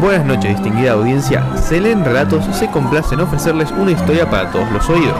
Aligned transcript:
Buenas 0.00 0.24
noches, 0.26 0.54
distinguida 0.54 0.92
audiencia. 0.92 1.44
Selen 1.56 2.04
Relatos 2.04 2.44
se 2.56 2.68
complace 2.70 3.14
en 3.16 3.20
ofrecerles 3.20 3.72
una 3.72 3.90
historia 3.90 4.30
para 4.30 4.48
todos 4.52 4.70
los 4.70 4.88
oídos. 4.88 5.16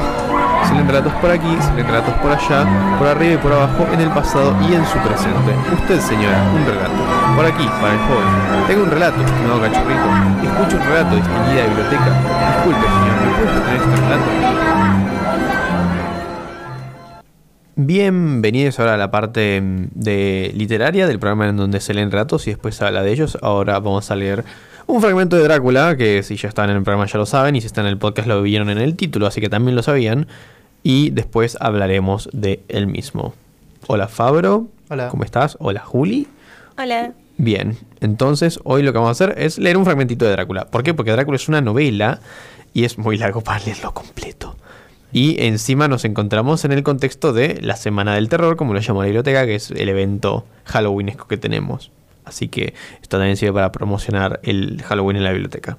Selen 0.69 0.87
Relatos 0.87 1.13
por 1.15 1.33
aquí, 1.33 1.57
Selen 1.61 1.85
Relatos 1.85 2.15
por 2.23 2.31
allá, 2.31 2.65
por 2.97 3.09
arriba 3.09 3.35
y 3.35 3.37
por 3.39 3.53
abajo, 3.53 3.87
en 3.93 4.01
el 4.01 4.11
pasado 4.11 4.55
y 4.71 4.75
en 4.75 4.87
su 4.87 4.99
presente. 4.99 5.53
Usted, 5.75 6.01
señora, 6.01 6.45
un 6.55 6.65
relato. 6.65 7.35
Por 7.35 7.47
aquí, 7.47 7.69
para 7.81 7.93
el 7.93 7.99
joven. 8.07 8.67
Tengo 8.69 8.83
un 8.85 8.91
relato, 8.91 9.21
estimado 9.21 9.61
cachorrito. 9.63 10.09
Escucho 10.47 10.77
un 10.77 10.87
relato, 10.87 11.17
distinguida 11.17 11.67
biblioteca. 11.67 12.11
Disculpe, 12.55 12.87
señor, 12.87 13.17
¿me 13.19 13.31
puede 13.35 13.61
tener 13.61 13.77
este 13.83 13.97
relato? 13.97 15.18
Bienvenidos 17.81 18.81
ahora 18.81 18.95
a 18.95 18.97
la 18.97 19.13
parte 19.13 19.61
mm, 19.61 19.91
de 19.95 20.51
literaria 20.57 21.07
del 21.07 21.21
programa 21.21 21.49
en 21.49 21.57
donde 21.57 21.79
se 21.79 21.95
leen 21.95 22.11
relatos 22.11 22.49
y 22.49 22.51
después 22.51 22.75
se 22.75 22.85
habla 22.85 23.05
de 23.05 23.13
ellos. 23.13 23.39
Ahora 23.41 23.79
vamos 23.79 24.11
a 24.11 24.17
leer 24.17 24.45
un 24.89 25.01
fragmento 25.01 25.37
de 25.37 25.45
Drácula, 25.45 25.97
que 25.97 26.25
si 26.25 26.35
ya 26.35 26.49
están 26.49 26.71
en 26.71 26.79
el 26.79 26.83
programa 26.83 27.07
ya 27.07 27.19
lo 27.19 27.25
saben, 27.25 27.55
y 27.55 27.61
si 27.61 27.69
están 27.69 27.87
en 27.87 27.93
el 27.93 27.99
podcast 27.99 28.27
lo 28.27 28.43
vieron 28.43 28.69
en 28.69 28.79
el 28.79 28.97
título, 28.97 29.29
así 29.29 29.41
que 29.41 29.49
también 29.49 29.77
lo 29.77 29.85
sabían. 29.85 30.27
Y 30.83 31.11
después 31.11 31.57
hablaremos 31.61 32.29
de 32.33 32.65
él 32.67 32.89
mismo. 32.89 33.35
Hola 33.87 34.09
Fabro. 34.09 34.67
Hola. 34.91 35.07
¿Cómo 35.11 35.23
estás? 35.23 35.57
Hola 35.61 35.79
Juli. 35.79 36.27
Hola. 36.77 37.13
Bien, 37.37 37.77
entonces 38.01 38.59
hoy 38.65 38.83
lo 38.83 38.93
que 38.93 38.99
vamos 38.99 39.11
a 39.11 39.25
hacer 39.25 39.39
es 39.39 39.57
leer 39.57 39.77
un 39.77 39.85
fragmentito 39.85 40.25
de 40.25 40.33
Drácula. 40.33 40.65
¿Por 40.65 40.83
qué? 40.83 40.95
Porque 40.95 41.13
Drácula 41.13 41.37
es 41.37 41.49
una 41.49 41.61
novela 41.61 42.19
y 42.75 42.83
es 42.83 42.99
muy 42.99 43.19
largo 43.19 43.41
para 43.41 43.65
leerlo 43.65 43.95
completo. 43.95 44.57
Y 45.13 45.43
encima 45.43 45.89
nos 45.89 46.05
encontramos 46.05 46.65
en 46.65 46.73
el 46.73 46.83
contexto 46.83 47.33
de 47.33 47.59
la 47.63 47.77
Semana 47.77 48.15
del 48.15 48.29
Terror, 48.29 48.57
como 48.57 48.75
lo 48.75 48.81
llama 48.81 49.01
la 49.01 49.07
biblioteca, 49.07 49.47
que 49.47 49.55
es 49.55 49.71
el 49.71 49.89
evento 49.89 50.45
halloweenesco 50.65 51.27
que 51.27 51.39
tenemos. 51.39 51.91
Así 52.25 52.49
que 52.49 52.75
esto 53.01 53.17
también 53.17 53.39
sirve 53.39 53.55
para 53.55 53.73
promocionar 53.73 54.41
el 54.43 54.83
Halloween 54.83 55.17
en 55.17 55.25
la 55.25 55.33
biblioteca. 55.33 55.79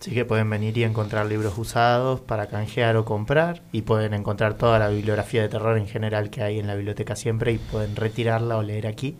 Así 0.00 0.10
que 0.10 0.24
pueden 0.24 0.50
venir 0.50 0.76
y 0.78 0.84
encontrar 0.84 1.26
libros 1.26 1.56
usados 1.58 2.20
para 2.20 2.46
canjear 2.46 2.96
o 2.96 3.04
comprar 3.04 3.62
y 3.70 3.82
pueden 3.82 4.14
encontrar 4.14 4.54
toda 4.54 4.78
la 4.78 4.88
bibliografía 4.88 5.42
de 5.42 5.48
terror 5.48 5.78
en 5.78 5.86
general 5.86 6.30
que 6.30 6.42
hay 6.42 6.58
en 6.58 6.66
la 6.66 6.74
biblioteca 6.74 7.14
siempre 7.14 7.52
y 7.52 7.58
pueden 7.58 7.94
retirarla 7.94 8.56
o 8.56 8.62
leer 8.62 8.86
aquí. 8.88 9.14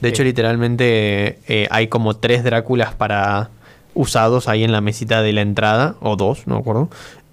De 0.00 0.08
hecho, 0.08 0.22
Eh. 0.22 0.26
literalmente 0.26 1.40
eh, 1.48 1.66
hay 1.70 1.88
como 1.88 2.16
tres 2.16 2.44
Dráculas 2.44 2.94
para 2.94 3.50
usados 3.94 4.48
ahí 4.48 4.64
en 4.64 4.72
la 4.72 4.80
mesita 4.80 5.22
de 5.22 5.32
la 5.32 5.40
entrada, 5.40 5.96
o 6.00 6.16
dos, 6.16 6.46
no 6.46 6.54
me 6.54 6.60
acuerdo. 6.60 6.88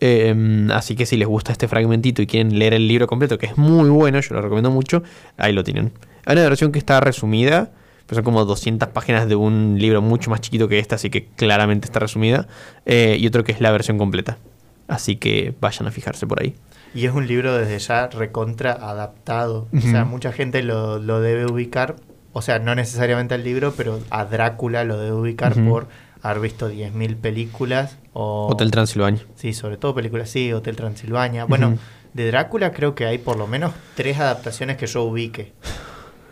Eh, 0.07 0.67
así 0.71 0.95
que 0.95 1.05
si 1.07 1.17
les 1.17 1.27
gusta 1.27 1.51
este 1.51 1.67
fragmentito 1.67 2.21
y 2.21 2.27
quieren 2.27 2.59
leer 2.59 2.73
el 2.75 2.87
libro 2.87 3.07
completo, 3.07 3.37
que 3.39 3.47
es 3.47 3.57
muy 3.57 3.89
bueno, 3.89 4.19
yo 4.19 4.35
lo 4.35 4.41
recomiendo 4.41 4.69
mucho, 4.69 5.01
ahí 5.37 5.51
lo 5.51 5.63
tienen. 5.63 5.91
Hay 6.25 6.33
una 6.35 6.43
versión 6.43 6.71
que 6.71 6.77
está 6.79 6.99
resumida, 6.99 7.71
pero 8.05 8.17
son 8.17 8.23
como 8.23 8.45
200 8.45 8.89
páginas 8.89 9.27
de 9.27 9.35
un 9.35 9.77
libro 9.79 10.01
mucho 10.03 10.29
más 10.29 10.41
chiquito 10.41 10.67
que 10.67 10.77
esta, 10.77 10.95
así 10.95 11.09
que 11.09 11.25
claramente 11.35 11.85
está 11.87 11.99
resumida. 11.99 12.47
eh, 12.85 13.17
y 13.19 13.25
otro 13.25 13.43
que 13.43 13.51
es 13.51 13.61
la 13.61 13.71
versión 13.71 13.97
completa. 13.97 14.37
Así 14.87 15.15
que 15.15 15.55
vayan 15.59 15.87
a 15.87 15.91
fijarse 15.91 16.27
por 16.27 16.41
ahí. 16.41 16.53
Y 16.93 17.07
es 17.07 17.11
un 17.13 17.25
libro 17.27 17.57
desde 17.57 17.79
ya 17.79 18.07
recontra 18.07 18.71
adaptado. 18.73 19.67
O 19.75 19.81
sea, 19.81 20.05
mucha 20.05 20.31
gente 20.31 20.61
lo, 20.61 20.99
lo 20.99 21.19
debe 21.19 21.45
ubicar, 21.51 21.95
o 22.33 22.41
sea, 22.43 22.59
no 22.59 22.75
necesariamente 22.75 23.33
al 23.33 23.43
libro, 23.43 23.73
pero 23.75 23.99
a 24.11 24.25
Drácula 24.25 24.83
lo 24.83 24.97
debe 24.99 25.13
ubicar 25.13 25.55
por 25.55 25.87
haber 26.21 26.41
visto 26.41 26.71
10.000 26.71 27.15
películas. 27.17 27.97
O, 28.17 28.47
Hotel 28.49 28.71
Transilvania. 28.71 29.21
Sí, 29.35 29.53
sobre 29.53 29.75
todo 29.77 29.93
películas, 29.93 30.29
sí, 30.29 30.51
Hotel 30.53 30.75
Transilvania. 30.77 31.43
Bueno, 31.45 31.77
de 32.13 32.27
Drácula 32.27 32.71
creo 32.71 32.95
que 32.95 33.05
hay 33.05 33.17
por 33.17 33.37
lo 33.37 33.45
menos 33.45 33.73
tres 33.95 34.17
adaptaciones 34.19 34.77
que 34.77 34.87
yo 34.87 35.03
ubique. 35.03 35.51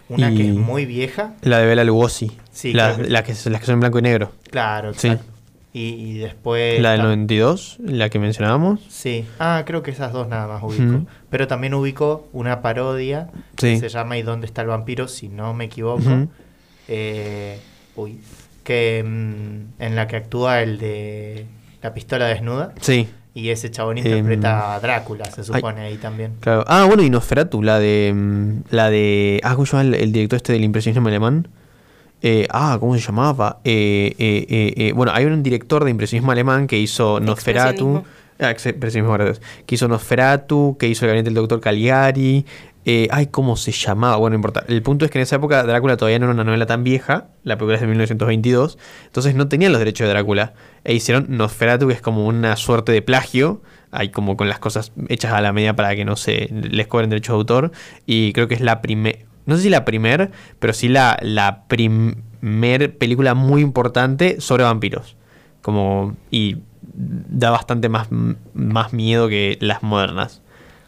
Una 0.10 0.30
que 0.34 0.48
es 0.50 0.56
muy 0.56 0.86
vieja. 0.86 1.34
La 1.42 1.60
de 1.60 1.66
Bela 1.66 1.84
Lugosi. 1.84 2.32
Sí, 2.52 2.72
La- 2.74 2.96
que- 2.96 3.04
la 3.10 3.24
que, 3.24 3.34
las 3.34 3.60
que 3.60 3.66
son 3.66 3.74
en 3.74 3.80
blanco 3.82 4.00
y 4.00 4.02
negro. 4.02 4.32
Claro, 4.50 4.94
Sí. 4.94 5.08
exacto. 5.08 5.32
Y, 5.76 5.82
y 5.96 6.18
después... 6.20 6.80
La 6.82 6.92
del 6.92 7.00
ta- 7.00 7.06
92, 7.06 7.78
la 7.84 8.10
que 8.10 8.20
mencionábamos. 8.20 8.80
Sí. 8.90 9.26
Ah, 9.40 9.64
creo 9.66 9.82
que 9.82 9.90
esas 9.92 10.14
dos 10.14 10.28
nada 10.28 10.48
más 10.48 10.62
ubico. 10.64 11.06
Pero 11.32 11.48
también 11.48 11.74
ubico 11.74 12.28
una 12.32 12.62
parodia 12.62 13.30
Sí. 13.58 13.70
que 13.74 13.80
se 13.80 13.90
llama 13.90 14.18
¿Y 14.18 14.22
dónde 14.22 14.46
está 14.46 14.62
el 14.62 14.68
vampiro? 14.68 15.08
Si 15.08 15.30
no 15.30 15.54
me 15.56 15.66
equivoco. 15.66 16.28
Eh, 16.88 17.60
uy. 17.96 18.20
Que 18.64 19.04
mm, 19.04 19.82
en 19.82 19.96
la 19.96 20.08
que 20.08 20.16
actúa 20.16 20.62
el 20.62 20.78
de 20.78 21.46
la 21.84 21.94
pistola 21.94 22.26
desnuda. 22.28 22.74
Sí, 22.82 23.08
Y 23.36 23.50
ese 23.50 23.70
chabón 23.72 23.98
Em, 23.98 24.06
interpreta 24.08 24.74
a 24.76 24.80
Drácula, 24.80 25.26
se 25.26 25.44
supone 25.44 25.82
ahí 25.82 25.98
también. 25.98 26.34
claro. 26.40 26.64
Ah, 26.68 26.86
bueno, 26.86 27.04
y 27.04 27.10
Nosferatu, 27.10 27.62
la 27.62 27.80
de. 27.80 28.12
mm, 28.16 28.52
La 28.72 28.90
de. 28.90 29.40
Ah, 29.44 29.54
¿cómo 29.56 29.66
se 29.66 29.72
llama 29.76 29.90
el, 29.90 29.96
el 29.96 30.12
director 30.12 30.38
este 30.38 30.54
del 30.54 30.64
impresionismo 30.64 31.08
alemán? 31.08 31.48
Eh, 32.22 32.48
ah, 32.52 32.78
¿cómo 32.80 32.94
se 32.96 33.02
llamaba? 33.02 33.60
Eh, 33.66 34.14
eh, 34.18 34.46
eh, 34.50 34.74
eh, 34.78 34.92
bueno, 34.94 35.12
hay 35.14 35.26
un 35.26 35.44
director 35.44 35.84
de 35.84 35.92
impresionismo 35.92 36.32
alemán 36.32 36.68
que 36.68 36.78
hizo 36.80 37.20
Nosferatu. 37.20 38.04
Ah. 38.40 38.54
Que 38.54 39.76
hizo 39.76 39.88
Nosferatu, 39.88 40.76
que 40.80 40.88
hizo 40.88 41.06
el 41.06 41.10
gabinete 41.10 41.26
del 41.30 41.36
doctor 41.36 41.60
Caligari. 41.62 42.46
Eh, 42.86 43.08
ay, 43.12 43.28
¿cómo 43.28 43.56
se 43.56 43.72
llamaba? 43.72 44.18
Bueno, 44.18 44.34
no 44.34 44.36
importa. 44.38 44.66
El 44.68 44.82
punto 44.82 45.06
es 45.06 45.12
que 45.12 45.18
en 45.18 45.24
esa 45.24 45.38
época 45.38 45.64
Drácula 45.64 45.96
todavía 45.96 46.20
no 46.20 46.26
era 46.26 46.34
una 46.34 46.44
novela 46.44 46.66
tan 46.66 46.84
vieja. 46.84 47.28
La 47.44 47.56
película 47.56 47.76
es 47.76 47.82
de 47.82 47.88
1922. 47.88 48.78
Entonces 49.06 49.36
no 49.36 49.48
tenían 49.48 49.72
los 49.72 49.80
derechos 49.80 50.06
de 50.06 50.14
Drácula. 50.14 50.54
E 50.84 50.94
hicieron 50.94 51.28
Nosferatu, 51.30 51.88
que 51.88 51.94
es 51.94 52.02
como 52.02 52.28
una 52.28 52.56
suerte 52.58 52.92
de 52.92 53.02
plagio. 53.02 53.62
Hay 53.92 54.10
como 54.10 54.36
con 54.36 54.50
las 54.50 54.60
cosas 54.60 54.92
hechas 55.08 55.32
a 55.32 55.42
la 55.42 55.54
media 55.54 55.76
para 55.76 55.96
que 55.96 56.04
no 56.04 56.16
se 56.16 56.50
les 56.52 56.88
cobren 56.88 57.10
derechos 57.10 57.34
de 57.34 57.38
autor. 57.38 57.72
Y 58.06 58.34
creo 58.34 58.48
que 58.48 58.56
es 58.56 58.62
la 58.62 58.82
primera. 58.82 59.20
No 59.46 59.56
sé 59.56 59.64
si 59.64 59.70
la 59.70 59.86
primer, 59.86 60.32
pero 60.60 60.74
sí 60.74 60.88
la, 60.88 61.18
la 61.22 61.66
primer 61.68 62.98
película 62.98 63.34
muy 63.34 63.62
importante 63.62 64.42
sobre 64.42 64.64
vampiros. 64.64 65.16
Como. 65.62 66.16
Y 66.32 66.58
da 66.96 67.50
bastante 67.50 67.90
más, 67.90 68.10
más 68.54 68.94
miedo 68.94 69.30
que 69.30 69.58
las 69.62 69.84
modernas. 69.84 70.43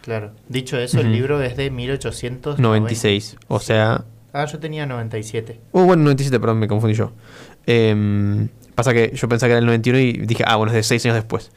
Claro. 0.06 0.34
Dicho 0.48 0.78
eso, 0.78 1.00
el 1.00 1.12
libro 1.12 1.42
es 1.42 1.58
de 1.58 1.72
1896. 1.72 2.62
96. 2.62 3.38
O 3.48 3.60
sea. 3.60 4.06
Ah, 4.34 4.46
yo 4.46 4.60
tenía 4.60 4.86
97. 4.86 5.60
Uh, 5.72 5.82
bueno, 5.82 6.04
97, 6.04 6.40
perdón, 6.40 6.60
me 6.60 6.68
confundí 6.68 6.94
yo. 6.94 7.12
Em, 7.66 8.50
pasa 8.76 8.94
que 8.94 9.12
yo 9.16 9.28
pensaba 9.28 9.48
que 9.48 9.54
era 9.54 9.60
el 9.60 9.66
91 9.66 10.00
y 10.00 10.12
dije, 10.28 10.44
ah, 10.46 10.58
bueno, 10.58 10.72
es 10.72 10.76
de 10.76 10.84
6 10.84 11.06
años 11.06 11.16
después. 11.16 11.52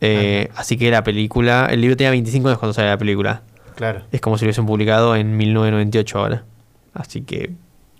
Eh, 0.00 0.50
Así 0.56 0.76
que 0.76 0.90
la 0.90 1.04
película. 1.04 1.68
El 1.70 1.82
libro 1.82 1.96
tenía 1.96 2.10
25 2.10 2.48
años 2.48 2.58
cuando 2.58 2.72
salió 2.74 2.90
la 2.90 2.98
película. 2.98 3.42
Claro. 3.76 4.02
Es 4.10 4.20
como 4.20 4.38
si 4.38 4.44
lo 4.44 4.48
hubiesen 4.48 4.66
publicado 4.66 5.14
en 5.14 5.36
1998 5.36 6.18
ahora. 6.18 6.44
Así 6.94 7.22
que. 7.22 7.52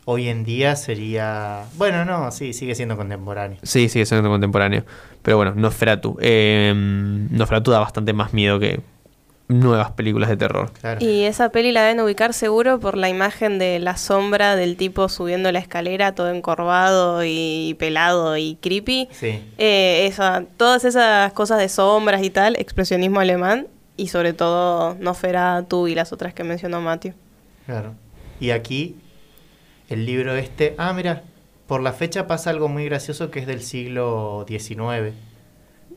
Hoy 0.07 0.29
en 0.29 0.45
día 0.45 0.75
sería... 0.77 1.63
Bueno, 1.77 2.05
no, 2.05 2.31
sí, 2.31 2.53
sigue 2.53 2.75
siendo 2.75 2.95
contemporáneo. 2.97 3.59
Sí, 3.63 3.89
sigue 3.89 4.05
siendo 4.05 4.29
contemporáneo. 4.29 4.85
Pero 5.23 5.37
bueno, 5.37 5.55
Nosferatu. 5.55 6.19
Em, 6.21 7.29
Nosferatu 7.31 7.71
da 7.71 7.79
bastante 7.79 8.13
más 8.13 8.35
miedo 8.35 8.59
que 8.59 8.81
nuevas 9.49 9.93
películas 9.93 10.31
de 10.31 10.37
terror. 10.37 10.73
Claro. 10.73 11.05
Y 11.05 11.25
esa 11.25 11.51
peli 11.51 11.73
la 11.73 11.83
deben 11.83 12.01
ubicar 12.01 12.33
seguro 12.33 12.81
por 12.81 12.97
la 12.97 13.09
imagen 13.09 13.59
de 13.59 13.79
la 13.79 13.97
sombra 13.97 14.57
del 14.57 14.77
tipo 14.77 15.09
subiendo 15.09 15.53
la 15.53 15.59
escalera, 15.59 16.15
todo 16.15 16.31
encorvado 16.31 17.23
y 17.25 17.77
pelado 17.79 18.37
y 18.37 18.57
creepy. 18.61 19.09
Sí. 19.13 19.43
Eh, 19.59 20.07
esa, 20.07 20.45
todas 20.57 20.85
esas 20.85 21.33
cosas 21.33 21.59
de 21.59 21.69
sombras 21.69 22.23
y 22.23 22.31
tal, 22.31 22.57
expresionismo 22.57 23.21
alemán 23.21 23.67
y 23.97 24.09
sobre 24.09 24.33
todo 24.33 24.97
Nosferatu 24.99 25.89
y 25.89 25.95
las 25.95 26.13
otras 26.13 26.35
que 26.35 26.45
mencionó 26.45 26.81
Matthew. 26.81 27.15
Claro. 27.67 27.95
Y 28.41 28.51
aquí, 28.51 28.97
el 29.89 30.07
libro 30.07 30.35
este... 30.35 30.75
Ah, 30.79 30.93
mira, 30.93 31.23
por 31.67 31.83
la 31.83 31.93
fecha 31.93 32.27
pasa 32.27 32.51
algo 32.51 32.69
muy 32.69 32.85
gracioso 32.87 33.31
que 33.31 33.41
es 33.41 33.47
del 33.47 33.63
siglo 33.63 34.45
XIX. 34.49 35.15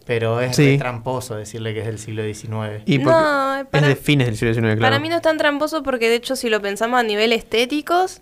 Pero 0.07 0.39
es 0.41 0.55
Sí. 0.55 0.77
tramposo 0.77 1.35
decirle 1.35 1.73
que 1.73 1.81
es 1.81 1.85
del 1.85 1.99
siglo 1.99 2.23
XIX. 2.23 2.81
Y 2.85 2.97
No, 2.99 3.05
para- 3.11 3.67
es 3.73 3.81
de 3.81 3.95
fines 3.95 4.27
del 4.27 4.37
siglo 4.37 4.53
XIX, 4.53 4.77
claro. 4.77 4.81
Para 4.81 4.99
mí 4.99 5.09
no 5.09 5.17
es 5.17 5.21
tan 5.21 5.37
tramposo 5.37 5.83
porque 5.83 6.09
de 6.09 6.15
hecho 6.15 6.35
si 6.35 6.49
lo 6.49 6.61
pensamos 6.61 6.99
a 6.99 7.03
nivel 7.03 7.33
estéticos, 7.33 8.21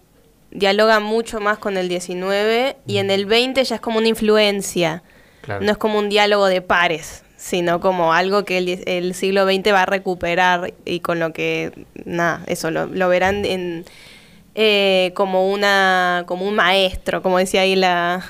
dialoga 0.51 0.99
mucho 0.99 1.39
más 1.39 1.57
con 1.59 1.77
el 1.77 1.87
19 1.87 2.77
y 2.87 2.97
en 2.97 3.11
el 3.11 3.25
20 3.25 3.63
ya 3.63 3.75
es 3.75 3.81
como 3.81 3.99
una 3.99 4.07
influencia. 4.07 5.03
Claro. 5.41 5.63
No 5.63 5.71
es 5.71 5.77
como 5.77 5.99
un 5.99 6.09
diálogo 6.09 6.47
de 6.47 6.61
pares, 6.61 7.23
sino 7.37 7.79
como 7.79 8.13
algo 8.13 8.45
que 8.45 8.57
el 8.87 9.13
siglo 9.13 9.45
XX 9.45 9.71
va 9.73 9.83
a 9.83 9.85
recuperar 9.85 10.73
y 10.85 11.01
con 11.01 11.19
lo 11.19 11.33
que, 11.33 11.71
nada, 12.05 12.41
eso 12.47 12.71
lo, 12.71 12.87
lo 12.87 13.09
verán 13.09 13.45
en, 13.45 13.85
eh, 14.55 15.11
como, 15.13 15.51
una, 15.51 16.23
como 16.25 16.47
un 16.47 16.55
maestro, 16.55 17.21
como 17.21 17.37
decía 17.37 17.61
ahí 17.61 17.75
la, 17.75 18.23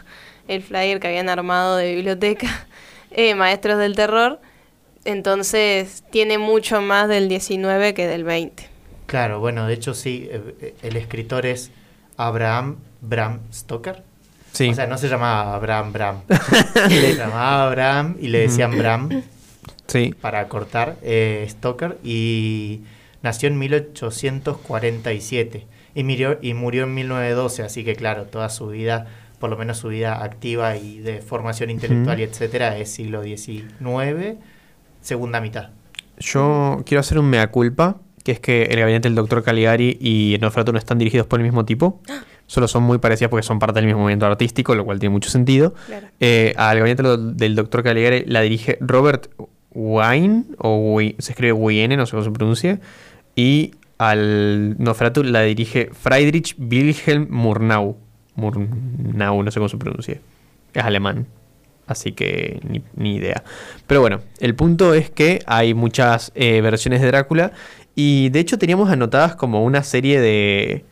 el 0.50 0.62
flyer 0.62 1.00
que 1.00 1.08
habían 1.08 1.30
armado 1.30 1.78
de 1.78 1.94
biblioteca, 1.96 2.68
eh, 3.16 3.34
maestros 3.34 3.80
del 3.80 3.96
terror. 3.96 4.40
Entonces 5.06 6.04
tiene 6.12 6.38
mucho 6.38 6.82
más 6.82 7.08
del 7.08 7.30
19 7.30 7.94
que 7.94 8.08
del 8.08 8.24
20. 8.24 8.68
Claro, 9.06 9.40
bueno, 9.40 9.68
de 9.68 9.74
hecho 9.74 9.94
sí, 9.94 10.28
eh, 10.32 10.56
eh, 10.62 10.76
el 10.82 10.98
escritor 10.98 11.46
es 11.46 11.72
Abraham 12.18 12.78
Bram 13.02 13.40
Stoker. 13.54 14.04
Sí. 14.52 14.70
O 14.70 14.74
sea, 14.74 14.88
no 14.88 14.98
se 14.98 15.08
llamaba 15.08 15.54
Abraham 15.54 15.94
Bram. 15.94 16.22
le 16.90 17.16
llamaba 17.16 17.68
Abraham 17.68 18.16
y 18.20 18.30
le 18.30 18.40
decían 18.40 18.78
Bram 18.78 19.24
sí. 19.88 20.14
para 20.20 20.48
cortar 20.48 20.98
eh, 21.02 21.46
Stoker 21.50 21.98
y 22.04 22.82
nació 23.22 23.48
en 23.48 23.60
1847 23.60 25.66
y 25.94 26.04
murió, 26.04 26.40
y 26.42 26.54
murió 26.54 26.84
en 26.84 26.94
1912, 26.94 27.64
así 27.64 27.84
que 27.84 27.96
claro, 27.96 28.26
toda 28.26 28.50
su 28.50 28.68
vida 28.68 29.08
por 29.46 29.52
lo 29.52 29.58
menos 29.58 29.78
su 29.78 29.90
vida 29.90 30.24
activa 30.24 30.76
y 30.76 30.98
de 31.02 31.22
formación 31.22 31.70
intelectual 31.70 32.16
Ujú. 32.16 32.22
y 32.22 32.24
etcétera, 32.24 32.80
es 32.80 32.90
siglo 32.90 33.22
XIX, 33.22 34.38
segunda 35.02 35.40
mitad. 35.40 35.70
Yo 36.18 36.82
quiero 36.84 37.02
hacer 37.02 37.20
un 37.20 37.30
mea 37.30 37.52
culpa, 37.52 37.98
que 38.24 38.32
es 38.32 38.40
que 38.40 38.64
el 38.64 38.80
gabinete 38.80 39.08
del 39.08 39.14
doctor 39.14 39.44
Caligari 39.44 40.00
y 40.02 40.38
Nosferatu 40.42 40.72
no 40.72 40.80
están 40.80 40.98
dirigidos 40.98 41.28
por 41.28 41.40
el 41.40 41.44
mismo 41.44 41.64
tipo. 41.64 42.02
Solo 42.48 42.68
son 42.68 42.82
muy 42.82 42.98
parecidas 42.98 43.30
porque 43.30 43.46
son 43.46 43.60
parte 43.60 43.76
del 43.76 43.86
mismo 43.86 44.02
movimiento 44.02 44.26
artístico, 44.26 44.74
lo 44.74 44.84
cual 44.84 44.98
tiene 44.98 45.14
mucho 45.14 45.30
sentido. 45.30 45.76
Claro. 45.86 46.08
Eh, 46.20 46.56
al 46.58 46.80
gabinete 46.80 47.04
del 47.04 47.54
doctor 47.54 47.84
Caligari 47.84 48.24
la 48.26 48.42
dirige 48.42 48.80
Robert 48.82 49.30
Wine, 49.76 50.46
o 50.58 50.98
se 51.20 51.34
escribe 51.34 51.54
Wayne, 51.54 51.98
no 51.98 52.08
sé 52.08 52.14
cómo 52.14 52.24
se 52.24 52.32
pronuncia. 52.32 52.80
Y 53.36 53.76
al 54.00 54.76
Nosferatu 54.80 55.22
la 55.22 55.42
dirige 55.44 55.92
Friedrich 55.94 56.56
Wilhelm 56.58 57.28
Murnau. 57.30 57.98
Murnau, 58.36 59.44
no 59.44 59.52
sé 59.52 59.60
cómo 59.60 59.70
se 59.70 59.78
pronuncia. 59.78 60.20
Es 60.74 60.84
alemán. 60.84 61.26
Así 61.88 62.14
que 62.14 62.60
ni, 62.96 63.16
idea. 63.16 63.44
Pero 63.86 64.02
bueno, 64.02 64.22
el 64.40 64.56
punto 64.56 64.94
es 64.94 65.10
que 65.10 65.42
hay 65.46 65.74
muchas 65.74 66.32
eh, 66.36 66.62
versiones 66.62 67.02
de 67.02 67.08
Drácula. 67.08 67.52
Y 67.96 68.30
de 68.30 68.40
hecho 68.40 68.58
teníamos 68.58 68.90
anotadas 68.90 69.36
como 69.36 69.64
una 69.64 69.84
serie 69.84 70.20
de... 70.20 70.86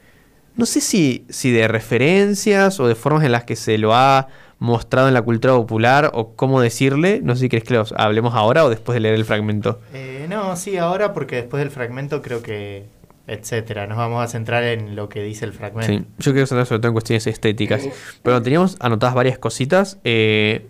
No 0.55 0.65
sé 0.67 0.81
si, 0.81 1.25
si 1.29 1.51
de 1.51 1.67
referencias 1.67 2.79
o 2.79 2.87
de 2.87 2.95
formas 2.95 3.23
en 3.23 3.31
las 3.31 3.43
que 3.43 3.55
se 3.55 3.77
lo 3.79 3.95
ha 3.95 4.27
mostrado 4.59 5.09
en 5.09 5.13
la 5.13 5.21
cultura 5.21 5.55
popular 5.55 6.11
o 6.13 6.35
cómo 6.35 6.61
decirle. 6.61 7.19
No 7.23 7.35
sé 7.35 7.41
si 7.41 7.49
querés 7.49 7.65
que 7.65 7.73
los 7.73 7.93
hablemos 7.97 8.35
ahora 8.35 8.63
o 8.63 8.69
después 8.69 8.93
de 8.93 9.01
leer 9.01 9.15
el 9.15 9.25
fragmento. 9.25 9.81
Eh, 9.93 10.27
no, 10.29 10.55
sí, 10.55 10.77
ahora 10.77 11.11
porque 11.11 11.37
después 11.37 11.59
del 11.59 11.71
fragmento 11.71 12.21
creo 12.21 12.41
que, 12.41 12.85
etcétera, 13.27 13.87
nos 13.87 13.97
vamos 13.97 14.23
a 14.23 14.27
centrar 14.27 14.63
en 14.63 14.95
lo 14.95 15.07
que 15.09 15.23
dice 15.23 15.45
el 15.45 15.53
fragmento. 15.53 15.91
Sí, 15.93 16.05
yo 16.19 16.31
quiero 16.33 16.45
centrar 16.47 16.65
sobre 16.67 16.79
todo 16.79 16.89
en 16.89 16.93
cuestiones 16.93 17.25
estéticas. 17.27 17.87
Pero 18.21 18.41
teníamos 18.41 18.75
anotadas 18.79 19.15
varias 19.15 19.37
cositas. 19.37 19.97
eh, 20.03 20.67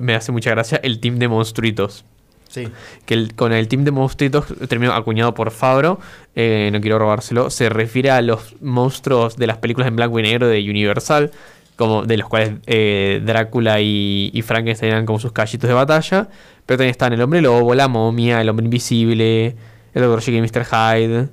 me 0.00 0.14
hace 0.14 0.32
mucha 0.32 0.50
gracia 0.50 0.80
el 0.82 0.98
team 1.00 1.18
de 1.18 1.28
monstruitos. 1.28 2.04
Sí. 2.48 2.68
que 3.04 3.14
el- 3.14 3.34
con 3.34 3.52
el 3.52 3.66
team 3.66 3.82
de 3.82 3.90
monstruitos 3.90 4.46
terminó 4.68 4.92
acuñado 4.92 5.34
por 5.34 5.50
Fabro, 5.50 5.98
eh, 6.36 6.70
no 6.72 6.80
quiero 6.80 7.00
robárselo, 7.00 7.50
se 7.50 7.68
refiere 7.68 8.12
a 8.12 8.22
los 8.22 8.54
monstruos 8.62 9.36
de 9.36 9.48
las 9.48 9.58
películas 9.58 9.88
en 9.88 9.96
blanco 9.96 10.20
y 10.20 10.22
negro 10.22 10.46
de 10.46 10.60
Universal, 10.70 11.32
como 11.74 12.04
de 12.04 12.16
los 12.16 12.28
cuales 12.28 12.52
eh, 12.66 13.20
Drácula 13.26 13.80
y, 13.80 14.30
y 14.32 14.42
Frankenstein 14.42 14.92
eran 14.92 15.04
como 15.04 15.18
sus 15.18 15.32
callitos 15.32 15.66
de 15.66 15.74
batalla, 15.74 16.28
pero 16.64 16.76
también 16.78 16.92
están 16.92 17.12
el 17.12 17.20
hombre 17.22 17.40
lobo, 17.42 17.74
la 17.74 17.88
momia, 17.88 18.40
el 18.40 18.48
hombre 18.48 18.66
invisible, 18.66 19.56
el 19.92 20.02
doctor 20.02 20.20
Jekyll 20.22 20.38
y 20.38 20.42
Mr. 20.42 20.64
Hyde, 20.64 21.28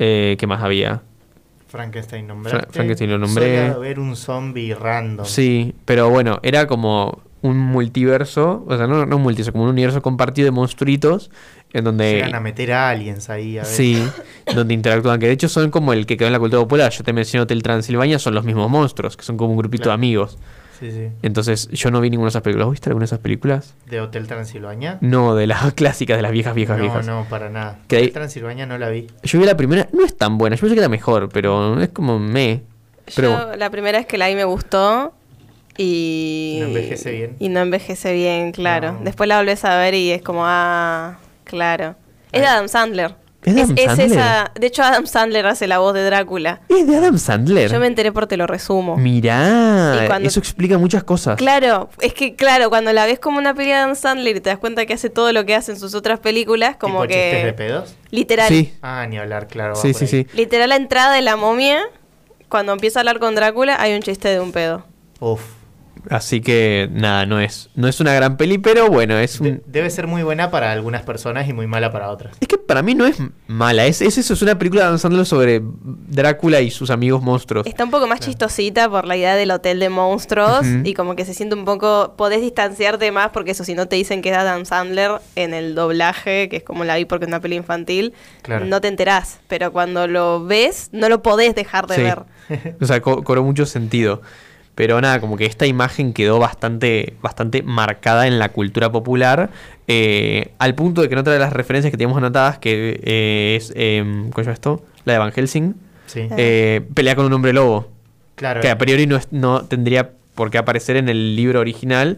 eh, 0.00 0.34
¿qué 0.38 0.46
más 0.48 0.60
había? 0.64 1.02
Frankenstein 1.68 2.26
nombraste. 2.26 2.58
Fra- 2.62 2.72
Frankenstein 2.72 3.10
lo 3.10 3.18
nombré. 3.18 3.44
Suele 3.44 3.66
haber 3.68 4.00
un 4.00 4.16
zombie 4.16 4.74
random. 4.74 5.24
Sí, 5.24 5.72
pero 5.84 6.10
bueno, 6.10 6.40
era 6.42 6.66
como 6.66 7.20
un 7.42 7.56
multiverso, 7.56 8.64
o 8.68 8.76
sea, 8.76 8.86
no, 8.88 9.06
no 9.06 9.16
un 9.16 9.22
multiverso, 9.22 9.52
como 9.52 9.64
un 9.64 9.70
universo 9.70 10.02
compartido 10.02 10.46
de 10.46 10.50
monstruitos, 10.50 11.30
en 11.72 11.84
donde... 11.84 12.14
Llegan 12.14 12.34
a 12.34 12.40
meter 12.40 12.72
a 12.72 12.90
aliens 12.90 13.30
ahí 13.30 13.56
a 13.56 13.62
ver. 13.62 13.70
Sí, 13.70 14.02
donde 14.54 14.74
interactúan, 14.74 15.20
que 15.20 15.26
de 15.26 15.32
hecho 15.32 15.48
son 15.48 15.70
como 15.70 15.92
el 15.92 16.04
que 16.06 16.16
quedó 16.16 16.26
en 16.26 16.32
la 16.32 16.38
cultura 16.40 16.60
popular. 16.60 16.90
Yo 16.90 17.04
te 17.04 17.12
mencioné 17.12 17.42
Hotel 17.44 17.62
Transilvania, 17.62 18.18
son 18.18 18.34
los 18.34 18.44
mismos 18.44 18.68
monstruos, 18.68 19.16
que 19.16 19.22
son 19.22 19.36
como 19.36 19.52
un 19.52 19.58
grupito 19.58 19.84
Claro. 19.84 19.92
de 19.92 19.94
amigos. 19.94 20.38
Sí, 20.80 20.90
sí. 20.90 21.08
Entonces, 21.22 21.68
yo 21.68 21.90
no 21.90 22.00
vi 22.00 22.08
ninguna 22.10 22.26
de 22.26 22.30
esas 22.30 22.42
películas. 22.42 22.70
¿Viste 22.70 22.88
alguna 22.88 23.02
de 23.02 23.06
esas 23.06 23.18
películas? 23.18 23.74
¿De 23.86 24.00
Hotel 24.00 24.26
Transilvania? 24.26 24.98
No, 25.02 25.34
de 25.34 25.46
las 25.46 25.72
clásicas, 25.74 26.16
de 26.16 26.22
las 26.22 26.32
viejas, 26.32 26.54
viejas, 26.54 26.78
no, 26.78 26.82
viejas. 26.84 27.06
no, 27.06 27.26
para 27.28 27.50
nada. 27.50 27.78
Que 27.86 27.96
hay- 27.96 28.02
Hotel 28.04 28.14
Transilvania 28.14 28.66
no 28.66 28.78
la 28.78 28.88
vi. 28.88 29.06
Yo 29.22 29.38
vi 29.38 29.44
la 29.46 29.56
primera, 29.56 29.88
no 29.92 30.04
es 30.04 30.16
tan 30.16 30.38
buena, 30.38 30.56
yo 30.56 30.60
pensé 30.60 30.74
que 30.74 30.80
era 30.80 30.88
mejor, 30.88 31.28
pero 31.28 31.80
es 31.80 31.90
como 31.90 32.18
me. 32.18 32.62
Pero 33.14 33.50
Yo 33.50 33.56
la 33.56 33.70
primera 33.70 33.98
vez 33.98 34.06
que 34.06 34.16
la 34.18 34.28
vi 34.28 34.34
me 34.36 34.44
gustó 34.44 35.12
y... 35.76 36.58
No 36.60 36.66
envejece 36.68 37.12
bien. 37.12 37.36
Y 37.38 37.48
no 37.48 37.60
envejece 37.60 38.12
bien, 38.12 38.52
claro. 38.52 38.92
No. 38.92 39.00
Después 39.04 39.28
la 39.28 39.38
volvés 39.38 39.64
a 39.64 39.76
ver 39.78 39.94
y 39.94 40.10
es 40.12 40.22
como, 40.22 40.42
ah, 40.44 41.18
claro. 41.44 41.94
Es 42.32 42.40
de. 42.42 42.46
Adam 42.46 42.68
Sandler. 42.68 43.14
¿Es 43.42 43.54
de 43.54 43.62
Adam 43.62 43.76
Sandler? 43.76 44.12
esa... 44.18 44.52
De 44.54 44.66
hecho, 44.66 44.82
Adam 44.82 45.06
Sandler 45.06 45.46
hace 45.46 45.66
la 45.66 45.78
voz 45.78 45.94
de 45.94 46.04
Drácula. 46.04 46.60
es 46.68 46.86
de 46.86 46.96
Adam 46.96 47.18
Sandler. 47.18 47.70
Yo 47.70 47.80
me 47.80 47.86
enteré 47.86 48.12
por 48.12 48.26
te 48.26 48.36
lo 48.36 48.46
resumo. 48.46 48.96
Mirá, 48.96 50.00
Y 50.02 50.06
cuando- 50.06 50.28
eso 50.28 50.38
explica 50.40 50.76
muchas 50.78 51.04
cosas. 51.04 51.36
Claro, 51.36 51.88
es 52.00 52.12
que 52.12 52.34
claro, 52.36 52.68
cuando 52.68 52.92
la 52.92 53.06
ves 53.06 53.18
como 53.18 53.38
una 53.38 53.54
peli 53.54 53.68
de 53.70 53.74
Adam 53.76 53.94
Sandler 53.96 54.36
y 54.36 54.40
te 54.40 54.50
das 54.50 54.58
cuenta 54.58 54.84
que 54.84 54.92
hace 54.92 55.08
todo 55.10 55.32
lo 55.32 55.46
que 55.46 55.54
hace 55.54 55.72
en 55.72 55.78
sus 55.78 55.94
otras 55.94 56.18
películas, 56.20 56.76
como 56.76 57.02
¿Tipo 57.02 57.14
chistes 57.14 57.34
de 57.44 57.48
que... 57.48 57.52
pedos? 57.54 57.94
Literal. 58.10 58.48
Sí, 58.48 58.74
Ah, 58.82 59.06
ni 59.08 59.16
hablar, 59.18 59.46
claro. 59.46 59.74
sí, 59.76 59.94
sí, 59.94 60.04
ahí. 60.04 60.08
sí. 60.10 60.26
Literal, 60.34 60.68
la 60.68 60.76
entrada 60.76 61.14
de 61.14 61.22
la 61.22 61.36
momia, 61.36 61.80
cuando 62.50 62.72
empieza 62.72 62.98
a 62.98 63.00
hablar 63.00 63.20
con 63.20 63.34
Drácula, 63.34 63.80
hay 63.80 63.94
un 63.94 64.02
chiste 64.02 64.28
de 64.28 64.40
un 64.40 64.52
pedo. 64.52 64.84
Uf. 65.20 65.40
Así 66.08 66.40
que 66.40 66.88
nada, 66.92 67.26
no 67.26 67.40
es, 67.40 67.68
no 67.74 67.88
es 67.88 68.00
una 68.00 68.14
gran 68.14 68.36
peli, 68.36 68.58
pero 68.58 68.88
bueno, 68.88 69.18
es 69.18 69.40
un, 69.40 69.46
De- 69.46 69.62
debe 69.66 69.90
ser 69.90 70.06
muy 70.06 70.22
buena 70.22 70.50
para 70.50 70.72
algunas 70.72 71.02
personas 71.02 71.48
y 71.48 71.52
muy 71.52 71.66
mala 71.66 71.90
para 71.92 72.08
otras. 72.10 72.36
Es 72.40 72.48
que 72.48 72.56
para 72.58 72.82
mí 72.82 72.94
no 72.94 73.04
es 73.06 73.18
mala, 73.48 73.86
es, 73.86 74.00
es 74.00 74.16
eso, 74.18 74.34
es 74.34 74.42
una 74.42 74.58
película 74.58 74.96
Sandler 74.98 75.26
sobre 75.26 75.60
Drácula 75.62 76.60
y 76.60 76.70
sus 76.70 76.90
amigos 76.90 77.22
monstruos. 77.22 77.66
Está 77.66 77.84
un 77.84 77.90
poco 77.90 78.06
más 78.06 78.20
chistosita 78.20 78.88
por 78.88 79.04
la 79.06 79.16
idea 79.16 79.34
del 79.36 79.50
hotel 79.50 79.80
de 79.80 79.88
monstruos 79.88 80.66
y 80.84 80.94
como 80.94 81.16
que 81.16 81.24
se 81.24 81.34
siente 81.34 81.54
un 81.54 81.64
poco, 81.64 82.14
podés 82.16 82.40
distanciarte 82.40 83.10
más 83.12 83.30
porque 83.30 83.50
eso, 83.52 83.64
si 83.64 83.74
no 83.74 83.86
te 83.88 83.96
dicen 83.96 84.22
que 84.22 84.30
es 84.30 84.36
Adam 84.36 84.64
Sandler 84.64 85.12
en 85.36 85.52
el 85.54 85.74
doblaje, 85.74 86.48
que 86.48 86.58
es 86.58 86.62
como 86.62 86.84
la 86.84 86.96
vi 86.96 87.04
porque 87.04 87.24
es 87.24 87.28
una 87.28 87.40
peli 87.40 87.56
infantil, 87.56 88.12
Claro. 88.42 88.64
no 88.66 88.80
te 88.80 88.88
enterás, 88.88 89.40
pero 89.48 89.72
cuando 89.72 90.06
lo 90.06 90.44
ves 90.44 90.88
no 90.92 91.08
lo 91.08 91.22
podés 91.22 91.54
dejar 91.54 91.86
de 91.86 91.94
Sí. 91.96 92.02
ver. 92.02 92.22
O 92.80 92.84
sea, 92.86 93.00
co- 93.00 93.22
cobró 93.22 93.42
mucho 93.42 93.66
sentido. 93.66 94.22
Pero 94.80 94.98
nada, 94.98 95.20
como 95.20 95.36
que 95.36 95.44
esta 95.44 95.66
imagen 95.66 96.14
quedó 96.14 96.38
bastante, 96.38 97.12
bastante 97.20 97.62
marcada 97.62 98.26
en 98.26 98.38
la 98.38 98.48
cultura 98.48 98.90
popular, 98.90 99.50
eh, 99.86 100.52
al 100.58 100.74
punto 100.74 101.02
de 101.02 101.08
que 101.08 101.12
en 101.16 101.18
otra 101.18 101.34
de 101.34 101.38
las 101.38 101.52
referencias 101.52 101.90
que 101.90 101.98
teníamos 101.98 102.16
anotadas, 102.16 102.56
que 102.56 102.98
eh, 103.04 103.56
es, 103.60 103.74
eh, 103.76 104.02
¿cómo 104.02 104.32
se 104.36 104.42
llama 104.44 104.52
esto? 104.54 104.82
La 105.04 105.12
de 105.12 105.18
Van 105.18 105.32
Helsing, 105.32 105.74
Sí. 106.06 106.26
eh, 106.34 106.80
pelea 106.94 107.14
con 107.14 107.26
un 107.26 107.32
hombre 107.34 107.52
lobo, 107.52 107.90
Claro. 108.36 108.62
que 108.62 108.70
a 108.70 108.78
priori 108.78 109.06
no, 109.06 109.16
es- 109.16 109.28
no 109.32 109.66
tendría 109.66 110.12
por 110.34 110.50
qué 110.50 110.56
aparecer 110.56 110.96
en 110.96 111.10
el 111.10 111.36
libro 111.36 111.60
original, 111.60 112.16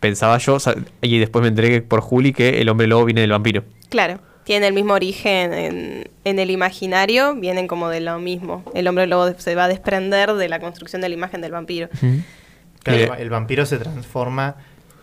pensaba 0.00 0.38
yo, 0.38 0.54
o 0.54 0.60
sea, 0.60 0.74
y 1.02 1.18
después 1.18 1.42
me 1.42 1.48
enteré 1.48 1.82
por 1.82 2.00
Juli 2.00 2.32
que 2.32 2.62
el 2.62 2.68
hombre 2.70 2.86
lobo 2.86 3.04
viene 3.04 3.20
del 3.20 3.30
vampiro. 3.30 3.62
Claro, 3.90 4.20
tienen 4.44 4.68
el 4.68 4.74
mismo 4.74 4.94
origen 4.94 5.52
en, 5.54 6.10
en 6.24 6.38
el 6.38 6.50
imaginario, 6.50 7.34
vienen 7.34 7.66
como 7.66 7.88
de 7.88 8.00
lo 8.00 8.18
mismo. 8.18 8.62
El 8.74 8.86
hombre 8.88 9.06
lobo 9.06 9.32
se 9.38 9.54
va 9.54 9.64
a 9.64 9.68
desprender 9.68 10.32
de 10.34 10.48
la 10.48 10.60
construcción 10.60 11.02
de 11.02 11.08
la 11.08 11.14
imagen 11.14 11.40
del 11.40 11.52
vampiro. 11.52 11.88
Claro, 12.82 12.98
Eh, 12.98 13.02
el 13.04 13.10
va- 13.10 13.16
el 13.18 13.30
vampiro 13.30 13.64
se 13.66 13.78
transforma, 13.78 14.56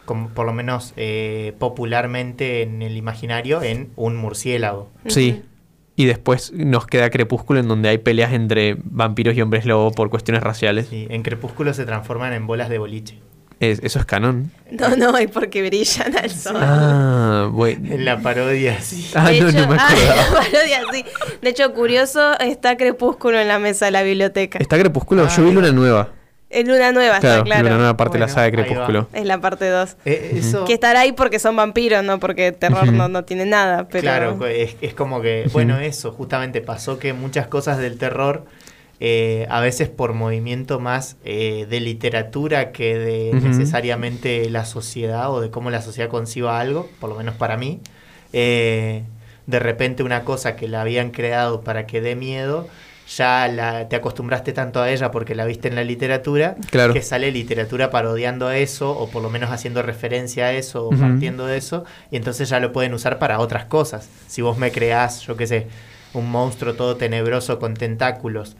como 0.06 0.30
por 0.30 0.46
lo 0.46 0.54
menos 0.54 0.94
eh, 0.98 1.54
popularmente 1.60 2.62
en 2.62 2.82
el 2.82 2.96
imaginario, 2.98 3.62
en 3.64 3.90
un 3.96 4.16
murciélago. 4.16 4.90
Sí. 5.08 5.42
Y 5.96 6.06
después 6.06 6.52
nos 6.54 6.88
queda 6.88 7.10
Crepúsculo 7.10 7.60
en 7.60 7.68
donde 7.68 7.90
hay 7.90 7.98
peleas 7.98 8.32
entre 8.34 8.78
vampiros 8.84 9.36
y 9.36 9.42
hombres 9.42 9.66
lobo 9.66 9.92
por 9.92 10.10
cuestiones 10.10 10.42
raciales. 10.42 10.88
Sí, 10.88 11.06
en 11.10 11.22
Crepúsculo 11.22 11.74
se 11.74 11.86
transforman 11.86 12.34
en 12.34 12.48
bolas 12.48 12.70
de 12.70 12.78
boliche. 12.78 13.20
Es- 13.62 13.80
eso 13.84 14.00
es 14.00 14.06
canon. 14.06 14.52
No, 14.72 14.96
no, 14.98 15.20
y 15.22 15.28
porque 15.28 15.62
brillan 15.66 16.18
al 16.18 16.32
sol. 16.32 16.58
Ah, 16.60 17.48
bueno. 17.52 17.94
En 17.94 18.04
la 18.06 18.20
parodia, 18.20 18.82
sí. 18.82 19.10
Ah, 19.16 19.30
De 19.30 19.40
no, 19.40 19.50
hecho- 19.50 19.60
no 19.62 19.68
me 19.68 19.76
ah, 19.80 19.88
acordaba. 19.88 20.16
la 20.16 20.30
parodia, 20.32 20.82
sí. 20.92 21.06
De 21.42 21.50
hecho, 21.52 21.74
curioso, 21.74 22.40
está 22.40 22.76
Crepúsculo 22.76 23.40
en 23.40 23.48
la 23.48 23.60
mesa 23.60 23.86
de 23.86 23.92
la 23.92 24.02
biblioteca. 24.04 24.58
¿Está 24.60 24.78
Crepúsculo? 24.80 25.24
Ah, 25.26 25.30
Yo 25.30 25.44
vi 25.44 25.50
mira. 25.52 25.62
Luna 25.62 25.72
Nueva. 25.74 26.10
En 26.50 26.68
Luna 26.68 26.92
Nueva, 26.92 27.20
Claro, 27.20 27.36
está 27.38 27.46
claro. 27.46 27.64
Luna 27.64 27.78
Nueva 27.78 27.96
parte 27.98 28.16
de 28.18 28.20
la 28.20 28.28
saga 28.28 28.44
de. 28.48 28.52
Crepúsculo. 28.52 29.08
Es 29.14 29.26
la 29.26 29.40
parte 29.40 29.70
2. 29.70 29.96
Eh, 30.06 30.34
eso, 30.38 30.66
Que 30.66 30.74
estará 30.74 31.02
ahí 31.02 31.12
porque 31.14 31.40
son 31.40 31.56
vampiros, 31.56 32.04
no 32.04 32.20
porque 32.20 32.52
terror 32.52 32.92
no, 32.92 33.08
no 33.08 33.24
tiene 33.24 33.46
nada. 33.46 33.88
Pero... 33.88 34.02
Claro, 34.02 34.46
es, 34.48 34.76
es 34.82 34.94
como 34.94 35.22
que, 35.22 35.48
bueno, 35.54 35.80
eso, 35.80 36.12
justamente 36.12 36.60
pasó 36.62 37.00
que 37.00 37.14
muchas 37.14 37.48
cosas 37.48 37.78
del 37.78 37.98
terror, 37.98 38.44
eh, 39.04 39.48
a 39.50 39.60
veces 39.62 39.90
por 39.90 40.14
movimiento 40.14 40.80
más 40.80 41.18
eh, 41.26 41.66
de 41.68 41.80
literatura 41.80 42.72
que 42.72 43.00
de 43.00 43.32
necesariamente 43.34 44.48
la 44.52 44.64
sociedad 44.64 45.32
o 45.32 45.42
de 45.42 45.50
cómo 45.50 45.72
la 45.72 45.82
sociedad 45.82 46.08
conciba 46.08 46.60
algo, 46.60 46.88
por 47.00 47.10
lo 47.10 47.16
menos 47.16 47.34
para 47.34 47.58
mí, 47.58 47.80
eh, 48.32 49.02
de 49.48 49.60
repente 49.60 50.04
una 50.04 50.24
cosa 50.24 50.56
que 50.56 50.68
la 50.68 50.82
habían 50.82 51.10
creado 51.10 51.62
para 51.62 51.88
que 51.88 52.00
dé 52.00 52.16
miedo, 52.16 52.68
ya 53.18 53.48
la, 53.48 53.90
te 53.90 53.96
acostumbraste 53.96 54.54
tanto 54.54 54.80
a 54.82 54.92
ella 54.92 55.10
porque 55.10 55.34
la 55.34 55.46
viste 55.46 55.68
en 55.68 55.74
la 55.76 55.84
literatura, 55.84 56.56
Claro. 56.70 56.94
que 56.94 57.02
sale 57.02 57.32
literatura 57.32 57.90
parodiando 57.90 58.48
a 58.48 58.58
eso, 58.58 58.92
o 58.92 59.10
por 59.10 59.24
lo 59.24 59.32
menos 59.32 59.50
haciendo 59.50 59.82
referencia 59.82 60.46
a 60.46 60.54
eso, 60.54 60.86
o 60.86 60.92
partiendo 60.92 61.48
de 61.48 61.58
eso, 61.58 61.86
y 62.12 62.18
entonces 62.18 62.50
ya 62.50 62.60
lo 62.60 62.72
pueden 62.72 62.94
usar 62.94 63.18
para 63.18 63.40
otras 63.40 63.66
cosas. 63.66 64.08
Si 64.28 64.44
vos 64.44 64.60
me 64.60 64.72
creás, 64.72 65.22
yo 65.24 65.36
qué 65.36 65.48
sé, 65.48 65.68
un 66.14 66.30
monstruo 66.30 66.74
todo 66.74 66.96
tenebroso 66.98 67.60
con 67.60 67.74
tentáculos, 67.76 68.56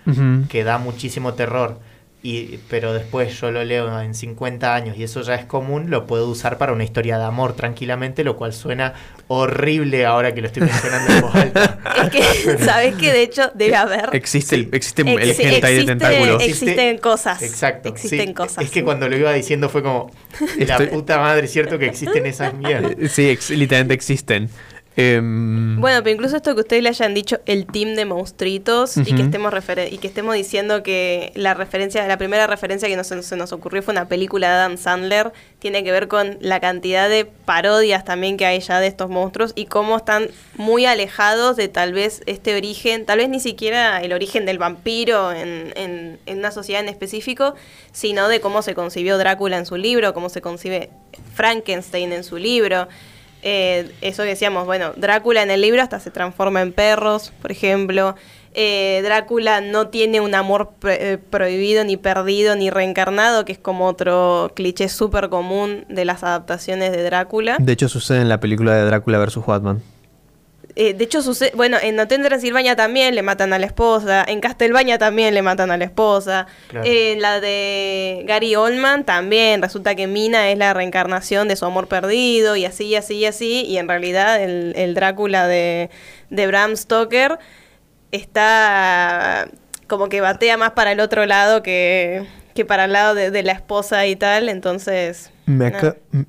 que 0.50 0.64
da 0.64 0.78
muchísimo 0.78 1.34
terror, 1.34 1.80
y, 2.24 2.60
pero 2.70 2.94
después 2.94 3.42
yo 3.42 3.50
lo 3.50 3.64
leo 3.64 4.00
en 4.00 4.14
50 4.14 4.76
años 4.76 4.96
y 4.96 5.04
eso 5.04 5.24
ya 5.24 5.34
es 5.34 5.46
común, 5.46 5.90
lo 5.90 6.06
puedo 6.06 6.30
usar 6.30 6.60
para 6.60 6.72
una 6.72 6.84
historia 6.84 7.18
de 7.18 7.24
amor 7.24 7.54
tranquilamente, 7.54 8.24
lo 8.24 8.38
cual 8.38 8.54
suena 8.54 8.94
horrible 9.28 10.06
ahora 10.06 10.32
que 10.34 10.42
lo 10.42 10.48
estoy 10.48 10.62
mencionando 10.64 11.14
en 11.14 11.22
voz 11.22 11.34
alta. 11.36 11.80
Es 12.02 12.10
que, 12.10 12.58
¿sabes 12.64 12.96
que 12.96 13.12
De 13.12 13.22
hecho, 13.24 13.52
debe 13.56 13.76
haber. 13.76 14.10
Existe, 14.14 14.56
el, 14.56 14.70
existe 14.72 15.02
el 15.02 15.32
hentai 15.56 15.76
de 15.78 15.84
tentáculos. 15.86 16.42
ex- 16.44 16.62
Existen 16.62 16.98
cosas. 17.00 17.42
Exacto. 17.42 17.90
Existen 17.90 18.28
sí. 18.30 18.34
cosas. 18.34 18.64
Es 18.66 18.72
que 18.72 18.84
cuando 18.84 19.08
lo 19.10 19.18
iba 19.18 19.32
diciendo 19.34 19.70
fue 19.70 19.82
como, 19.84 20.12
la 20.58 20.78
Estoy- 20.78 20.88
puta 20.88 21.18
madre, 21.20 21.46
es 21.46 21.52
cierto 21.52 21.78
que 21.80 21.86
existen 21.88 22.26
esas 22.26 22.54
mierdas. 22.54 22.92
Eh, 23.00 23.08
Sí, 23.10 23.30
ex- 23.30 23.50
literalmente 23.52 23.94
existen. 23.96 24.50
Em, 24.98 25.80
Bueno, 25.80 26.04
pero 26.04 26.14
incluso 26.14 26.36
esto 26.36 26.54
que 26.54 26.62
ustedes 26.62 26.84
le 26.84 26.90
hayan 26.90 27.14
dicho 27.14 27.40
el 27.46 27.66
team 27.66 27.96
de 27.96 28.04
monstruitos 28.04 28.98
y 28.98 29.04
que 29.16 29.22
estemos 29.22 29.54
y 29.90 29.98
que 30.00 30.08
estemos 30.08 30.36
diciendo 30.36 30.84
que 30.84 31.32
la 31.36 31.54
referencia, 31.54 32.06
la 32.08 32.18
primera 32.18 32.46
referencia 32.46 32.90
que 32.90 32.98
nos, 32.98 33.08
se 33.08 33.36
nos 33.38 33.54
ocurrió 33.54 33.82
fue 33.82 33.94
una 33.94 34.10
película 34.10 34.48
de 34.50 34.54
Adam 34.56 34.78
Sandler, 34.78 35.32
tiene 35.60 35.86
que 35.86 35.92
ver 35.94 36.10
con 36.10 36.38
la 36.42 36.60
cantidad 36.60 37.08
de 37.10 37.24
parodias 37.26 38.04
también 38.04 38.36
que 38.36 38.46
hay 38.46 38.60
ya 38.60 38.82
de 38.82 38.88
estos 38.88 39.10
monstruos 39.10 39.54
y 39.56 39.66
cómo 39.66 39.96
están 39.96 40.28
muy 40.56 40.86
alejados 40.86 41.56
de 41.56 41.70
tal 41.70 41.94
vez 41.94 42.22
este 42.26 42.56
origen, 42.56 43.06
tal 43.06 43.20
vez 43.20 43.30
ni 43.30 43.40
siquiera 43.40 44.02
el 44.02 44.12
origen 44.12 44.46
del 44.46 44.58
vampiro 44.58 45.32
en, 45.32 45.72
en- 45.78 46.20
en 46.26 46.38
una 46.40 46.52
sociedad 46.52 46.82
en 46.82 46.90
específico, 46.90 47.56
sino 47.94 48.28
de 48.28 48.42
cómo 48.42 48.62
se 48.62 48.76
concibió 48.76 49.18
Drácula 49.18 49.58
en 49.58 49.66
su 49.66 49.78
libro, 49.78 50.14
cómo 50.14 50.28
se 50.28 50.42
concibe 50.42 50.90
Frankenstein 51.34 52.12
en 52.12 52.24
su 52.26 52.38
libro. 52.38 52.88
Eh, 53.44 53.92
eso 54.02 54.24
que 54.24 54.30
decíamos, 54.30 54.66
bueno, 54.66 54.92
Drácula 54.96 55.42
en 55.42 55.52
el 55.52 55.62
libro 55.62 55.82
hasta 55.82 56.00
se 56.00 56.12
transforma 56.12 56.62
en 56.62 56.74
perros, 56.74 57.32
por 57.42 57.52
ejemplo. 57.52 58.16
Eh, 58.54 59.00
Drácula 59.04 59.62
no 59.62 59.88
tiene 59.88 60.20
un 60.20 60.36
amor 60.36 60.72
eh, 60.84 61.18
prohibido, 61.30 61.84
ni 61.84 61.98
perdido, 61.98 62.56
ni 62.56 62.70
reencarnado, 62.70 63.46
que 63.46 63.54
es 63.54 63.58
como 63.58 63.88
otro 63.88 64.52
cliché 64.56 64.90
súper 64.90 65.30
común 65.30 65.86
de 65.90 66.06
las 66.06 66.24
adaptaciones 66.24 66.92
de 66.92 67.04
Drácula. 67.04 67.58
de 67.60 67.72
hecho, 67.72 67.88
sucede 67.88 68.22
en 68.22 68.30
la 68.30 68.40
película 68.40 68.76
de 68.76 68.84
Drácula 68.86 69.20
vs. 69.20 69.46
Batman. 69.46 69.82
Eh, 70.76 70.94
de 70.94 71.04
hecho, 71.04 71.22
sucede, 71.22 71.52
bueno, 71.56 71.78
en 71.82 72.00
Hotel 72.00 72.22
de 72.24 72.30
Transilvania 72.30 72.76
también 72.76 73.14
le 73.16 73.22
matan 73.24 73.52
a 73.54 73.60
la 73.60 73.66
esposa, 73.66 74.24
en 74.28 74.40
Castelbaña 74.40 74.98
también 74.98 75.34
le 75.34 75.42
matan 75.42 75.70
a 75.72 75.78
la 75.78 75.84
esposa, 75.86 76.48
Claro. 76.70 76.86
en 76.90 77.22
la 77.22 77.40
de 77.42 78.24
Gary 78.28 78.56
Oldman 78.56 79.04
también 79.04 79.62
resulta 79.62 79.96
que 79.96 80.08
Mina 80.08 80.50
es 80.50 80.58
la 80.58 80.74
reencarnación 80.74 81.48
de 81.48 81.56
su 81.56 81.66
amor 81.66 81.88
perdido 81.88 82.56
y 82.56 82.66
así, 82.66 82.86
y 82.86 82.96
así, 82.96 83.16
y 83.16 83.26
así, 83.26 83.66
y 83.66 83.78
en 83.78 83.88
realidad 83.88 84.42
el, 84.42 84.74
el 84.76 84.94
Drácula 84.94 85.48
de, 85.48 85.90
de 86.30 86.48
Bram 86.48 86.76
Stoker 86.78 87.38
está 88.12 89.48
como 89.88 90.08
que 90.10 90.22
batea 90.22 90.58
más 90.58 90.72
para 90.72 90.92
el 90.94 91.00
otro 91.00 91.26
lado 91.26 91.62
que, 91.64 92.26
que 92.54 92.64
para 92.66 92.86
el 92.86 92.94
lado 92.94 93.14
de, 93.14 93.30
de 93.32 93.44
la 93.44 93.52
esposa 93.52 94.06
y 94.08 94.16
tal, 94.16 94.48
entonces... 94.50 95.32
Me 95.48 95.72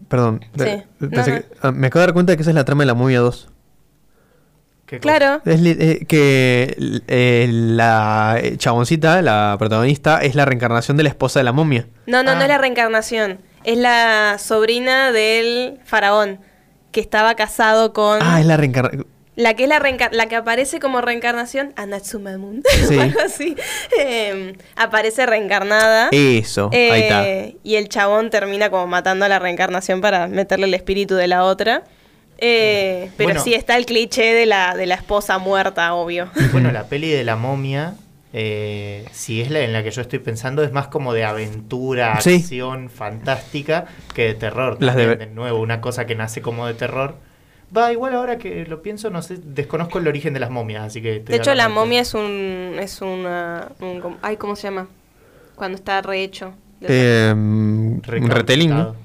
Perdón. 0.09 0.45
Sí. 0.59 0.83
No, 0.99 1.11
pensé 1.11 1.31
no. 1.31 1.37
que- 1.39 1.47
ah, 1.61 1.71
me 1.71 1.87
acabo 1.87 2.01
de 2.01 2.07
dar 2.07 2.15
cuenta 2.15 2.35
que 2.35 2.43
esa 2.43 2.51
es 2.51 2.57
la 2.57 2.65
trama 2.65 2.83
de 2.83 2.87
la 2.87 2.95
momia 2.95 3.21
2. 3.21 3.51
Claro. 5.01 5.41
Es 5.45 5.61
eh, 5.65 6.05
que 6.07 6.75
eh, 7.09 7.47
la 7.51 8.41
chaboncita, 8.57 9.23
la 9.23 9.57
protagonista, 9.59 10.21
es 10.23 10.35
la 10.35 10.45
reencarnación 10.45 10.97
de 10.97 11.03
la 11.05 11.09
esposa 11.09 11.41
de 11.41 11.45
la 11.45 11.53
momia. 11.53 11.87
No, 12.07 12.23
no, 12.23 12.35
no 12.35 12.41
Ah. 12.41 12.43
es 12.43 12.49
la 12.49 12.59
reencarnación. 12.59 13.41
Es 13.65 13.79
la 13.79 14.37
sobrina 14.39 15.13
del 15.13 15.79
faraón 15.85 16.41
que 16.91 17.01
estaba 17.01 17.35
casado 17.37 17.93
con 17.93 18.19
Ah, 18.21 18.41
es 18.41 18.47
la 18.47 18.57
reencarnación. 18.57 19.07
la 19.37 19.55
que 19.55 19.63
es 19.63 19.69
la 19.69 19.81
la 20.13 20.27
que 20.27 20.37
aparece 20.37 20.79
como 20.81 21.01
reencarnación 21.01 21.73
Anatsumamun. 21.77 22.63
Sí. 22.89 22.97
o 22.97 23.01
algo 23.01 23.21
así. 23.25 23.57
Eh, 23.99 24.57
aparece 24.77 25.25
reencarnada. 25.27 26.09
Eso, 26.13 26.69
ahí 26.73 27.01
está. 27.03 27.27
Eh, 27.29 27.57
Y 27.63 27.77
el 27.77 27.89
chabón 27.89 28.31
termina 28.31 28.69
como 28.71 28.87
matando 28.89 29.25
a 29.25 29.29
la 29.29 29.39
reencarnación 29.39 30.01
para 30.01 30.27
meterle 30.27 30.67
el 30.67 30.75
espíritu 30.75 31.15
de 31.15 31.29
la 31.29 31.45
otra. 31.45 31.85
Eh, 32.45 33.11
pero 33.17 33.29
Bueno. 33.29 33.41
sí 33.43 33.55
está 33.55 33.77
el 33.77 33.87
cliché 33.87 34.35
de 34.35 34.47
la, 34.47 34.75
de 34.75 34.87
la 34.87 34.97
esposa 34.97 35.39
muerta, 35.39 35.95
obvio. 35.95 36.29
Bueno, 36.53 36.73
la 36.73 36.85
peli 36.89 37.09
de 37.09 37.23
la 37.23 37.37
momia, 37.37 37.95
eh, 38.33 39.05
si 39.13 39.41
es 39.41 39.51
la 39.51 39.61
en 39.61 39.73
la 39.73 39.85
que 39.85 39.93
yo 39.93 40.01
estoy 40.03 40.19
pensando, 40.19 40.65
es 40.65 40.73
más 40.73 40.89
como 40.89 41.13
de 41.13 41.25
aventura, 41.25 42.21
Sí. 42.21 42.35
acción 42.37 42.91
fantástica 42.91 43.87
que 44.15 44.25
de 44.25 44.35
terror. 44.35 44.77
Las 44.81 44.97
de- 44.97 45.15
de... 45.17 45.27
nuevo, 45.27 45.61
una 45.61 45.81
cosa 45.81 46.05
que 46.07 46.17
nace 46.17 46.43
como 46.43 46.67
de 46.67 46.75
terror. 46.75 47.15
Va, 47.75 47.91
igual 47.93 48.15
ahora 48.15 48.37
que 48.39 48.67
lo 48.67 48.83
pienso, 48.83 49.09
no 49.09 49.23
sé, 49.23 49.39
desconozco 49.43 49.99
el 50.01 50.09
origen 50.09 50.35
de 50.35 50.41
las 50.41 50.51
momias, 50.51 50.83
así 50.85 51.01
que... 51.01 51.21
De 51.21 51.37
hecho, 51.37 51.55
la 51.55 51.69
momia 51.71 52.01
es 52.01 52.13
un. 52.13 52.77
Es 52.79 53.01
una. 53.01 53.69
un 53.81 54.19
ay, 54.21 54.37
¿cómo 54.37 54.57
se 54.57 54.65
llama? 54.65 54.89
Cuando 55.55 55.77
está 55.77 56.03
rehecho. 56.03 56.53
Eh, 56.83 57.31
un 57.35 58.03
retelling. 58.05 58.71
¿no? 58.71 58.97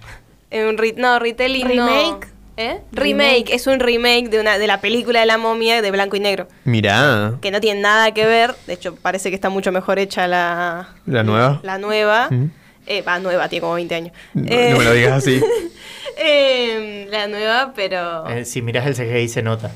Eh, 0.49 0.65
un 0.67 0.77
re- 0.77 0.95
no, 0.97 1.19
retelling 1.19 1.75
no. 1.77 2.19
Remake. 2.57 2.75
¿Eh? 2.75 2.81
Remake. 2.91 3.53
Es 3.53 3.67
un 3.67 3.79
remake 3.79 4.29
de 4.29 4.39
una 4.39 4.57
de 4.57 4.67
la 4.67 4.81
película 4.81 5.19
de 5.19 5.25
la 5.25 5.37
momia 5.37 5.81
de 5.81 5.91
blanco 5.91 6.15
y 6.15 6.19
negro. 6.19 6.47
Mirá. 6.63 7.35
Que 7.41 7.51
no 7.51 7.61
tiene 7.61 7.81
nada 7.81 8.11
que 8.13 8.25
ver. 8.25 8.55
De 8.65 8.73
hecho, 8.73 8.95
parece 8.95 9.29
que 9.29 9.35
está 9.35 9.49
mucho 9.49 9.71
mejor 9.71 9.99
hecha 9.99 10.27
la. 10.27 10.89
¿La 11.05 11.23
nueva? 11.23 11.59
La 11.63 11.77
nueva. 11.77 12.27
Mm. 12.29 12.51
Eh, 12.87 13.01
va, 13.01 13.19
nueva, 13.19 13.49
tiene 13.49 13.61
como 13.61 13.73
20 13.73 13.95
años. 13.95 14.13
No, 14.33 14.45
Eh, 14.49 14.69
no 14.71 14.77
me 14.79 14.85
lo 14.85 14.93
digas 14.93 15.13
así. 15.13 15.41
eh, 16.17 17.07
la 17.11 17.27
nueva, 17.27 17.73
pero. 17.75 18.27
Eh, 18.29 18.45
si 18.45 18.61
mirás 18.61 18.87
el 18.87 18.95
CGI 18.95 19.27
se 19.27 19.41
nota. 19.43 19.71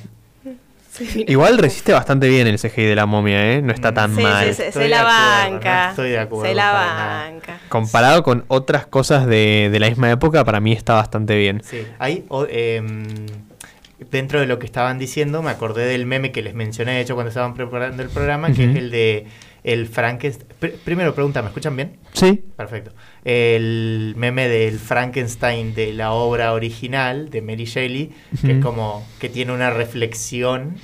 Sí. 0.92 1.24
Igual 1.28 1.58
resiste 1.58 1.94
bastante 1.94 2.28
bien 2.28 2.48
el 2.48 2.60
CGI 2.60 2.84
de 2.84 2.96
la 2.96 3.06
momia, 3.06 3.54
¿eh? 3.54 3.62
No 3.62 3.72
está 3.72 3.94
tan 3.94 4.14
Sí, 4.16 4.22
mal. 4.24 4.54
sí, 4.54 4.64
se 4.72 4.90
la 4.90 5.02
acuerdo, 5.02 5.54
banca. 5.54 5.84
no 5.86 5.90
estoy 5.92 6.10
de 6.10 6.20
acuerdo 6.20 6.46
se 6.50 6.54
la 6.56 6.72
banca. 6.74 7.60
Comparado 7.70 8.24
con 8.24 8.44
otras 8.50 8.88
cosas 8.88 9.26
de, 9.26 9.70
de 9.72 9.80
la 9.80 9.88
misma 9.88 10.12
época, 10.12 10.44
para 10.44 10.60
mí 10.60 10.74
está 10.74 10.96
bastante 10.96 11.38
bien. 11.38 11.62
Sí, 11.64 11.88
hay... 11.98 12.26
em, 12.50 13.06
dentro 14.12 14.40
de 14.42 14.48
lo 14.48 14.60
que 14.60 14.66
estaban 14.66 15.00
diciendo, 15.00 15.42
me 15.42 15.52
acordé 15.52 15.86
del 15.86 16.06
meme 16.06 16.32
que 16.34 16.42
les 16.42 16.54
mencioné, 16.56 16.94
de 16.96 17.02
hecho, 17.02 17.14
cuando 17.16 17.30
estaban 17.30 17.54
preparando 17.54 18.04
el 18.04 18.10
programa, 18.10 18.52
que 18.52 18.70
es 18.70 18.76
el 18.76 18.92
de 18.92 19.28
el 19.64 19.88
Frankenstein... 19.88 20.48
Pr- 20.60 20.74
primero 20.84 21.14
pregunta, 21.14 21.42
¿me 21.42 21.48
escuchan 21.50 21.76
bien? 21.76 21.98
Sí. 22.14 22.44
Perfecto. 22.56 22.92
El 23.24 24.14
meme 24.18 24.48
del 24.48 24.80
Frankenstein 24.80 25.74
de 25.74 25.94
la 25.94 26.12
obra 26.14 26.54
original 26.54 27.30
de 27.30 27.42
Mary 27.42 27.66
Shelley, 27.66 28.12
que 28.46 28.54
es 28.58 28.64
como 28.64 29.06
que 29.20 29.30
tiene 29.30 29.52
una 29.54 29.70
reflexión. 29.70 30.76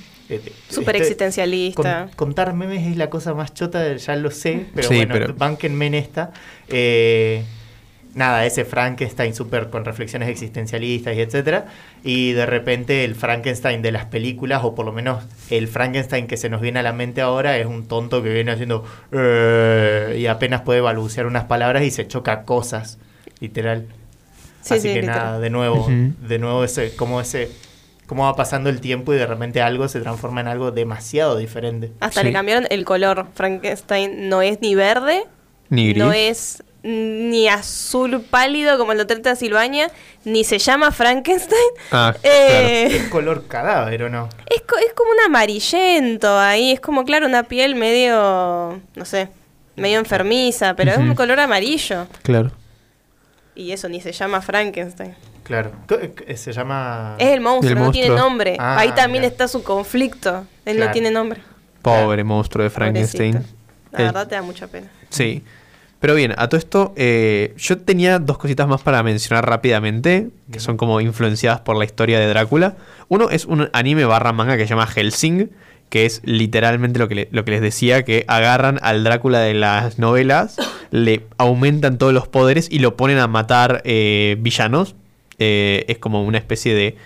Súper 0.68 0.96
este- 0.96 0.98
existencialista. 1.08 2.06
con- 2.14 2.28
contar 2.28 2.52
memes 2.54 2.86
es 2.86 2.96
la 2.96 3.08
cosa 3.10 3.32
más 3.34 3.54
chota, 3.54 3.96
ya 3.96 4.14
lo 4.16 4.30
sé, 4.30 4.66
pero 4.74 4.88
Sí, 4.88 4.96
bueno, 4.96 5.14
pero- 5.14 5.34
banquenme 5.34 5.86
en 5.86 5.94
esta. 5.94 6.32
Eh, 6.68 7.44
nada, 8.18 8.44
ese 8.44 8.64
Frankenstein 8.66 9.34
súper 9.34 9.70
con 9.70 9.84
reflexiones 9.84 10.28
existencialistas 10.28 11.14
y 11.16 11.20
etcétera. 11.20 11.66
Y 12.04 12.32
de 12.32 12.44
repente 12.44 13.04
el 13.04 13.14
Frankenstein 13.14 13.80
de 13.80 13.92
las 13.92 14.04
películas, 14.04 14.60
o 14.64 14.74
por 14.74 14.84
lo 14.84 14.92
menos 14.92 15.24
el 15.48 15.68
Frankenstein 15.68 16.26
que 16.26 16.36
se 16.36 16.50
nos 16.50 16.60
viene 16.60 16.80
a 16.80 16.82
la 16.82 16.92
mente 16.92 17.20
ahora, 17.22 17.56
es 17.56 17.66
un 17.66 17.88
tonto 17.88 18.22
que 18.22 18.28
viene 18.32 18.52
haciendo 18.52 18.84
"Eh", 19.12 20.16
y 20.18 20.26
apenas 20.26 20.62
puede 20.62 20.80
balbucear 20.80 21.26
unas 21.26 21.44
palabras 21.44 21.82
y 21.84 21.90
se 21.90 22.06
choca 22.06 22.42
cosas, 22.42 22.98
literal. 23.40 23.86
Sí, 24.60 24.74
Así 24.74 24.88
sí, 24.88 24.94
que 24.94 25.00
literal. 25.00 25.18
nada, 25.18 25.40
de 25.40 25.50
nuevo, 25.50 25.86
de 25.88 26.38
nuevo 26.38 26.64
ese, 26.64 26.94
como 26.96 27.20
ese, 27.20 27.48
cómo 28.06 28.24
va 28.24 28.34
pasando 28.36 28.68
el 28.70 28.80
tiempo 28.80 29.14
y 29.14 29.16
de 29.16 29.26
repente 29.26 29.62
algo 29.62 29.86
se 29.88 30.00
transforma 30.00 30.40
en 30.40 30.48
algo 30.48 30.70
demasiado 30.72 31.36
diferente. 31.38 31.92
Hasta 32.00 32.20
Sí. 32.22 32.26
le 32.26 32.32
cambiaron 32.32 32.66
el 32.70 32.84
color. 32.84 33.26
Frankenstein 33.34 34.28
no 34.28 34.42
es 34.42 34.60
ni 34.60 34.74
verde, 34.74 35.24
Ni 35.70 35.88
gris. 35.90 35.98
no 36.02 36.12
es 36.12 36.62
ni 36.82 37.48
azul 37.48 38.20
pálido 38.22 38.78
como 38.78 38.92
el 38.92 39.00
Hotel 39.00 39.20
Transilvania, 39.20 39.90
ni 40.24 40.44
se 40.44 40.58
llama 40.58 40.92
Frankenstein. 40.92 41.60
Ah, 41.90 42.14
Eh, 42.22 42.86
Es 42.90 43.08
color 43.08 43.46
cadáver, 43.48 44.04
¿o 44.04 44.08
no? 44.08 44.28
es, 44.46 44.62
co- 44.62 44.78
es 44.78 44.92
como 44.94 45.10
un 45.10 45.20
amarillento 45.26 46.38
ahí, 46.38 46.72
es 46.72 46.80
como, 46.80 47.04
claro, 47.04 47.26
una 47.26 47.42
piel 47.44 47.74
medio, 47.74 48.80
no 48.94 49.04
sé, 49.04 49.28
medio 49.76 49.98
enfermiza, 49.98 50.74
pero 50.74 50.92
es 50.92 50.98
un 50.98 51.14
color 51.14 51.40
amarillo. 51.40 52.06
Claro. 52.22 52.52
Y 53.54 53.72
eso 53.72 53.88
ni 53.88 54.00
se 54.00 54.12
llama 54.12 54.40
Frankenstein. 54.40 55.14
Claro. 55.42 55.72
Se 56.36 56.52
llama... 56.52 57.16
Es 57.18 57.28
el 57.28 57.40
monstruo, 57.40 57.76
El 57.78 57.84
no 57.84 57.90
tiene 57.90 58.14
nombre. 58.14 58.56
Ah, 58.60 58.78
ahí 58.78 58.92
también 58.92 59.22
mira. 59.22 59.32
está 59.32 59.48
su 59.48 59.62
conflicto. 59.64 60.44
Él 60.64 60.78
no 60.78 60.90
tiene 60.92 61.10
nombre. 61.10 61.40
Pobre 61.82 62.22
monstruo 62.22 62.62
de 62.62 62.70
Frankenstein. 62.70 63.32
Pobrecito. 63.32 63.56
La 63.92 63.98
El- 63.98 64.04
verdad 64.06 64.28
te 64.28 64.34
da 64.36 64.42
mucha 64.42 64.66
pena. 64.68 64.88
Sí. 65.08 65.42
Pero 66.00 66.14
bien, 66.14 66.32
a 66.36 66.48
todo 66.48 66.58
esto, 66.58 66.92
eh, 66.96 67.54
yo 67.56 67.78
tenía 67.78 68.20
dos 68.20 68.38
cositas 68.38 68.68
más 68.68 68.82
para 68.82 69.02
mencionar 69.02 69.48
rápidamente, 69.48 70.28
que 70.52 70.60
son 70.60 70.76
como 70.76 71.00
influenciadas 71.00 71.60
por 71.60 71.76
la 71.76 71.84
historia 71.84 72.20
de 72.20 72.26
Drácula. 72.28 72.76
Uno 73.08 73.30
es 73.30 73.44
un 73.46 73.68
anime 73.72 74.04
barra 74.04 74.32
manga 74.32 74.56
que 74.56 74.62
se 74.62 74.68
llama 74.70 74.86
Helsing, 74.86 75.50
que 75.88 76.06
es 76.06 76.20
literalmente 76.24 77.00
lo 77.00 77.08
que, 77.08 77.14
le- 77.16 77.28
lo 77.32 77.44
que 77.44 77.50
les 77.50 77.60
decía, 77.60 78.04
que 78.04 78.24
agarran 78.28 78.78
al 78.82 79.02
Drácula 79.02 79.40
de 79.40 79.54
las 79.54 79.98
novelas, 79.98 80.56
le 80.92 81.26
aumentan 81.36 81.98
todos 81.98 82.12
los 82.14 82.28
poderes 82.28 82.68
y 82.70 82.78
lo 82.78 82.96
ponen 82.96 83.18
a 83.18 83.26
matar 83.26 83.82
eh, 83.84 84.36
villanos. 84.38 84.94
Eh, 85.40 85.84
es 85.88 85.98
como 85.98 86.22
una 86.24 86.38
especie 86.38 86.74
de, 86.74 86.96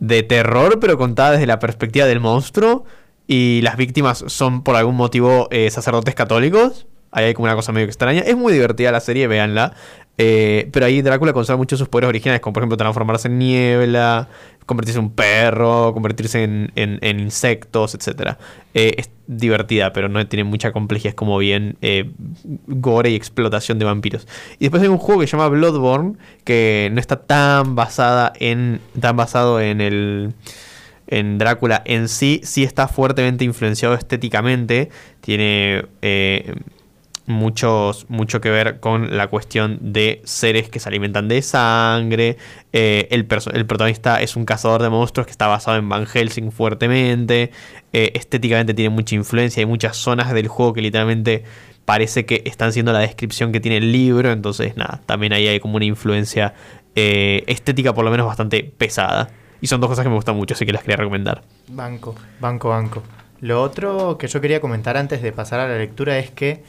de 0.00 0.22
terror, 0.24 0.80
pero 0.80 0.98
contada 0.98 1.32
desde 1.32 1.46
la 1.46 1.60
perspectiva 1.60 2.06
del 2.06 2.18
monstruo. 2.18 2.84
Y 3.28 3.60
las 3.62 3.76
víctimas 3.76 4.24
son 4.28 4.62
por 4.64 4.74
algún 4.76 4.96
motivo 4.96 5.48
sacerdotes 5.70 6.14
católicos. 6.14 6.86
Ahí 7.16 7.24
hay 7.24 7.34
como 7.34 7.44
una 7.44 7.54
cosa 7.54 7.72
medio 7.72 7.86
extraña. 7.86 8.20
Es 8.20 8.36
muy 8.36 8.52
divertida 8.52 8.92
la 8.92 9.00
serie, 9.00 9.26
véanla. 9.26 9.72
Eh, 10.18 10.68
pero 10.70 10.84
ahí 10.84 11.00
Drácula 11.00 11.32
conserva 11.32 11.56
mucho 11.56 11.78
sus 11.78 11.88
poderes 11.88 12.10
originales, 12.10 12.42
como 12.42 12.52
por 12.52 12.62
ejemplo 12.62 12.76
transformarse 12.76 13.28
en 13.28 13.38
niebla, 13.38 14.28
convertirse 14.66 14.98
en 14.98 15.06
un 15.06 15.12
perro, 15.12 15.94
convertirse 15.94 16.42
en, 16.44 16.72
en, 16.74 17.20
insectos, 17.20 17.94
etc. 17.94 18.36
Eh, 18.74 18.96
es 18.98 19.08
divertida, 19.26 19.94
pero 19.94 20.10
no 20.10 20.26
tiene 20.26 20.44
mucha 20.44 20.72
complejidad, 20.72 21.12
es 21.12 21.14
como 21.14 21.38
bien 21.38 21.78
eh, 21.80 22.10
gore 22.66 23.08
y 23.12 23.14
explotación 23.14 23.78
de 23.78 23.86
vampiros. 23.86 24.28
Y 24.58 24.66
después 24.66 24.82
hay 24.82 24.90
un 24.90 24.98
juego 24.98 25.22
que 25.22 25.26
se 25.26 25.38
llama 25.38 25.48
Bloodborne, 25.48 26.16
que 26.44 26.90
no 26.92 27.00
está 27.00 27.16
tan 27.22 27.76
basada 27.76 28.34
en. 28.40 28.82
tan 29.00 29.16
basado 29.16 29.58
en 29.58 29.80
el. 29.80 30.34
En 31.06 31.38
Drácula 31.38 31.80
en 31.86 32.10
sí, 32.10 32.42
sí 32.44 32.62
está 32.62 32.88
fuertemente 32.88 33.42
influenciado 33.42 33.94
estéticamente. 33.94 34.90
Tiene 35.22 35.86
muchos, 37.26 38.08
mucho 38.08 38.40
que 38.40 38.50
ver 38.50 38.80
con 38.80 39.16
la 39.16 39.26
cuestión 39.28 39.78
de 39.80 40.22
seres 40.24 40.68
que 40.68 40.80
se 40.80 40.88
alimentan 40.88 41.28
de 41.28 41.42
sangre. 41.42 42.36
Eh, 42.72 43.08
el, 43.10 43.26
el, 43.52 43.66
protagonista 43.66 44.20
es 44.20 44.36
un 44.36 44.44
cazador 44.44 44.82
de 44.82 44.88
monstruos 44.88 45.26
que 45.26 45.32
está 45.32 45.46
basado 45.46 45.76
en 45.76 45.88
Van 45.88 46.06
Helsing 46.06 46.52
fuertemente. 46.52 47.50
Eh, 47.92 48.12
estéticamente 48.14 48.74
tiene 48.74 48.90
mucha 48.90 49.14
influencia. 49.14 49.60
Hay 49.60 49.66
muchas 49.66 49.96
zonas 49.96 50.32
del 50.32 50.48
juego 50.48 50.72
que 50.72 50.82
literalmente 50.82 51.44
parece 51.84 52.26
que 52.26 52.42
están 52.46 52.72
siendo 52.72 52.92
la 52.92 53.00
descripción 53.00 53.52
que 53.52 53.60
tiene 53.60 53.78
el 53.78 53.92
libro. 53.92 54.30
Entonces, 54.30 54.76
nada, 54.76 55.00
también 55.06 55.32
ahí 55.32 55.48
hay 55.48 55.60
como 55.60 55.76
una 55.76 55.84
influencia 55.84 56.54
eh, 56.94 57.44
estética 57.46 57.92
por 57.92 58.04
lo 58.04 58.10
menos 58.10 58.26
bastante 58.26 58.62
pesada. 58.62 59.30
Y 59.60 59.68
son 59.68 59.80
dos 59.80 59.88
cosas 59.88 60.04
que 60.04 60.10
me 60.10 60.16
gustan 60.16 60.36
mucho, 60.36 60.54
así 60.54 60.66
que 60.66 60.72
las 60.72 60.82
quería 60.82 60.96
recomendar. 60.96 61.42
Banco, 61.68 62.14
banco, 62.40 62.68
banco. 62.68 63.02
Lo 63.40 63.62
otro 63.62 64.16
que 64.18 64.28
yo 64.28 64.40
quería 64.40 64.60
comentar 64.60 64.96
antes 64.96 65.22
de 65.22 65.32
pasar 65.32 65.60
a 65.60 65.68
la 65.68 65.76
lectura 65.76 66.18
es 66.18 66.30
que 66.30 66.62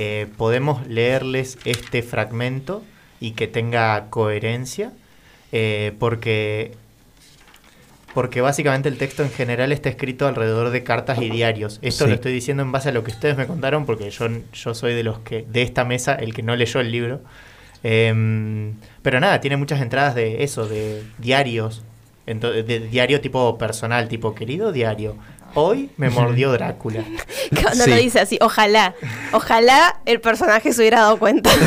eh, 0.00 0.28
podemos 0.36 0.86
leerles 0.86 1.58
este 1.64 2.02
fragmento 2.04 2.84
y 3.18 3.32
que 3.32 3.48
tenga 3.48 4.10
coherencia, 4.10 4.92
eh, 5.50 5.92
porque, 5.98 6.70
porque 8.14 8.40
básicamente 8.40 8.88
el 8.88 8.96
texto 8.96 9.24
en 9.24 9.32
general 9.32 9.72
está 9.72 9.88
escrito 9.88 10.28
alrededor 10.28 10.70
de 10.70 10.84
cartas 10.84 11.20
y 11.20 11.28
diarios. 11.30 11.80
Esto 11.82 12.06
lo 12.06 12.14
estoy 12.14 12.32
diciendo 12.32 12.62
en 12.62 12.70
base 12.70 12.90
a 12.90 12.92
lo 12.92 13.02
que 13.02 13.10
ustedes 13.10 13.36
me 13.36 13.48
contaron, 13.48 13.86
porque 13.86 14.08
yo, 14.10 14.28
yo 14.52 14.72
soy 14.72 14.94
de 14.94 15.02
los 15.02 15.18
que, 15.18 15.44
de 15.48 15.62
esta 15.62 15.84
mesa, 15.84 16.14
el 16.14 16.32
que 16.32 16.44
no 16.44 16.54
leyó 16.54 16.78
el 16.78 16.92
libro. 16.92 17.20
Em, 17.82 18.74
pero 19.02 19.18
nada, 19.18 19.40
tiene 19.40 19.56
muchas 19.56 19.82
entradas 19.82 20.14
de 20.14 20.44
eso, 20.44 20.68
de 20.68 21.02
diarios, 21.18 21.82
de 22.24 22.88
diario 22.88 23.20
tipo 23.20 23.58
personal, 23.58 24.06
tipo 24.06 24.32
querido 24.32 24.70
diario, 24.70 25.16
Hoy 25.60 25.90
me 25.96 26.08
mordió 26.10 26.52
Drácula. 26.52 27.04
Cuando 27.62 27.88
lo 27.88 27.96
dice 27.96 28.20
así, 28.20 28.38
ojalá, 28.40 28.94
ojalá 29.32 30.00
el 30.06 30.20
personaje 30.20 30.72
se 30.72 30.82
hubiera 30.82 31.00
dado 31.00 31.18
cuenta. 31.18 31.50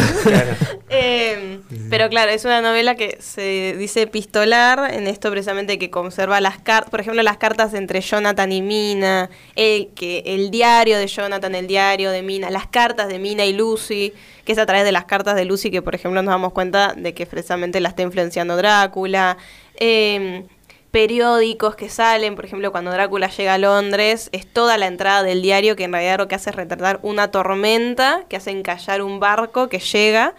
Em, 0.94 1.62
pero 1.90 2.10
claro, 2.10 2.32
es 2.32 2.44
una 2.44 2.62
novela 2.62 2.96
que 2.96 3.18
se 3.22 3.78
dice 3.78 4.08
pistolar, 4.08 4.94
en 4.94 5.08
esto 5.08 5.32
precisamente 5.32 5.80
que 5.80 5.90
conserva 5.90 6.42
las 6.42 6.60
cartas, 6.60 6.90
por 6.90 7.00
ejemplo, 7.00 7.24
las 7.24 7.38
cartas 7.38 7.74
entre 7.74 8.02
Jonathan 8.02 8.52
y 8.52 8.62
Mina, 8.62 9.30
el, 9.56 9.88
que, 9.96 10.22
el 10.26 10.52
diario 10.52 10.98
de 10.98 11.08
Jonathan, 11.08 11.56
el 11.56 11.68
diario 11.68 12.12
de 12.12 12.22
Mina, 12.24 12.50
las 12.50 12.68
cartas 12.68 13.08
de 13.08 13.20
Mina 13.20 13.46
y 13.46 13.54
Lucy, 13.54 14.12
que 14.44 14.52
es 14.52 14.58
a 14.58 14.66
través 14.66 14.84
de 14.84 14.92
las 14.92 15.06
cartas 15.06 15.38
de 15.38 15.46
Lucy 15.46 15.72
que, 15.72 15.82
por 15.82 15.96
ejemplo, 15.96 16.22
nos 16.22 16.34
damos 16.34 16.52
cuenta 16.52 16.94
de 16.94 17.14
que 17.14 17.26
precisamente 17.26 17.80
la 17.80 17.88
está 17.88 18.02
influenciando 18.02 18.58
Drácula. 18.58 19.38
Eh, 19.76 20.44
periódicos 20.92 21.76
que 21.76 21.90
salen, 21.90 22.36
por 22.36 22.46
ejemplo, 22.46 22.72
cuando 22.72 22.92
Drácula 22.92 23.30
llega 23.30 23.54
a 23.54 23.58
Londres, 23.58 24.30
es 24.34 24.46
toda 24.46 24.78
la 24.78 24.88
entrada 24.88 25.24
del 25.24 25.42
diario 25.42 25.76
que 25.76 25.86
en 25.86 25.94
realidad 25.94 26.18
lo 26.18 26.28
que 26.28 26.36
hace 26.36 26.50
es 26.50 26.56
retratar 26.56 27.00
una 27.02 27.32
tormenta 27.32 28.26
que 28.30 28.36
hace 28.36 28.52
encallar 28.52 29.02
un 29.02 29.20
barco 29.20 29.70
que 29.70 29.80
llega 29.80 30.36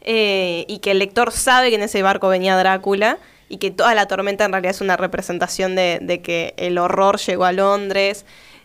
eh, 0.00 0.64
y 0.66 0.80
que 0.80 0.90
el 0.90 0.98
lector 0.98 1.30
sabe 1.30 1.70
que 1.70 1.76
en 1.76 1.82
ese 1.82 2.02
barco 2.02 2.28
venía 2.28 2.56
Drácula 2.56 3.18
y 3.48 3.58
que 3.58 3.70
toda 3.70 3.94
la 3.94 4.06
tormenta 4.06 4.44
en 4.44 4.52
realidad 4.52 4.74
es 4.74 4.80
una 4.80 4.96
representación 4.96 5.76
de, 5.76 6.20
que 6.24 6.54
el 6.56 6.78
horror 6.78 7.18
llegó 7.18 7.44
a 7.44 7.52
Londres. 7.52 8.24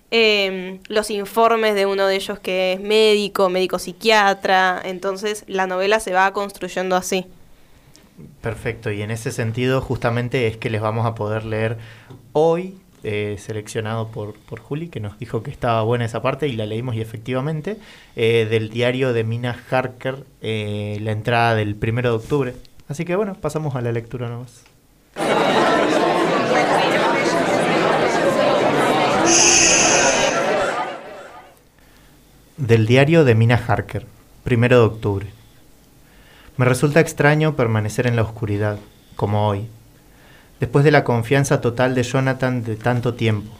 Em, 0.09 0.79
los 0.87 1.11
informes 1.11 1.75
de 1.75 1.85
uno 1.85 2.07
de 2.07 2.15
ellos 2.15 2.39
que 2.39 2.73
es 2.73 2.79
médico, 2.79 3.49
médico 3.49 3.77
psiquiatra, 3.77 4.81
entonces 4.85 5.43
la 5.47 5.67
novela 5.67 5.99
se 5.99 6.13
va 6.13 6.31
construyendo 6.31 6.95
así. 6.95 7.27
Perfecto, 8.41 8.91
y 8.91 9.03
en 9.03 9.11
ese 9.11 9.31
sentido 9.31 9.79
justamente 9.79 10.47
es 10.47 10.57
que 10.57 10.71
les 10.71 10.81
vamos 10.81 11.05
a 11.05 11.13
poder 11.13 11.45
leer 11.45 11.77
hoy, 12.33 12.79
eh, 13.03 13.35
seleccionado 13.37 14.07
por, 14.07 14.33
por 14.33 14.59
Juli, 14.59 14.89
que 14.89 14.99
nos 14.99 15.19
dijo 15.19 15.43
que 15.43 15.51
estaba 15.51 15.83
buena 15.83 16.05
esa 16.05 16.23
parte 16.23 16.47
y 16.47 16.53
la 16.53 16.65
leímos 16.65 16.95
y 16.95 17.01
efectivamente, 17.01 17.77
eh, 18.15 18.47
del 18.49 18.69
diario 18.71 19.13
de 19.13 19.23
Mina 19.23 19.55
Harker, 19.69 20.25
eh, 20.41 20.97
la 21.01 21.11
entrada 21.11 21.53
del 21.53 21.75
primero 21.75 22.09
de 22.09 22.15
octubre. 22.15 22.53
Así 22.89 23.05
que 23.05 23.15
bueno, 23.15 23.35
pasamos 23.35 23.75
a 23.75 23.81
la 23.81 23.91
lectura 23.91 24.29
nomás. 24.29 24.63
Del 32.57 32.87
diario 32.87 33.23
de 33.23 33.35
Mina 33.35 33.63
Harker, 33.67 34.07
primero 34.43 34.79
de 34.79 34.85
octubre. 34.85 35.36
Me 36.57 36.65
resulta 36.65 36.99
extraño 36.99 37.55
permanecer 37.55 38.07
en 38.07 38.15
la 38.15 38.23
oscuridad, 38.23 38.79
como 39.15 39.47
hoy, 39.47 39.67
después 40.59 40.83
de 40.83 40.89
la 40.89 41.03
confianza 41.03 41.61
total 41.61 41.93
de 41.93 42.01
Jonathan 42.01 42.63
de 42.63 42.75
tanto 42.75 43.13
tiempo. 43.13 43.53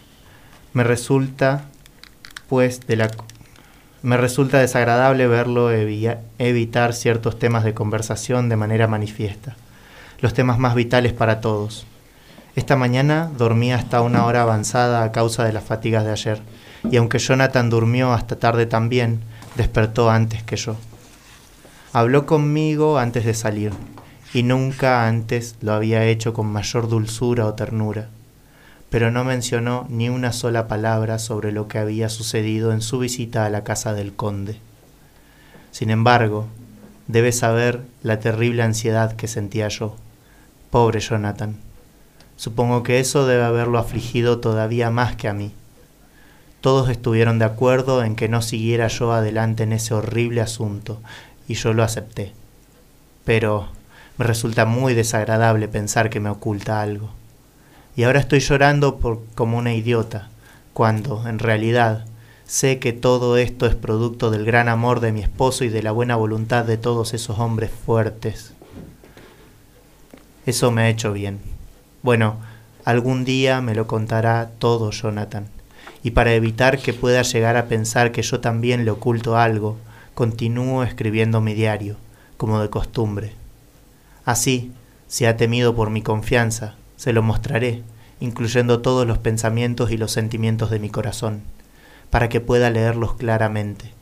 Me 0.74 0.84
resulta, 0.84 1.66
pues, 2.50 2.88
de 2.88 2.96
la 2.96 3.12
me 4.02 4.18
resulta 4.18 4.60
desagradable 4.60 5.28
verlo 5.28 5.72
evitar 5.72 6.94
ciertos 6.94 7.38
temas 7.38 7.64
de 7.64 7.76
conversación 7.76 8.50
de 8.50 8.56
manera 8.56 8.88
manifiesta, 8.88 9.56
los 10.20 10.34
temas 10.34 10.58
más 10.58 10.74
vitales 10.74 11.14
para 11.14 11.40
todos. 11.40 11.86
Esta 12.56 12.76
mañana 12.76 13.30
dormí 13.38 13.74
hasta 13.74 14.02
una 14.02 14.26
hora 14.26 14.42
avanzada 14.42 15.04
a 15.04 15.12
causa 15.12 15.44
de 15.44 15.54
las 15.54 15.64
fatigas 15.64 16.04
de 16.04 16.12
ayer, 16.12 16.42
y 16.90 16.98
aunque 16.98 17.20
Jonathan 17.20 17.70
durmió 17.70 18.14
hasta 18.14 18.38
tarde 18.38 18.66
también, 18.66 19.22
despertó 19.56 20.10
antes 20.10 20.42
que 20.42 20.56
yo. 20.56 20.78
Habló 21.98 22.28
conmigo 22.28 23.00
antes 23.00 23.26
de 23.26 23.34
salir, 23.34 23.72
y 24.32 24.44
nunca 24.44 25.08
antes 25.08 25.56
lo 25.62 25.74
había 25.74 26.06
hecho 26.06 26.32
con 26.32 26.46
mayor 26.46 26.88
dulzura 26.90 27.48
o 27.48 27.56
ternura, 27.56 28.10
pero 28.92 29.10
no 29.10 29.24
mencionó 29.24 29.88
ni 29.90 30.08
una 30.08 30.32
sola 30.32 30.68
palabra 30.68 31.18
sobre 31.18 31.52
lo 31.52 31.68
que 31.68 31.80
había 31.80 32.10
sucedido 32.10 32.72
en 32.72 32.82
su 32.82 33.00
visita 33.00 33.48
a 33.48 33.50
la 33.50 33.64
casa 33.64 33.96
del 33.96 34.14
conde. 34.14 34.60
Sin 35.72 35.90
embargo, 35.90 36.46
debe 37.08 37.32
saber 37.32 37.82
la 38.04 38.20
terrible 38.20 38.62
ansiedad 38.62 39.16
que 39.16 39.28
sentía 39.28 39.68
yo. 39.68 39.96
Pobre 40.70 41.00
Jonathan. 41.00 41.58
Supongo 42.36 42.84
que 42.84 43.00
eso 43.00 43.26
debe 43.26 43.42
haberlo 43.42 43.80
afligido 43.80 44.38
todavía 44.38 44.92
más 44.92 45.16
que 45.16 45.30
a 45.30 45.34
mí. 45.34 45.52
Todos 46.62 46.90
estuvieron 46.90 47.40
de 47.40 47.46
acuerdo 47.46 48.04
en 48.04 48.16
que 48.16 48.30
no 48.30 48.44
siguiera 48.44 48.88
yo 48.88 49.14
adelante 49.14 49.64
en 49.64 49.74
ese 49.74 49.96
horrible 49.96 50.42
asunto, 50.42 51.02
y 51.48 51.56
yo 51.56 51.74
lo 51.74 51.84
acepté. 51.84 52.34
Pero 53.26 53.70
me 54.18 54.26
resulta 54.26 54.66
muy 54.66 54.94
desagradable 54.94 55.68
pensar 55.68 56.10
que 56.10 56.20
me 56.20 56.30
oculta 56.30 56.82
algo. 56.82 57.10
Y 57.96 58.04
ahora 58.04 58.20
estoy 58.20 58.40
llorando 58.40 58.98
por, 58.98 59.24
como 59.36 59.58
una 59.58 59.74
idiota, 59.74 60.30
cuando, 60.74 61.28
en 61.28 61.40
realidad, 61.40 62.06
sé 62.46 62.80
que 62.80 62.94
todo 62.94 63.38
esto 63.38 63.66
es 63.66 63.76
producto 63.76 64.32
del 64.32 64.46
gran 64.46 64.70
amor 64.70 65.00
de 65.00 65.12
mi 65.12 65.22
esposo 65.22 65.64
y 65.64 65.70
de 65.70 65.84
la 65.84 65.92
buena 65.92 66.16
voluntad 66.16 66.66
de 66.66 66.78
todos 66.78 67.14
esos 67.14 67.40
hombres 67.40 67.72
fuertes. 67.72 68.54
Eso 70.46 70.72
me 70.72 70.84
ha 70.84 70.90
hecho 70.90 71.12
bien. 71.12 71.40
Bueno, 72.04 72.38
algún 72.86 73.26
día 73.26 73.62
me 73.62 73.76
lo 73.76 73.86
contará 73.88 74.50
todo 74.60 74.92
Jonathan. 74.92 75.48
Y 76.04 76.12
para 76.12 76.34
evitar 76.34 76.80
que 76.80 76.94
pueda 76.94 77.22
llegar 77.24 77.58
a 77.58 77.66
pensar 77.66 78.12
que 78.12 78.22
yo 78.22 78.40
también 78.40 78.86
le 78.86 78.92
oculto 78.92 79.38
algo, 79.38 79.78
continúo 80.18 80.82
escribiendo 80.82 81.42
mi 81.42 81.54
diario, 81.54 81.96
como 82.38 82.60
de 82.60 82.72
costumbre. 82.72 83.36
Así, 84.26 84.72
si 85.08 85.26
ha 85.26 85.38
temido 85.38 85.76
por 85.76 85.92
mi 85.92 86.02
confianza, 86.02 86.74
se 86.96 87.14
lo 87.14 87.22
mostraré, 87.22 87.84
incluyendo 88.20 88.82
todos 88.82 89.06
los 89.06 89.20
pensamientos 89.20 89.92
y 89.92 89.98
los 89.98 90.12
sentimientos 90.12 90.72
de 90.72 90.80
mi 90.80 90.90
corazón, 90.90 91.44
para 92.10 92.30
que 92.30 92.42
pueda 92.42 92.72
leerlos 92.72 93.14
claramente. 93.14 93.94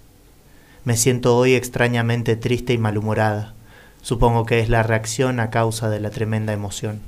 Me 0.86 0.96
siento 0.96 1.36
hoy 1.36 1.54
extrañamente 1.54 2.38
triste 2.38 2.72
y 2.72 2.78
malhumorada. 2.78 3.54
Supongo 4.02 4.46
que 4.46 4.62
es 4.62 4.70
la 4.70 4.84
reacción 4.84 5.42
a 5.42 5.50
causa 5.50 5.90
de 5.90 6.00
la 6.00 6.12
tremenda 6.12 6.54
emoción. 6.54 7.02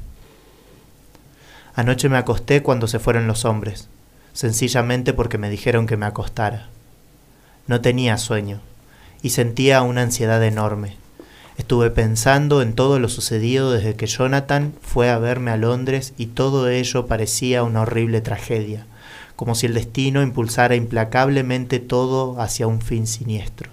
Anoche 1.76 2.10
me 2.10 2.17
acosté 2.17 2.62
cuando 2.62 2.88
se 2.88 3.00
fueron 3.00 3.26
los 3.26 3.46
hombres, 3.46 3.88
sencillamente 4.34 5.13
porque 5.13 5.38
me 5.38 5.50
dijeron 5.50 5.88
que 5.88 5.96
me 5.96 6.08
acostara. 6.08 6.67
No 7.67 7.80
tenía 7.80 8.17
sueño, 8.17 8.60
y 9.22 9.30
sentía 9.32 9.82
una 9.82 10.04
ansiedad 10.04 10.44
enorme. 10.44 10.96
Estuve 11.58 11.90
pensando 11.90 12.62
en 12.62 12.74
todo 12.74 13.00
lo 13.00 13.10
sucedido 13.10 13.72
desde 13.72 13.96
que 13.96 14.06
Jonathan 14.06 14.74
fue 14.82 15.10
a 15.10 15.18
verme 15.18 15.50
a 15.52 15.58
Londres 15.58 16.14
y 16.18 16.28
todo 16.28 16.70
ello 16.70 17.08
parecía 17.08 17.64
una 17.64 17.82
horrible 17.82 18.22
tragedia, 18.22 18.86
como 19.36 19.56
si 19.56 19.66
el 19.66 19.74
destino 19.74 20.22
impulsara 20.22 20.76
implacablemente 20.76 21.80
todo 21.80 22.40
hacia 22.40 22.68
un 22.68 22.82
fin 22.82 23.08
siniestro. 23.08 23.72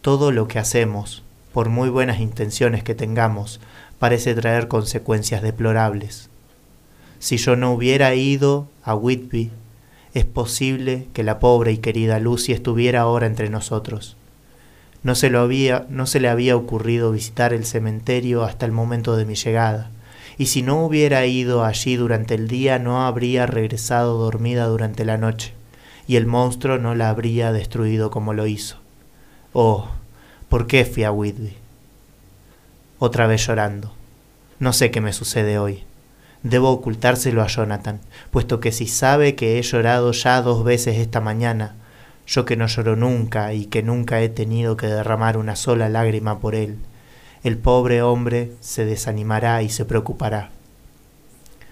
Todo 0.00 0.32
lo 0.32 0.48
que 0.48 0.58
hacemos, 0.58 1.22
por 1.52 1.68
muy 1.68 1.88
buenas 1.90 2.18
intenciones 2.18 2.82
que 2.82 2.96
tengamos, 2.96 3.60
parece 4.00 4.34
traer 4.34 4.66
consecuencias 4.66 5.42
deplorables. 5.42 6.28
Si 7.20 7.36
yo 7.36 7.54
no 7.54 7.72
hubiera 7.72 8.16
ido 8.16 8.66
a 8.82 8.96
Whitby, 8.96 9.52
es 10.14 10.24
posible 10.26 11.08
que 11.14 11.22
la 11.22 11.38
pobre 11.38 11.72
y 11.72 11.78
querida 11.78 12.18
Lucy 12.18 12.52
estuviera 12.52 13.00
ahora 13.00 13.26
entre 13.26 13.48
nosotros. 13.48 14.16
No 15.02 15.14
se, 15.14 15.30
lo 15.30 15.40
había, 15.40 15.86
no 15.88 16.06
se 16.06 16.20
le 16.20 16.28
había 16.28 16.54
ocurrido 16.54 17.10
visitar 17.12 17.52
el 17.52 17.64
cementerio 17.64 18.44
hasta 18.44 18.66
el 18.66 18.72
momento 18.72 19.16
de 19.16 19.24
mi 19.24 19.34
llegada, 19.34 19.90
y 20.38 20.46
si 20.46 20.62
no 20.62 20.84
hubiera 20.84 21.26
ido 21.26 21.64
allí 21.64 21.96
durante 21.96 22.34
el 22.34 22.46
día 22.46 22.78
no 22.78 23.06
habría 23.06 23.46
regresado 23.46 24.18
dormida 24.18 24.66
durante 24.66 25.04
la 25.04 25.16
noche, 25.16 25.54
y 26.06 26.16
el 26.16 26.26
monstruo 26.26 26.78
no 26.78 26.94
la 26.94 27.08
habría 27.08 27.52
destruido 27.52 28.10
como 28.10 28.34
lo 28.34 28.46
hizo. 28.46 28.76
Oh, 29.52 29.88
¿por 30.48 30.66
qué 30.66 30.84
fui 30.84 31.04
a 31.04 31.12
Whitby? 31.12 31.54
Otra 32.98 33.26
vez 33.26 33.46
llorando. 33.46 33.92
No 34.60 34.72
sé 34.72 34.90
qué 34.90 35.00
me 35.00 35.12
sucede 35.12 35.58
hoy. 35.58 35.82
Debo 36.42 36.70
ocultárselo 36.70 37.42
a 37.42 37.46
Jonathan, 37.46 38.00
puesto 38.30 38.58
que 38.58 38.72
si 38.72 38.86
sabe 38.86 39.36
que 39.36 39.58
he 39.58 39.62
llorado 39.62 40.12
ya 40.12 40.42
dos 40.42 40.64
veces 40.64 40.98
esta 40.98 41.20
mañana, 41.20 41.76
yo 42.26 42.44
que 42.44 42.56
no 42.56 42.66
lloro 42.66 42.96
nunca 42.96 43.52
y 43.52 43.66
que 43.66 43.82
nunca 43.82 44.20
he 44.20 44.28
tenido 44.28 44.76
que 44.76 44.86
derramar 44.86 45.36
una 45.36 45.54
sola 45.54 45.88
lágrima 45.88 46.40
por 46.40 46.54
él, 46.54 46.78
el 47.44 47.58
pobre 47.58 48.02
hombre 48.02 48.52
se 48.60 48.84
desanimará 48.84 49.62
y 49.62 49.68
se 49.68 49.84
preocupará. 49.84 50.50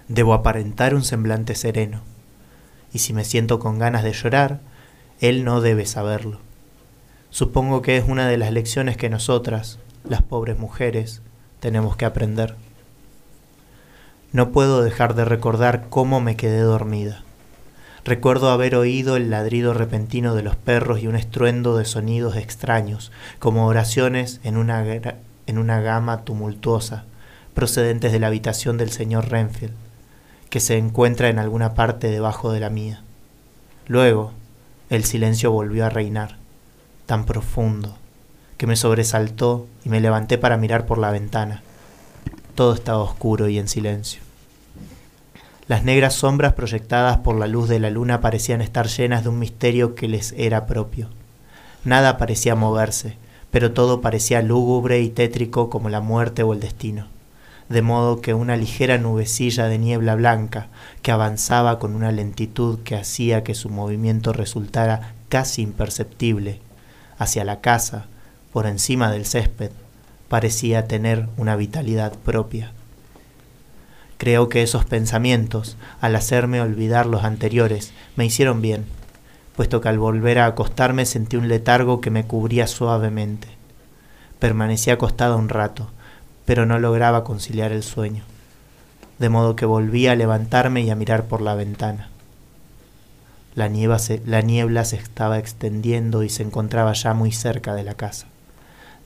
Debo 0.09 0.35
aparentar 0.35 0.95
un 0.95 1.05
semblante 1.05 1.55
sereno, 1.55 2.03
y 2.93 2.99
si 2.99 3.13
me 3.13 3.25
siento 3.25 3.59
con 3.59 3.79
ganas 3.79 4.03
de 4.03 4.13
llorar, 4.13 4.61
él 5.21 5.45
no 5.45 5.61
debe 5.61 5.87
saberlo. 5.87 6.41
Supongo 7.31 7.83
que 7.83 7.97
es 7.97 8.05
una 8.07 8.29
de 8.29 8.37
las 8.37 8.53
lecciones 8.53 8.97
que 8.97 9.09
nosotras, 9.09 9.79
las 10.05 10.23
pobres 10.23 10.59
mujeres, 10.59 11.23
tenemos 11.61 11.97
que 11.97 12.05
aprender. 12.05 12.57
No 14.33 14.53
puedo 14.53 14.83
dejar 14.83 15.15
de 15.15 15.25
recordar 15.25 15.87
cómo 15.91 16.21
me 16.21 16.37
quedé 16.37 16.61
dormida. 16.61 17.25
Recuerdo 18.05 18.51
haber 18.51 18.77
oído 18.77 19.17
el 19.17 19.29
ladrido 19.29 19.75
repentino 19.75 20.35
de 20.37 20.43
los 20.43 20.55
perros 20.55 21.01
y 21.01 21.09
un 21.09 21.17
estruendo 21.17 21.77
de 21.77 21.85
sonidos 21.85 22.37
extraños, 22.37 23.11
como 23.41 23.67
oraciones 23.67 24.41
en 24.45 24.57
una, 24.57 24.85
en 25.47 25.59
una 25.59 25.81
gama 25.81 26.25
tumultuosa, 26.25 27.05
procedentes 27.55 28.13
de 28.13 28.21
la 28.21 28.29
habitación 28.29 28.79
del 28.79 28.91
señor 28.91 29.31
Renfield, 29.31 29.75
que 30.49 30.61
se 30.61 30.79
encuentra 30.79 31.29
en 31.29 31.41
alguna 31.41 31.75
parte 31.75 32.09
debajo 32.09 32.53
de 32.53 32.61
la 32.61 32.71
mía. 32.71 33.03
Luego, 33.89 34.33
el 34.91 35.05
silencio 35.05 35.51
volvió 35.51 35.85
a 35.85 35.91
reinar, 35.91 36.37
tan 37.07 37.27
profundo, 37.27 37.97
que 38.57 38.69
me 38.69 38.77
sobresaltó 38.77 39.67
y 39.85 39.89
me 39.89 40.01
levanté 40.01 40.39
para 40.39 40.57
mirar 40.57 40.87
por 40.87 40.99
la 40.99 41.11
ventana. 41.11 41.63
Todo 42.55 42.75
estaba 42.75 42.99
oscuro 42.99 43.49
y 43.49 43.59
en 43.59 43.69
silencio. 43.69 44.21
Las 45.67 45.85
negras 45.85 46.15
sombras 46.15 46.55
proyectadas 46.55 47.19
por 47.19 47.39
la 47.39 47.47
luz 47.47 47.69
de 47.69 47.79
la 47.79 47.91
luna 47.91 48.21
parecían 48.21 48.61
estar 48.61 48.89
llenas 48.89 49.23
de 49.23 49.29
un 49.29 49.39
misterio 49.39 49.95
que 49.95 50.09
les 50.09 50.33
era 50.33 50.67
propio. 50.67 51.09
Nada 51.85 52.19
parecía 52.19 52.57
moverse, 52.57 53.17
pero 53.51 53.73
todo 53.73 54.01
parecía 54.01 54.43
lúgubre 54.43 55.01
y 55.01 55.11
tétrico 55.11 55.71
como 55.71 55.89
la 55.89 56.01
muerte 56.01 56.43
o 56.43 56.53
el 56.53 56.61
destino, 56.61 57.07
de 57.69 57.83
modo 57.83 58.21
que 58.21 58.35
una 58.35 58.57
ligera 58.57 58.99
nubecilla 58.99 59.67
de 59.67 59.79
niebla 59.79 60.17
blanca, 60.17 60.67
que 61.03 61.13
avanzaba 61.13 61.79
con 61.79 61.95
una 61.95 62.11
lentitud 62.11 62.81
que 62.81 62.97
hacía 62.97 63.45
que 63.45 63.55
su 63.55 63.71
movimiento 63.71 64.33
resultara 64.33 65.15
casi 65.29 65.63
imperceptible, 65.63 66.61
hacia 67.17 67.45
la 67.45 67.61
casa, 67.61 68.07
por 68.53 68.67
encima 68.67 69.11
del 69.13 69.25
césped, 69.25 69.71
parecía 70.31 70.87
tener 70.87 71.29
una 71.37 71.57
vitalidad 71.57 72.13
propia. 72.13 72.71
Creo 74.17 74.49
que 74.49 74.63
esos 74.63 74.85
pensamientos, 74.85 75.77
al 76.01 76.15
hacerme 76.15 76.61
olvidar 76.61 77.07
los 77.07 77.25
anteriores, 77.25 77.93
me 78.15 78.27
hicieron 78.27 78.63
bien, 78.63 78.87
puesto 79.57 79.81
que 79.81 79.89
al 79.89 79.99
volver 79.99 80.39
a 80.39 80.47
acostarme 80.47 81.05
sentí 81.05 81.37
un 81.37 81.49
letargo 81.49 82.01
que 82.01 82.13
me 82.13 82.27
cubría 82.27 82.69
suavemente. 82.69 83.49
Permanecí 84.39 84.91
acostada 84.91 85.35
un 85.35 85.49
rato, 85.49 85.91
pero 86.45 86.65
no 86.65 86.79
lograba 86.79 87.25
conciliar 87.25 87.73
el 87.73 87.83
sueño, 87.83 88.23
de 89.19 89.31
modo 89.31 89.57
que 89.57 89.67
volví 89.67 90.07
a 90.07 90.15
levantarme 90.15 90.83
y 90.83 90.91
a 90.91 90.95
mirar 90.95 91.25
por 91.25 91.41
la 91.41 91.57
ventana. 91.57 92.09
La, 93.57 93.69
la 94.27 94.41
niebla 94.43 94.85
se 94.85 94.95
estaba 94.95 95.41
extendiendo 95.41 96.23
y 96.23 96.29
se 96.29 96.45
encontraba 96.45 96.93
ya 96.93 97.15
muy 97.15 97.33
cerca 97.33 97.75
de 97.75 97.83
la 97.83 97.95
casa 97.95 98.29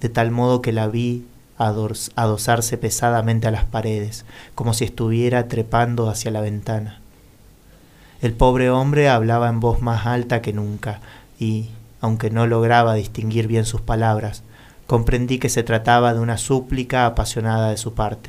de 0.04 0.10
tal 0.10 0.30
modo 0.30 0.60
que 0.60 0.70
la 0.70 0.86
vi 0.86 1.24
adosarse 1.56 2.76
pesadamente 2.76 3.48
a 3.48 3.50
las 3.50 3.64
paredes, 3.64 4.26
como 4.54 4.74
si 4.74 4.84
estuviera 4.84 5.48
trepando 5.48 6.10
hacia 6.10 6.30
la 6.30 6.42
ventana. 6.42 7.00
El 8.20 8.34
pobre 8.34 8.68
hombre 8.68 9.08
hablaba 9.08 9.48
en 9.48 9.60
voz 9.60 9.80
más 9.80 10.04
alta 10.04 10.42
que 10.42 10.52
nunca, 10.52 11.00
y, 11.40 11.70
aunque 12.02 12.28
no 12.28 12.46
lograba 12.46 12.92
distinguir 12.92 13.46
bien 13.46 13.64
sus 13.64 13.80
palabras, 13.80 14.42
comprendí 14.86 15.38
que 15.38 15.48
se 15.48 15.62
trataba 15.62 16.12
de 16.12 16.20
una 16.20 16.36
súplica 16.36 17.06
apasionada 17.06 17.70
de 17.70 17.78
su 17.78 17.94
parte. 17.94 18.28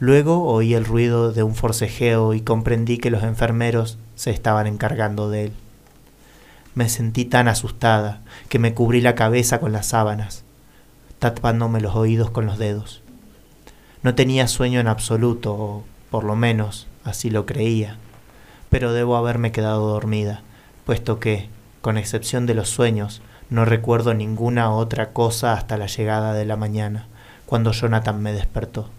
Luego 0.00 0.46
oí 0.46 0.74
el 0.74 0.84
ruido 0.84 1.32
de 1.32 1.44
un 1.44 1.54
forcejeo 1.54 2.34
y 2.34 2.40
comprendí 2.40 2.98
que 2.98 3.12
los 3.12 3.22
enfermeros 3.22 3.98
se 4.16 4.32
estaban 4.32 4.66
encargando 4.66 5.30
de 5.30 5.44
él. 5.44 5.52
Me 6.74 6.88
sentí 6.88 7.24
tan 7.24 7.46
asustada 7.46 8.22
que 8.48 8.58
me 8.58 8.74
cubrí 8.74 9.00
la 9.00 9.14
cabeza 9.14 9.60
con 9.60 9.70
las 9.70 9.86
sábanas 9.86 10.42
tapándome 11.18 11.80
los 11.80 11.94
oídos 11.94 12.30
con 12.30 12.46
los 12.46 12.58
dedos. 12.58 13.02
No 14.02 14.14
tenía 14.14 14.48
sueño 14.48 14.80
en 14.80 14.88
absoluto, 14.88 15.54
o 15.54 15.84
por 16.10 16.24
lo 16.24 16.36
menos 16.36 16.86
así 17.04 17.30
lo 17.30 17.46
creía, 17.46 17.96
pero 18.68 18.92
debo 18.92 19.16
haberme 19.16 19.52
quedado 19.52 19.88
dormida, 19.88 20.42
puesto 20.84 21.18
que, 21.18 21.48
con 21.80 21.98
excepción 21.98 22.46
de 22.46 22.54
los 22.54 22.68
sueños, 22.68 23.22
no 23.48 23.64
recuerdo 23.64 24.14
ninguna 24.14 24.72
otra 24.72 25.12
cosa 25.12 25.54
hasta 25.54 25.76
la 25.76 25.86
llegada 25.86 26.34
de 26.34 26.44
la 26.44 26.56
mañana, 26.56 27.06
cuando 27.46 27.72
Jonathan 27.72 28.20
me 28.20 28.32
despertó. 28.32 28.90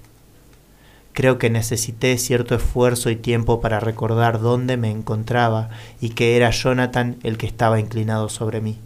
Creo 1.13 1.37
que 1.37 1.49
necesité 1.49 2.17
cierto 2.17 2.55
esfuerzo 2.55 3.09
y 3.09 3.15
tiempo 3.15 3.59
para 3.59 3.79
recordar 3.79 4.39
dónde 4.39 4.77
me 4.77 4.91
encontraba 4.91 5.69
y 5.99 6.09
que 6.09 6.37
era 6.37 6.51
Jonathan 6.51 7.17
el 7.23 7.37
que 7.37 7.47
estaba 7.47 7.79
inclinado 7.79 8.29
sobre 8.29 8.61
mí. 8.61 8.77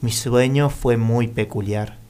Mi 0.00 0.10
sueño 0.10 0.70
fue 0.70 0.96
muy 0.96 1.28
peculiar 1.28 2.03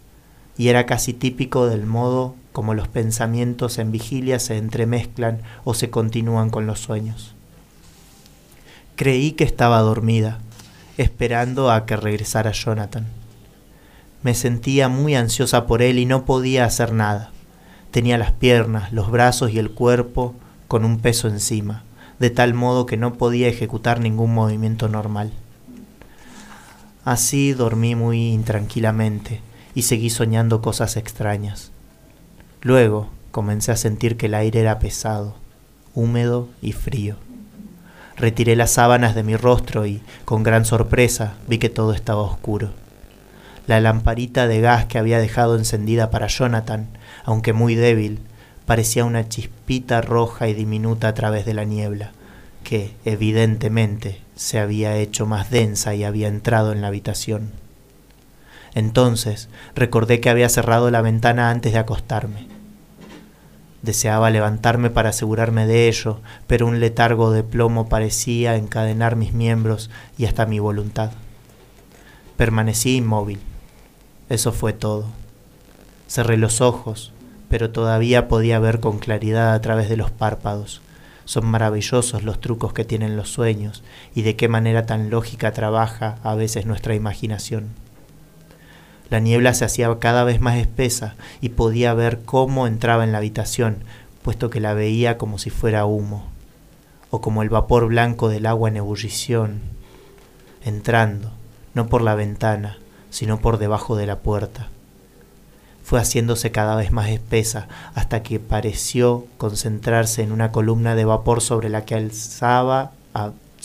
y 0.57 0.69
era 0.69 0.87
casi 0.87 1.13
típico 1.13 1.67
del 1.67 1.87
modo 1.87 2.35
como 2.53 2.75
los 2.75 2.87
pensamientos 2.87 3.79
en 3.79 3.91
vigilia 3.91 4.39
se 4.39 4.57
entremezclan 4.57 5.41
o 5.65 5.75
se 5.75 5.91
continúan 5.91 6.51
con 6.51 6.67
los 6.67 6.79
sueños. 6.79 7.35
Creí 8.97 9.33
que 9.33 9.43
estaba 9.43 9.81
dormida, 9.81 10.39
esperando 10.97 11.73
a 11.73 11.85
que 11.85 11.97
regresara 11.97 12.53
Jonathan. 12.53 13.07
Me 14.23 14.35
sentía 14.35 14.89
muy 14.89 15.17
ansiosa 15.17 15.67
por 15.67 15.83
él 15.83 15.99
y 15.99 16.07
no 16.07 16.25
podía 16.25 16.65
hacer 16.65 16.93
nada. 16.93 17.33
Tenía 17.91 18.19
las 18.19 18.31
piernas, 18.31 18.93
los 18.93 19.11
brazos 19.11 19.51
y 19.51 19.59
el 19.59 19.71
cuerpo 19.71 20.35
con 20.69 20.85
un 20.85 21.01
peso 21.01 21.27
encima, 21.29 21.83
de 22.21 22.31
tal 22.31 22.55
modo 22.55 22.87
que 22.87 22.97
no 22.97 23.15
podía 23.15 23.49
ejecutar 23.49 23.99
ningún 24.01 24.33
movimiento 24.33 24.89
normal. 24.89 25.33
Así 27.05 27.53
dormí 27.53 27.97
muy 27.97 28.29
intranquilamente, 28.29 29.41
y 29.75 29.83
seguí 29.83 30.11
soñando 30.11 30.63
cosas 30.63 30.97
extrañas. 30.97 31.71
Luego 32.63 33.09
comencé 33.31 33.73
a 33.73 33.77
sentir 33.77 34.17
que 34.17 34.27
el 34.27 34.35
aire 34.35 34.61
era 34.61 34.79
pesado, 34.79 35.35
húmedo 35.95 36.49
y 36.63 36.73
frío. 36.73 37.17
Retiré 38.17 38.55
las 38.55 38.71
sábanas 38.71 39.15
de 39.15 39.25
mi 39.25 39.37
rostro 39.37 39.87
y, 39.87 40.01
con 40.25 40.43
gran 40.45 40.65
sorpresa, 40.65 41.35
vi 41.49 41.59
que 41.59 41.69
todo 41.69 41.93
estaba 41.93 42.23
oscuro. 42.23 42.71
La 43.67 43.81
lamparita 43.81 44.47
de 44.47 44.61
gas 44.61 44.85
que 44.85 44.99
había 44.99 45.19
dejado 45.19 45.57
encendida 45.57 46.11
para 46.11 46.29
Jonathan, 46.29 46.87
aunque 47.25 47.53
muy 47.53 47.75
débil, 47.75 48.21
parecía 48.67 49.05
una 49.05 49.29
chispita 49.29 50.01
roja 50.01 50.49
y 50.49 50.55
diminuta 50.55 51.09
a 51.09 51.15
través 51.15 51.45
de 51.45 51.55
la 51.55 51.65
niebla, 51.65 52.13
que, 52.63 52.95
evidentemente, 53.05 54.21
se 54.37 54.59
había 54.59 54.97
hecho 54.97 55.27
más 55.27 55.51
densa 55.51 55.95
y 55.95 56.05
había 56.05 56.29
entrado 56.29 56.73
en 56.73 56.83
la 56.83 56.89
habitación. 56.89 57.64
Entonces 58.75 59.49
recordé 59.75 60.21
que 60.21 60.31
había 60.31 60.49
cerrado 60.49 60.91
la 60.91 61.01
ventana 61.01 61.51
antes 61.51 61.73
de 61.73 61.79
acostarme. 61.79 62.49
Deseaba 63.83 64.31
levantarme 64.31 64.91
para 64.91 65.11
asegurarme 65.11 65.67
de 65.67 65.89
ello, 65.89 66.21
pero 66.47 66.67
un 66.67 66.81
letargo 66.81 67.31
de 67.31 67.43
plomo 67.43 67.89
parecía 67.89 68.57
encadenar 68.57 69.15
mis 69.15 69.33
miembros 69.33 69.91
y 70.17 70.25
hasta 70.25 70.47
mi 70.47 70.59
voluntad. 70.59 71.11
Permanecí 72.37 72.97
inmóvil. 72.97 73.41
Eso 74.29 74.53
fue 74.53 74.73
todo. 74.73 75.05
Cerré 76.09 76.37
los 76.37 76.61
ojos, 76.61 77.13
pero 77.51 77.71
todavía 77.71 78.27
podía 78.27 78.59
ver 78.59 78.81
con 78.81 78.99
claridad 78.99 79.53
a 79.53 79.61
través 79.61 79.89
de 79.89 79.99
los 79.99 80.11
párpados. 80.11 80.81
Son 81.27 81.47
maravillosos 81.47 82.25
los 82.25 82.41
trucos 82.41 82.73
que 82.73 82.85
tienen 82.85 83.17
los 83.17 83.31
sueños 83.31 83.85
y 84.15 84.23
de 84.23 84.35
qué 84.35 84.49
manera 84.49 84.87
tan 84.87 85.11
lógica 85.11 85.53
trabaja 85.53 86.17
a 86.23 86.35
veces 86.35 86.67
nuestra 86.67 86.95
imaginación. 86.95 87.84
La 89.11 89.21
niebla 89.21 89.55
se 89.55 89.65
hacía 89.65 89.95
cada 89.99 90.25
vez 90.25 90.41
más 90.41 90.57
espesa 90.57 91.15
y 91.41 91.51
podía 91.51 91.95
ver 91.95 92.23
cómo 92.25 92.67
entraba 92.67 93.05
en 93.05 93.13
la 93.13 93.19
habitación, 93.19 93.85
puesto 94.23 94.51
que 94.51 94.61
la 94.61 94.75
veía 94.75 95.19
como 95.19 95.39
si 95.39 95.51
fuera 95.51 95.85
humo, 95.85 96.25
o 97.11 97.21
como 97.21 97.43
el 97.43 97.51
vapor 97.51 97.87
blanco 97.87 98.29
del 98.29 98.47
agua 98.47 98.71
en 98.71 98.79
ebullición, 98.79 99.61
entrando, 100.65 101.31
no 101.75 101.87
por 101.87 102.03
la 102.03 102.15
ventana, 102.15 102.79
sino 103.11 103.41
por 103.41 103.59
debajo 103.59 103.97
de 103.97 104.07
la 104.07 104.21
puerta. 104.21 104.69
Fue 105.85 106.01
haciéndose 106.01 106.51
cada 106.51 106.75
vez 106.77 106.91
más 106.91 107.11
espesa 107.11 107.69
hasta 107.95 108.23
que 108.23 108.41
pareció 108.41 109.27
concentrarse 109.37 110.23
en 110.23 110.33
una 110.33 110.51
columna 110.51 110.95
de 110.95 111.05
vapor 111.05 111.43
sobre 111.43 111.69
la 111.69 111.85
que 111.85 111.95
alzaba 111.95 112.93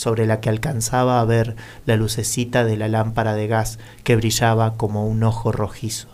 sobre 0.00 0.24
la 0.24 0.40
que 0.40 0.48
alcanzaba 0.48 1.20
a 1.20 1.24
ver 1.26 1.56
la 1.84 1.94
lucecita 1.94 2.64
de 2.64 2.78
la 2.78 2.88
lámpara 2.88 3.34
de 3.34 3.46
gas 3.48 3.78
que 4.02 4.16
brillaba 4.16 4.78
como 4.78 5.06
un 5.06 5.22
ojo 5.22 5.52
rojizo. 5.52 6.08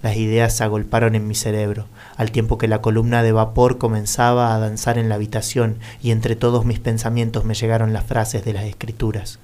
Las 0.00 0.16
ideas 0.16 0.56
se 0.56 0.64
agolparon 0.64 1.14
en 1.14 1.28
mi 1.28 1.34
cerebro, 1.34 1.84
al 2.16 2.30
tiempo 2.30 2.56
que 2.56 2.66
la 2.66 2.80
columna 2.80 3.22
de 3.22 3.32
vapor 3.32 3.76
comenzaba 3.76 4.54
a 4.54 4.58
danzar 4.60 4.96
en 4.96 5.10
la 5.10 5.16
habitación 5.16 5.76
y 6.00 6.10
entre 6.10 6.36
todos 6.36 6.64
mis 6.64 6.78
pensamientos 6.78 7.44
me 7.44 7.52
llegaron 7.52 7.92
las 7.92 8.06
frases 8.06 8.46
de 8.46 8.54
las 8.54 8.64
escrituras. 8.64 9.40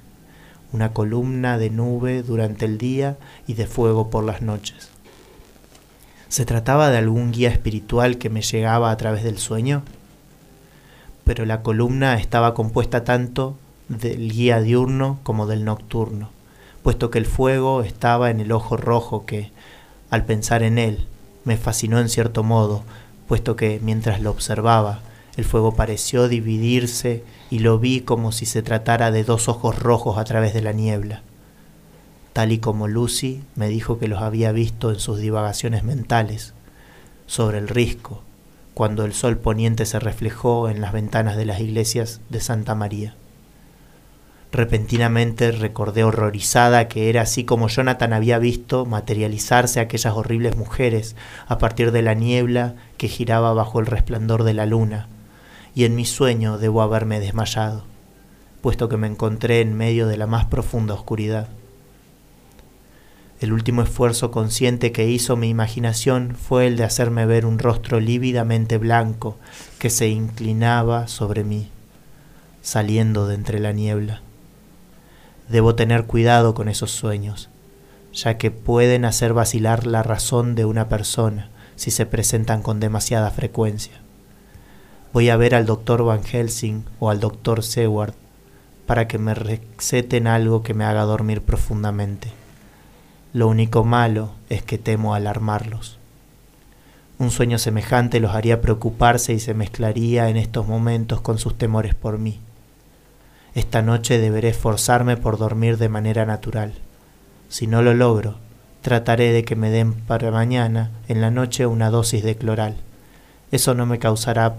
Una 0.73 0.95
columna 0.95 1.59
de 1.59 1.69
nube 1.69 2.23
durante 2.23 2.65
el 2.65 2.79
día 2.79 3.19
y 3.47 3.53
de 3.53 3.67
fuego 3.67 4.09
por 4.09 4.25
las 4.25 4.41
noches. 4.41 4.89
¿Se 6.31 6.47
trataba 6.47 6.89
de 6.89 6.97
algún 6.97 7.33
guía 7.33 7.51
espiritual 7.51 8.17
que 8.17 8.31
me 8.31 8.41
llegaba 8.41 8.91
a 8.91 8.97
través 8.97 9.25
del 9.25 9.37
sueño? 9.37 9.83
Pero 11.25 11.47
la 11.47 11.63
columna 11.63 12.15
estaba 12.15 12.55
compuesta 12.55 13.05
tanto 13.05 13.57
del 13.89 14.33
guía 14.33 14.61
diurno 14.61 15.19
como 15.23 15.47
del 15.47 15.65
nocturno, 15.65 16.31
puesto 16.83 17.11
que 17.11 17.19
el 17.19 17.27
fuego 17.27 17.83
estaba 17.83 18.31
en 18.31 18.41
el 18.41 18.53
ojo 18.53 18.77
rojo 18.77 19.27
que, 19.27 19.51
al 20.11 20.25
pensar 20.25 20.63
en 20.63 20.79
él, 20.79 21.07
me 21.45 21.57
fascinó 21.57 21.99
en 21.99 22.09
cierto 22.09 22.43
modo, 22.43 22.83
puesto 23.29 23.57
que 23.57 23.81
mientras 23.83 24.21
lo 24.21 24.31
observaba, 24.31 25.01
el 25.37 25.45
fuego 25.45 25.75
pareció 25.75 26.29
dividirse 26.29 27.25
y 27.51 27.59
lo 27.61 27.79
vi 27.79 28.01
como 28.01 28.33
si 28.33 28.47
se 28.47 28.63
tratara 28.63 29.11
de 29.11 29.25
dos 29.25 29.49
ojos 29.49 29.79
rojos 29.79 30.19
a 30.19 30.25
través 30.25 30.55
de 30.55 30.63
la 30.63 30.73
niebla, 30.73 31.23
tal 32.33 32.53
y 32.53 32.59
como 32.59 32.89
Lucy 32.89 33.43
me 33.55 33.69
dijo 33.69 33.99
que 33.99 34.09
los 34.09 34.23
había 34.23 34.53
visto 34.53 34.91
en 34.91 35.01
sus 35.01 35.19
divagaciones 35.19 35.85
mentales 35.85 36.53
sobre 37.27 37.59
el 37.59 37.69
risco, 37.69 38.23
cuando 38.75 39.05
el 39.05 39.15
sol 39.15 39.39
poniente 39.39 39.87
se 39.87 40.01
reflejó 40.01 40.69
en 40.69 40.81
las 40.81 40.93
ventanas 40.93 41.37
de 41.37 41.47
las 41.47 41.61
iglesias 41.61 42.21
de 42.29 42.41
Santa 42.41 42.75
María. 42.75 43.15
Repentinamente 44.55 45.51
recordé 45.51 46.05
horrorizada 46.05 46.87
que 46.87 47.09
era 47.09 47.23
así 47.23 47.45
como 47.45 47.69
Jonathan 47.69 48.13
había 48.13 48.39
visto 48.39 48.87
materializarse 48.87 49.81
aquellas 49.81 50.15
horribles 50.15 50.57
mujeres 50.57 51.17
a 51.49 51.59
partir 51.59 51.91
de 51.91 52.03
la 52.03 52.15
niebla 52.15 52.75
que 52.97 53.09
giraba 53.09 53.53
bajo 53.53 53.81
el 53.81 53.87
resplandor 53.87 54.45
de 54.45 54.55
la 54.55 54.67
luna, 54.67 55.09
y 55.75 55.85
en 55.85 55.97
mi 55.97 56.05
sueño 56.05 56.59
debo 56.59 56.83
haberme 56.83 57.19
desmayado, 57.19 57.85
puesto 58.61 58.89
que 58.89 58.97
me 58.97 59.09
encontré 59.09 59.61
en 59.61 59.77
medio 59.77 60.07
de 60.07 60.17
la 60.17 60.29
más 60.29 60.45
profunda 60.45 60.95
oscuridad. 60.95 61.49
El 63.45 63.53
último 63.53 63.83
esfuerzo 63.83 64.31
consciente 64.31 64.91
que 64.91 65.07
hizo 65.07 65.37
mi 65.37 65.51
imaginación 65.51 66.35
fue 66.35 66.67
el 66.67 66.79
de 66.79 66.85
hacerme 66.85 67.27
ver 67.27 67.45
un 67.45 67.59
rostro 67.59 68.01
lívidamente 68.01 68.79
blanco 68.79 69.37
que 69.79 69.91
se 69.91 70.09
inclinaba 70.09 71.09
sobre 71.09 71.45
mí, 71.45 71.69
saliendo 72.63 73.29
de 73.29 73.35
entre 73.35 73.61
la 73.61 73.73
niebla. 73.73 74.23
Debo 75.51 75.75
tener 75.75 76.07
cuidado 76.07 76.55
con 76.55 76.71
esos 76.71 76.93
sueños, 76.93 77.51
ya 78.15 78.39
que 78.39 78.51
pueden 78.51 79.05
hacer 79.05 79.35
vacilar 79.35 79.87
la 79.87 80.03
razón 80.03 80.55
de 80.55 80.65
una 80.65 80.89
persona 80.89 81.51
si 81.77 81.91
se 81.91 82.07
presentan 82.07 82.63
con 82.63 82.81
demasiada 82.81 83.31
frecuencia. 83.31 84.01
Voy 85.13 85.29
a 85.29 85.37
ver 85.37 85.55
al 85.55 85.67
doctor 85.67 86.03
Van 86.03 86.25
Helsing 86.25 86.87
o 86.99 87.11
al 87.11 87.21
doctor 87.21 87.63
Seward 87.63 88.15
para 88.87 89.07
que 89.07 89.19
me 89.19 89.35
receten 89.35 90.29
algo 90.29 90.63
que 90.63 90.73
me 90.73 90.85
haga 90.85 91.03
dormir 91.03 91.43
profundamente. 91.43 92.44
Lo 93.35 93.49
único 93.49 93.83
malo 93.83 94.31
es 94.49 94.63
que 94.63 94.79
temo 94.79 95.13
alarmarlos. 95.13 95.99
Un 97.19 97.33
sueño 97.33 97.59
semejante 97.59 98.21
los 98.21 98.33
haría 98.33 98.61
preocuparse 98.61 99.33
y 99.33 99.41
se 99.41 99.55
mezclaría 99.55 100.29
en 100.29 100.37
estos 100.37 100.69
momentos 100.69 101.21
con 101.21 101.39
sus 101.39 101.59
temores 101.59 101.97
por 101.97 102.17
mí. 102.17 102.39
Esta 103.57 103.83
noche 103.83 104.19
deberé 104.19 104.51
esforzarme 104.51 105.17
por 105.17 105.37
dormir 105.37 105.79
de 105.79 105.89
manera 105.89 106.25
natural. 106.27 106.75
Si 107.49 107.67
no 107.67 107.83
lo 107.83 107.93
logro, 107.93 108.37
trataré 108.83 109.33
de 109.33 109.43
que 109.43 109.57
me 109.57 109.71
den 109.71 109.95
para 109.95 110.31
mañana 110.31 110.93
en 111.09 111.21
la 111.21 111.33
noche 111.33 111.67
una 111.67 111.91
dosis 111.91 112.23
de 112.23 112.37
cloral. 112.37 112.77
Eso 113.51 113.75
no 113.75 113.85
me 113.85 113.99
causará 113.99 114.55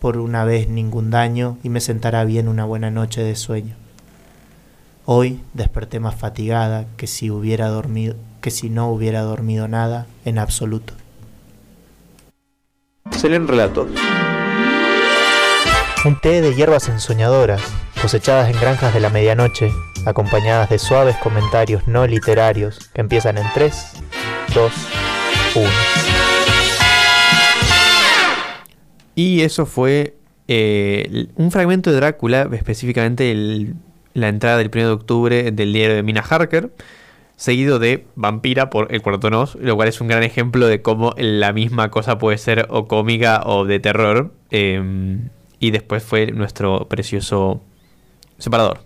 por 0.00 0.18
una 0.18 0.44
vez 0.44 0.68
ningún 0.68 1.10
daño 1.10 1.56
y 1.62 1.70
me 1.70 1.80
sentará 1.80 2.24
bien 2.24 2.46
una 2.46 2.66
buena 2.66 2.90
noche 2.90 3.22
de 3.22 3.36
sueño. 3.36 3.87
Hoy 5.10 5.40
desperté 5.54 6.00
más 6.00 6.16
fatigada 6.16 6.84
que 6.98 7.06
si 7.06 7.30
hubiera 7.30 7.68
dormido, 7.68 8.14
que 8.42 8.50
si 8.50 8.68
no 8.68 8.90
hubiera 8.90 9.22
dormido 9.22 9.66
nada 9.66 10.06
en 10.26 10.38
absoluto. 10.38 10.92
Se 13.12 13.26
relatos. 13.38 13.88
Un 16.04 16.20
té 16.20 16.42
de 16.42 16.54
hierbas 16.54 16.90
ensoñadoras, 16.90 17.62
cosechadas 18.02 18.50
en 18.54 18.60
granjas 18.60 18.92
de 18.92 19.00
la 19.00 19.08
medianoche, 19.08 19.72
acompañadas 20.04 20.68
de 20.68 20.78
suaves 20.78 21.16
comentarios 21.16 21.88
no 21.88 22.06
literarios 22.06 22.78
que 22.92 23.00
empiezan 23.00 23.38
en 23.38 23.46
3, 23.54 23.92
2, 24.54 24.72
1. 25.54 25.68
Y 29.14 29.40
eso 29.40 29.64
fue 29.64 30.18
eh, 30.48 31.28
un 31.36 31.50
fragmento 31.50 31.90
de 31.90 31.96
Drácula, 31.96 32.46
específicamente 32.52 33.32
el 33.32 33.74
la 34.20 34.28
entrada 34.28 34.58
del 34.58 34.70
1 34.72 34.86
de 34.86 34.92
octubre 34.92 35.50
del 35.50 35.72
diario 35.72 35.96
de 35.96 36.02
Mina 36.02 36.20
Harker, 36.20 36.70
seguido 37.36 37.78
de 37.78 38.06
Vampira 38.16 38.68
por 38.68 38.92
El 38.92 39.00
Cuarto 39.00 39.30
Nos, 39.30 39.54
lo 39.54 39.76
cual 39.76 39.88
es 39.88 40.00
un 40.00 40.08
gran 40.08 40.22
ejemplo 40.22 40.66
de 40.66 40.82
cómo 40.82 41.14
la 41.16 41.52
misma 41.52 41.90
cosa 41.90 42.18
puede 42.18 42.38
ser 42.38 42.66
o 42.68 42.88
cómica 42.88 43.42
o 43.44 43.64
de 43.64 43.78
terror. 43.80 44.32
Em, 44.50 45.28
y 45.60 45.70
después 45.70 46.02
fue 46.02 46.32
nuestro 46.32 46.88
precioso 46.88 47.62
separador. 48.38 48.80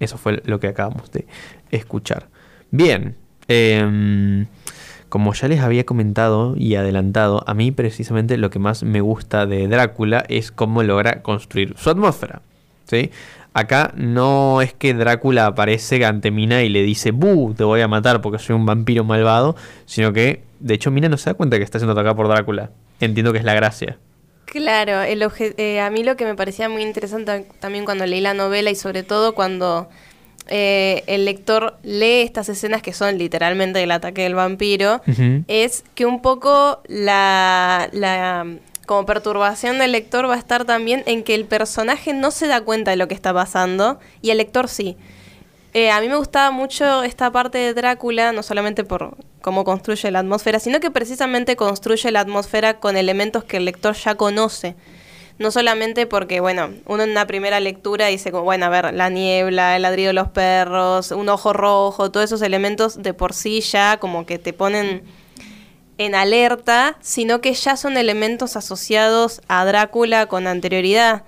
Eso 0.00 0.18
fue 0.18 0.42
lo 0.44 0.60
que 0.60 0.68
acabamos 0.68 1.10
de 1.12 1.26
escuchar. 1.70 2.28
Bien, 2.70 3.16
em, 3.48 4.46
como 5.08 5.34
ya 5.34 5.48
les 5.48 5.60
había 5.60 5.84
comentado 5.84 6.54
y 6.56 6.74
adelantado, 6.76 7.44
a 7.46 7.54
mí 7.54 7.70
precisamente 7.70 8.36
lo 8.36 8.50
que 8.50 8.58
más 8.58 8.82
me 8.82 9.00
gusta 9.00 9.46
de 9.46 9.68
Drácula 9.68 10.24
es 10.28 10.50
cómo 10.50 10.82
logra 10.82 11.22
construir 11.22 11.74
su 11.76 11.90
atmósfera. 11.90 12.42
¿sí? 12.86 13.10
Acá 13.54 13.92
no 13.96 14.62
es 14.62 14.72
que 14.72 14.94
Drácula 14.94 15.46
aparece 15.46 16.04
ante 16.04 16.30
Mina 16.30 16.62
y 16.62 16.68
le 16.68 16.82
dice, 16.82 17.10
¡buh! 17.10 17.54
Te 17.54 17.64
voy 17.64 17.82
a 17.82 17.88
matar 17.88 18.22
porque 18.22 18.38
soy 18.38 18.56
un 18.56 18.64
vampiro 18.64 19.04
malvado, 19.04 19.56
sino 19.84 20.12
que, 20.12 20.42
de 20.60 20.74
hecho, 20.74 20.90
Mina 20.90 21.08
no 21.08 21.18
se 21.18 21.30
da 21.30 21.34
cuenta 21.34 21.58
que 21.58 21.64
está 21.64 21.78
siendo 21.78 21.92
atacada 21.92 22.14
por 22.14 22.28
Drácula. 22.28 22.70
Entiendo 23.00 23.32
que 23.32 23.38
es 23.38 23.44
la 23.44 23.54
gracia. 23.54 23.98
Claro, 24.46 25.02
el 25.02 25.26
eh, 25.56 25.80
a 25.80 25.90
mí 25.90 26.04
lo 26.04 26.16
que 26.16 26.24
me 26.24 26.34
parecía 26.34 26.68
muy 26.68 26.82
interesante 26.82 27.46
también 27.58 27.84
cuando 27.84 28.04
leí 28.04 28.20
la 28.20 28.34
novela 28.34 28.70
y 28.70 28.74
sobre 28.74 29.02
todo 29.02 29.34
cuando 29.34 29.88
eh, 30.48 31.04
el 31.06 31.24
lector 31.24 31.78
lee 31.82 32.22
estas 32.22 32.48
escenas 32.48 32.82
que 32.82 32.92
son 32.92 33.16
literalmente 33.16 33.82
el 33.82 33.90
ataque 33.90 34.22
del 34.22 34.34
vampiro, 34.34 35.00
es 35.48 35.84
que 35.94 36.04
un 36.04 36.20
poco 36.20 36.82
la, 36.86 37.88
la 37.92 38.46
como 38.86 39.06
perturbación 39.06 39.78
del 39.78 39.92
lector 39.92 40.28
va 40.28 40.34
a 40.34 40.38
estar 40.38 40.64
también 40.64 41.02
en 41.06 41.22
que 41.22 41.34
el 41.34 41.44
personaje 41.44 42.12
no 42.12 42.30
se 42.30 42.46
da 42.46 42.60
cuenta 42.60 42.90
de 42.90 42.96
lo 42.96 43.08
que 43.08 43.14
está 43.14 43.32
pasando 43.32 44.00
y 44.20 44.30
el 44.30 44.38
lector 44.38 44.68
sí. 44.68 44.96
Eh, 45.74 45.90
a 45.90 46.00
mí 46.00 46.08
me 46.08 46.16
gustaba 46.16 46.50
mucho 46.50 47.02
esta 47.02 47.30
parte 47.32 47.56
de 47.56 47.72
Drácula, 47.72 48.32
no 48.32 48.42
solamente 48.42 48.84
por 48.84 49.16
cómo 49.40 49.64
construye 49.64 50.10
la 50.10 50.18
atmósfera, 50.18 50.58
sino 50.58 50.80
que 50.80 50.90
precisamente 50.90 51.56
construye 51.56 52.10
la 52.10 52.20
atmósfera 52.20 52.78
con 52.78 52.96
elementos 52.96 53.44
que 53.44 53.56
el 53.56 53.64
lector 53.64 53.94
ya 53.94 54.14
conoce. 54.14 54.76
No 55.38 55.50
solamente 55.50 56.06
porque, 56.06 56.40
bueno, 56.40 56.70
uno 56.86 57.04
en 57.04 57.10
una 57.10 57.26
primera 57.26 57.58
lectura 57.58 58.08
dice, 58.08 58.30
bueno, 58.30 58.66
a 58.66 58.68
ver, 58.68 58.92
la 58.92 59.08
niebla, 59.08 59.76
el 59.76 59.82
ladrido 59.82 60.08
de 60.08 60.12
los 60.12 60.28
perros, 60.28 61.10
un 61.10 61.30
ojo 61.30 61.54
rojo, 61.54 62.10
todos 62.10 62.24
esos 62.24 62.42
elementos 62.42 63.02
de 63.02 63.14
por 63.14 63.32
sí 63.32 63.62
ya 63.62 63.96
como 63.98 64.26
que 64.26 64.38
te 64.38 64.52
ponen 64.52 65.02
en 66.04 66.14
alerta, 66.14 66.96
sino 67.00 67.40
que 67.40 67.54
ya 67.54 67.76
son 67.76 67.96
elementos 67.96 68.56
asociados 68.56 69.40
a 69.48 69.64
Drácula 69.64 70.26
con 70.26 70.46
anterioridad. 70.46 71.24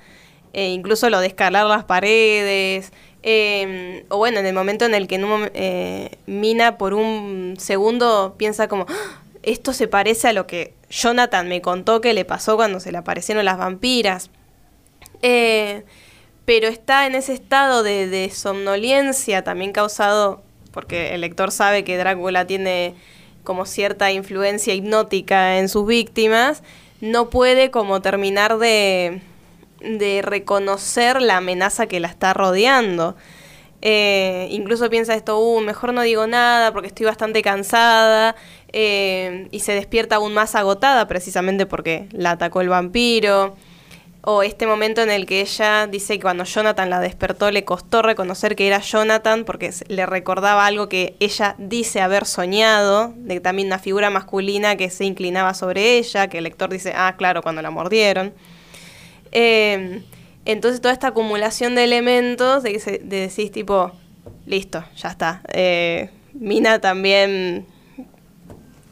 E 0.53 0.69
incluso 0.69 1.11
lo 1.11 1.21
de 1.21 1.27
escalar 1.29 1.67
las 1.67 1.85
paredes, 1.85 2.93
em, 3.23 4.05
o 4.09 4.19
bueno, 4.19 4.39
en 4.39 4.47
el 4.47 4.55
momento 4.55 4.85
en 4.85 4.95
el 4.95 5.09
que 5.09 5.21
eh, 5.55 6.11
Mina 6.27 6.79
por 6.79 6.95
un 6.95 7.57
segundo 7.59 8.35
piensa 8.39 8.69
como, 8.69 8.87
¡Ah! 8.89 9.23
esto 9.43 9.73
se 9.73 9.89
parece 9.89 10.29
a 10.29 10.33
lo 10.33 10.47
que 10.47 10.75
Jonathan 10.91 11.49
me 11.49 11.61
contó 11.61 12.01
que 12.01 12.15
le 12.15 12.25
pasó 12.25 12.57
cuando 12.57 12.81
se 12.81 12.93
le 12.93 12.99
aparecieron 12.99 13.45
las 13.45 13.59
vampiras. 13.59 14.31
Eh, 15.23 15.85
pero 16.45 16.69
está 16.69 17.07
en 17.07 17.15
ese 17.15 17.33
estado 17.33 17.83
de, 17.83 18.07
de 18.07 18.31
somnolencia 18.31 19.43
también 19.43 19.73
causado 19.73 20.43
porque 20.75 21.15
el 21.15 21.21
lector 21.21 21.53
sabe 21.53 21.85
que 21.85 21.97
Drácula 21.97 22.47
tiene 22.47 22.95
como 23.45 23.67
cierta 23.67 24.11
influencia 24.11 24.75
hipnótica 24.75 25.59
en 25.59 25.69
sus 25.69 25.87
víctimas, 25.87 26.63
no 27.01 27.31
puede 27.31 27.71
como 27.71 28.01
terminar 28.03 28.59
de, 28.59 29.21
de 29.81 30.23
reconocer 30.23 31.23
la 31.23 31.37
amenaza 31.37 31.87
que 31.87 32.01
la 32.01 32.09
está 32.09 32.35
rodeando. 32.35 33.17
Eh, 33.87 34.49
incluso 34.51 34.89
piensa 34.89 35.15
esto, 35.15 35.39
uh, 35.39 35.61
mejor 35.61 35.93
no 35.93 36.01
digo 36.01 36.27
nada 36.27 36.73
porque 36.73 36.89
estoy 36.89 37.05
bastante 37.05 37.43
cansada 37.43 38.35
eh, 38.73 39.47
y 39.51 39.61
se 39.61 39.73
despierta 39.73 40.17
aún 40.17 40.33
más 40.33 40.55
agotada 40.55 41.07
precisamente 41.07 41.67
porque 41.67 42.09
la 42.11 42.31
atacó 42.33 42.63
el 42.63 42.71
vampiro. 42.71 43.55
O 44.27 44.43
este 44.43 44.67
momento 44.67 45.03
en 45.03 45.11
el 45.11 45.27
que 45.27 45.43
ella 45.43 45.87
dice 45.87 46.15
que 46.15 46.23
cuando 46.23 46.45
Jonathan 46.45 46.89
la 46.89 46.99
despertó 46.99 47.51
le 47.51 47.67
costó 47.67 48.01
reconocer 48.01 48.57
que 48.57 48.67
era 48.67 48.79
Jonathan 48.79 49.45
porque 49.45 49.71
le 49.89 50.07
recordaba 50.07 50.65
algo 50.65 50.89
que 50.89 51.15
ella 51.21 51.55
dice 51.59 52.01
haber 52.01 52.25
soñado, 52.25 53.13
de 53.17 53.41
también 53.41 53.69
una 53.69 53.79
figura 53.79 54.09
masculina 54.09 54.77
que 54.77 54.89
se 54.89 55.05
inclinaba 55.05 55.53
sobre 55.53 55.99
ella, 55.99 56.29
que 56.29 56.39
el 56.39 56.45
lector 56.45 56.71
dice, 56.71 56.95
ah, 56.97 57.17
claro, 57.19 57.43
cuando 57.43 57.61
la 57.61 57.71
mordieron. 57.71 58.33
Eh, 59.31 60.03
entonces 60.47 60.81
toda 60.81 60.95
esta 60.95 61.09
acumulación 61.09 61.75
de 61.75 61.85
elementos 61.85 62.63
de, 62.63 62.73
que 62.73 62.81
se, 62.81 62.99
de 63.01 63.29
decís 63.29 63.51
tipo, 63.51 63.93
listo, 64.47 64.83
ya 64.97 65.11
está. 65.11 65.43
Eh, 65.53 66.09
Mina 66.33 66.79
también 66.79 67.67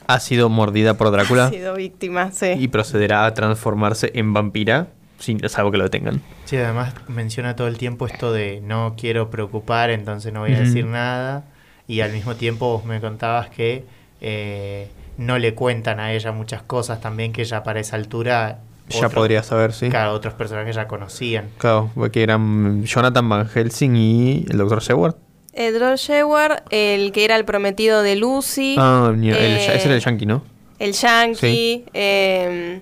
Ha 0.06 0.20
sido 0.20 0.50
mordida 0.50 0.98
por 0.98 1.10
Drácula 1.10 1.46
ha 1.46 1.50
sido 1.50 1.74
víctima, 1.74 2.32
sí. 2.32 2.52
y 2.58 2.68
procederá 2.68 3.24
a 3.24 3.32
transformarse 3.32 4.10
en 4.14 4.34
vampira 4.34 4.88
sin 5.22 5.48
salvo 5.48 5.70
que 5.70 5.78
lo 5.78 5.84
detengan. 5.84 6.20
Sí, 6.44 6.56
además 6.56 6.94
menciona 7.08 7.54
todo 7.56 7.68
el 7.68 7.78
tiempo 7.78 8.06
esto 8.06 8.32
de 8.32 8.60
no 8.62 8.94
quiero 8.98 9.30
preocupar, 9.30 9.90
entonces 9.90 10.32
no 10.32 10.40
voy 10.40 10.52
a 10.54 10.60
decir 10.60 10.84
nada. 10.86 11.44
Y 11.86 12.00
al 12.00 12.12
mismo 12.12 12.34
tiempo 12.36 12.68
vos 12.68 12.84
me 12.84 13.00
contabas 13.00 13.48
que 13.50 13.84
eh, 14.20 14.88
no 15.18 15.38
le 15.38 15.54
cuentan 15.54 16.00
a 16.00 16.12
ella 16.12 16.32
muchas 16.32 16.62
cosas 16.62 17.00
también 17.00 17.32
que 17.32 17.44
ya 17.44 17.62
para 17.62 17.80
esa 17.80 17.96
altura... 17.96 18.60
Ya 18.88 19.08
podría 19.08 19.42
saber, 19.42 19.72
sí. 19.72 19.88
Claro, 19.90 20.12
otros 20.12 20.34
personajes 20.34 20.74
ya 20.76 20.86
conocían. 20.88 21.48
Claro, 21.58 21.90
porque 21.94 22.22
eran 22.22 22.84
Jonathan 22.84 23.28
Van 23.28 23.48
Helsing 23.48 23.96
y 23.96 24.46
el 24.50 24.58
Dr. 24.58 24.82
Seward. 24.82 25.14
Edward 25.54 25.96
Sheward, 25.98 26.62
el 26.70 27.12
que 27.12 27.24
era 27.24 27.36
el 27.36 27.44
prometido 27.44 28.02
de 28.02 28.16
Lucy, 28.16 28.76
Ah, 28.78 29.10
el- 29.14 29.24
eh, 29.24 29.56
ese 29.74 29.84
era 29.86 29.94
el 29.94 30.00
yankee, 30.00 30.26
¿no? 30.26 30.42
el 30.78 30.92
Yankee, 30.94 31.84
eh, 31.94 32.80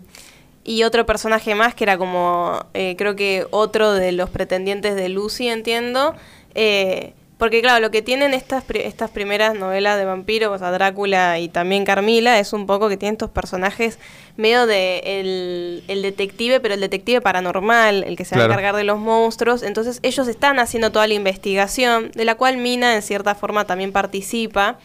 y 0.65 0.83
otro 0.83 1.07
personaje 1.07 1.55
más 1.55 1.75
que 1.75 1.85
era 1.85 1.97
como, 1.99 2.65
eh, 2.75 2.95
creo 2.99 3.17
que 3.17 3.47
otro 3.51 3.93
de 3.93 4.13
los 4.13 4.31
pretendientes 4.31 4.95
de 4.95 5.09
Lucy, 5.09 5.49
entiendo. 5.49 6.15
Eh, 6.55 7.15
porque 7.39 7.63
claro, 7.63 7.81
lo 7.81 7.91
que 7.91 8.03
tienen 8.03 8.35
estas, 8.35 8.63
pri- 8.65 8.83
estas 8.83 9.09
primeras 9.11 9.55
novelas 9.55 9.97
de 9.97 10.05
vampiros, 10.05 10.55
o 10.55 10.59
sea, 10.59 10.71
Drácula 10.73 11.39
y 11.39 11.49
también 11.49 11.87
Carmila, 11.87 12.39
es 12.39 12.53
un 12.53 12.67
poco 12.67 12.91
que 12.91 12.99
tienen 12.99 13.15
estos 13.15 13.31
personajes 13.31 13.99
medio 14.37 14.67
de 14.67 14.99
el, 15.07 15.83
el 15.89 16.03
detective, 16.03 16.61
pero 16.61 16.75
el 16.75 16.81
detective 16.81 17.23
paranormal, 17.23 18.05
el 18.05 18.17
que 18.19 18.27
se 18.27 18.35
va 18.37 18.43
a 18.43 18.45
encargar 18.53 18.77
de 18.77 18.85
los 18.85 18.99
monstruos. 18.99 19.63
Entonces 19.63 20.01
ellos 20.03 20.29
están 20.29 20.59
haciendo 20.59 20.93
toda 20.93 21.07
la 21.07 21.15
investigación, 21.15 22.11
de 22.15 22.27
la 22.27 22.35
cual 22.35 22.59
Mina 22.59 22.95
en 22.95 23.01
cierta 23.01 23.35
forma 23.35 23.65
también 23.65 23.93
participa 23.93 24.79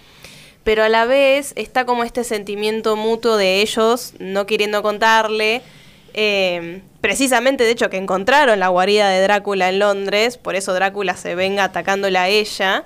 pero 0.65 0.83
a 0.83 0.89
la 0.89 1.05
vez 1.05 1.53
está 1.55 1.85
como 1.85 2.03
este 2.03 2.25
sentimiento 2.25 2.97
mutuo 2.97 3.37
de 3.37 3.61
ellos 3.61 4.13
no 4.19 4.45
queriendo 4.45 4.81
contarle. 4.83 5.61
eh, 6.13 6.81
precisamente, 7.01 7.63
de 7.63 7.71
hecho, 7.71 7.89
que 7.89 7.97
encontraron 7.97 8.59
la 8.59 8.69
guarida 8.69 9.09
de 9.09 9.21
Drácula 9.21 9.69
en 9.69 9.79
Londres, 9.79 10.37
por 10.37 10.55
eso 10.55 10.73
Drácula 10.73 11.15
se 11.15 11.35
venga 11.35 11.65
atacándola 11.65 12.23
a 12.23 12.29
ella. 12.29 12.83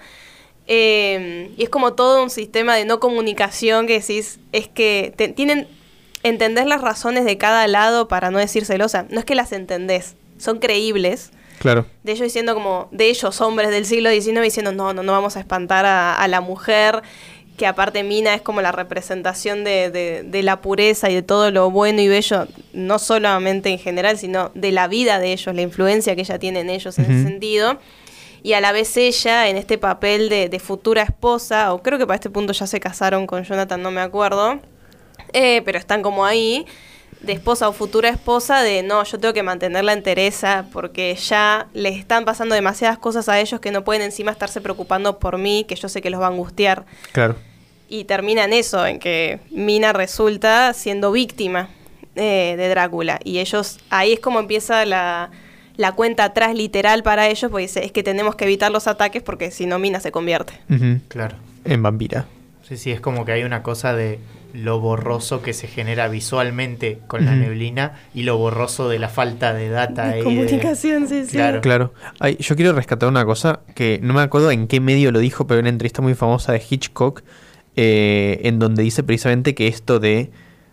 Eh, 0.67 1.51
y 1.57 1.63
es 1.63 1.69
como 1.69 1.93
todo 1.93 2.21
un 2.21 2.29
sistema 2.29 2.75
de 2.75 2.85
no 2.85 2.99
comunicación 2.99 3.87
que 3.87 3.99
decís, 3.99 4.39
es 4.51 4.67
que 4.67 5.13
te- 5.15 5.29
tienen, 5.29 5.67
entendés 6.23 6.65
las 6.67 6.81
razones 6.81 7.25
de 7.25 7.37
cada 7.37 7.65
lado 7.67 8.07
para 8.07 8.29
no 8.29 8.39
decir 8.39 8.65
celosa. 8.65 9.05
No 9.09 9.19
es 9.19 9.25
que 9.25 9.35
las 9.35 9.51
entendés, 9.51 10.15
son 10.37 10.59
creíbles 10.59 11.31
Claro. 11.59 11.85
de 12.03 12.11
ellos 12.13 12.23
diciendo 12.25 12.53
como, 12.53 12.87
de 12.91 13.09
ellos 13.09 13.41
hombres 13.41 13.69
del 13.71 13.85
siglo 13.85 14.09
XIX 14.11 14.41
diciendo, 14.43 14.71
no, 14.71 14.93
no, 14.93 15.01
no 15.03 15.11
vamos 15.11 15.35
a 15.37 15.39
espantar 15.39 15.85
a, 15.85 16.15
a 16.15 16.27
la 16.27 16.39
mujer, 16.41 17.01
que 17.59 17.67
aparte 17.67 18.01
Mina 18.03 18.33
es 18.33 18.41
como 18.41 18.61
la 18.61 18.71
representación 18.71 19.63
de, 19.63 19.91
de- 19.91 20.23
de 20.23 20.41
la 20.43 20.61
pureza 20.61 21.11
y 21.11 21.13
de 21.13 21.21
todo 21.21 21.51
lo 21.51 21.69
bueno 21.69 22.01
y 22.01 22.07
bello, 22.07 22.47
no 22.73 22.97
solamente 22.97 23.69
en 23.69 23.77
general, 23.77 24.17
sino 24.17 24.49
de 24.55 24.71
la 24.71 24.87
vida 24.87 25.19
de 25.19 25.33
ellos, 25.33 25.53
la 25.53 25.61
influencia 25.61 26.15
que 26.15 26.21
ella 26.21 26.39
tiene 26.39 26.61
en 26.61 26.69
ellos 26.71 26.97
en 26.97 27.05
ese 27.05 27.23
sentido. 27.23 27.77
Y 28.41 28.53
a 28.53 28.61
la 28.61 28.71
vez 28.71 28.95
ella, 28.97 29.49
en 29.49 29.57
este 29.57 29.77
papel 29.77 30.29
de, 30.29 30.47
de 30.49 30.59
futura 30.59 31.03
esposa, 31.03 31.73
o 31.73 31.83
creo 31.83 31.97
que 31.99 32.07
para 32.07 32.15
este 32.15 32.29
punto 32.29 32.53
ya 32.53 32.65
se 32.65 32.79
casaron 32.79 33.27
con 33.27 33.43
Jonathan, 33.43 33.81
no 33.83 33.91
me 33.91 33.99
acuerdo, 34.01 34.59
eh, 35.33 35.61
pero 35.65 35.77
están 35.77 36.01
como 36.01 36.23
ahí, 36.25 36.65
de 37.19 37.33
esposa 37.33 37.67
o 37.67 37.73
futura 37.73 38.07
esposa, 38.07 38.61
de 38.63 38.81
no, 38.81 39.03
yo 39.03 39.19
tengo 39.19 39.33
que 39.33 39.43
mantenerla 39.43 39.91
en 39.91 40.01
Teresa 40.03 40.67
porque 40.71 41.13
ya 41.15 41.67
les 41.73 41.97
están 41.97 42.23
pasando 42.23 42.55
demasiadas 42.55 42.97
cosas 42.97 43.27
a 43.27 43.37
ellos 43.41 43.59
que 43.59 43.71
no 43.71 43.83
pueden 43.83 44.01
encima 44.03 44.31
estarse 44.31 44.61
preocupando 44.61 45.19
por 45.19 45.37
mí, 45.37 45.65
que 45.67 45.75
yo 45.75 45.89
sé 45.89 46.01
que 46.01 46.09
los 46.09 46.21
va 46.21 46.27
a 46.27 46.29
angustiar. 46.29 46.85
Claro. 47.11 47.35
Y 47.89 48.03
termina 48.03 48.43
en 48.45 48.53
eso, 48.53 48.85
en 48.85 48.99
que 48.99 49.39
Mina 49.51 49.93
resulta 49.93 50.73
siendo 50.73 51.11
víctima 51.11 51.69
eh, 52.15 52.53
de 52.57 52.69
Drácula. 52.69 53.19
Y 53.23 53.39
ellos, 53.39 53.79
ahí 53.89 54.13
es 54.13 54.19
como 54.19 54.39
empieza 54.39 54.85
la, 54.85 55.31
la 55.75 55.93
cuenta 55.93 56.25
atrás 56.25 56.53
literal 56.53 57.01
para 57.01 57.27
ellos, 57.29 57.49
porque 57.49 57.63
dice, 57.63 57.83
es 57.83 57.91
que 57.91 58.03
tenemos 58.03 58.35
que 58.35 58.45
evitar 58.45 58.71
los 58.71 58.87
ataques 58.87 59.23
porque 59.23 59.49
si 59.49 59.65
no 59.65 59.79
Mina 59.79 59.99
se 59.99 60.11
convierte. 60.11 60.53
Claro. 61.07 61.35
En 61.65 61.81
vampira. 61.81 62.25
Sí, 62.67 62.77
sí, 62.77 62.91
es 62.91 63.01
como 63.01 63.25
que 63.25 63.31
hay 63.31 63.43
una 63.43 63.63
cosa 63.63 63.93
de 63.93 64.19
lo 64.53 64.79
borroso 64.79 65.41
que 65.41 65.53
se 65.53 65.67
genera 65.67 66.07
visualmente 66.07 66.99
con 67.07 67.23
la 67.25 67.35
neblina 67.35 67.99
y 68.15 68.23
lo 68.23 68.37
borroso 68.37 68.89
de 68.89 68.97
la 68.99 69.09
falta 69.09 69.53
de 69.53 69.69
data. 69.69 70.09
ahí 70.09 70.17
de- 70.19 70.23
comunicación, 70.23 71.07
sí, 71.07 71.25
sí. 71.25 71.31
Claro. 71.33 71.61
Claro. 71.61 71.93
Ay, 72.19 72.37
yo 72.39 72.55
quiero 72.55 72.73
rescatar 72.73 73.09
una 73.09 73.25
cosa 73.25 73.59
que 73.75 73.99
no 74.01 74.13
me 74.13 74.21
acuerdo 74.21 74.49
en 74.51 74.67
qué 74.67 74.79
medio 74.79 75.11
lo 75.11 75.19
dijo, 75.19 75.45
pero 75.47 75.59
en 75.59 75.65
una 75.65 75.69
entrevista 75.69 76.01
muy 76.01 76.15
famosa 76.15 76.51
de 76.51 76.61
Hitchcock, 76.67 77.21
eh, 77.81 78.41
en 78.43 78.59
donde 78.59 78.83
dice 78.83 79.03
precisamente 79.03 79.55
que 79.55 79.67
esto 79.67 79.99
de 80.01 80.31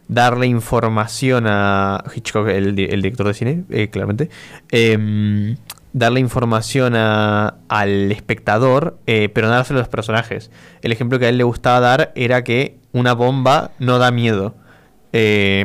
darle 0.08 0.46
información 0.48 1.44
a 1.46 2.02
Hitchcock, 2.14 2.48
el, 2.48 2.74
di- 2.74 2.86
el 2.90 3.00
director 3.00 3.28
de 3.28 3.34
cine, 3.34 3.64
eh, 3.70 3.88
claramente, 3.90 4.28
em, 4.72 5.56
darle 5.92 6.18
información 6.18 6.94
a- 6.96 7.54
al 7.68 8.10
espectador, 8.10 8.98
eh, 9.06 9.28
pero 9.32 9.46
no 9.46 9.54
dárselo 9.54 9.78
a 9.78 9.82
los 9.82 9.88
personajes. 9.88 10.50
El 10.82 10.90
ejemplo 10.90 11.18
que 11.20 11.26
a 11.26 11.28
él 11.28 11.38
le 11.38 11.44
gustaba 11.44 11.78
dar 11.78 12.12
era 12.16 12.42
que 12.42 12.76
una 12.92 13.12
bomba 13.14 13.70
no 13.78 13.98
da 13.98 14.10
miedo. 14.10 14.54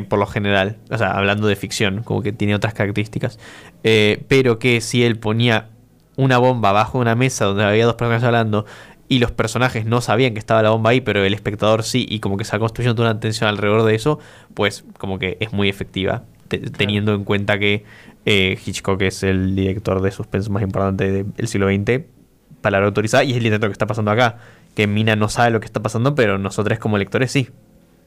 por 0.08 0.18
lo 0.18 0.24
general, 0.26 0.78
o 0.90 0.96
sea, 0.96 1.10
hablando 1.10 1.46
de 1.46 1.56
ficción, 1.56 2.02
como 2.04 2.22
que 2.22 2.32
tiene 2.32 2.54
otras 2.54 2.72
características, 2.72 3.38
pero 3.82 4.58
que 4.58 4.80
si 4.80 5.04
él 5.04 5.18
ponía 5.18 5.68
una 6.16 6.38
bomba 6.38 6.70
abajo 6.70 6.96
de 6.98 7.02
una 7.02 7.14
mesa 7.16 7.44
donde 7.44 7.62
había 7.64 7.84
dos 7.84 7.96
personas 7.96 8.22
hablando 8.24 8.64
y 9.12 9.18
los 9.18 9.30
personajes 9.30 9.84
no 9.84 10.00
sabían 10.00 10.32
que 10.32 10.38
estaba 10.38 10.62
la 10.62 10.70
bomba 10.70 10.90
ahí, 10.90 11.00
pero 11.02 11.22
el 11.24 11.34
espectador 11.34 11.82
sí, 11.82 12.06
y 12.08 12.20
como 12.20 12.36
que 12.38 12.44
se 12.44 12.52
va 12.52 12.60
construyendo 12.60 12.94
toda 12.94 13.10
una 13.10 13.20
tensión 13.20 13.48
alrededor 13.48 13.84
de 13.84 13.94
eso, 13.94 14.18
pues 14.54 14.84
como 14.98 15.18
que 15.18 15.36
es 15.40 15.52
muy 15.52 15.68
efectiva, 15.68 16.22
te- 16.48 16.58
teniendo 16.58 17.14
en 17.14 17.24
cuenta 17.24 17.58
que 17.58 17.84
eh, 18.24 18.58
Hitchcock 18.64 19.02
es 19.02 19.22
el 19.22 19.54
director 19.56 20.00
de 20.00 20.10
suspenso 20.12 20.50
más 20.50 20.62
importante 20.62 21.10
de- 21.10 21.24
del 21.24 21.48
siglo 21.48 21.68
XX, 21.68 22.04
palabra 22.62 22.86
autorizada, 22.86 23.24
y 23.24 23.32
es 23.32 23.36
el 23.36 23.42
director 23.42 23.68
que 23.68 23.72
está 23.72 23.86
pasando 23.86 24.10
acá, 24.10 24.38
que 24.74 24.86
Mina 24.86 25.14
no 25.16 25.28
sabe 25.28 25.50
lo 25.50 25.60
que 25.60 25.66
está 25.66 25.82
pasando, 25.82 26.14
pero 26.14 26.38
nosotros 26.38 26.78
como 26.78 26.96
lectores 26.96 27.30
sí. 27.32 27.48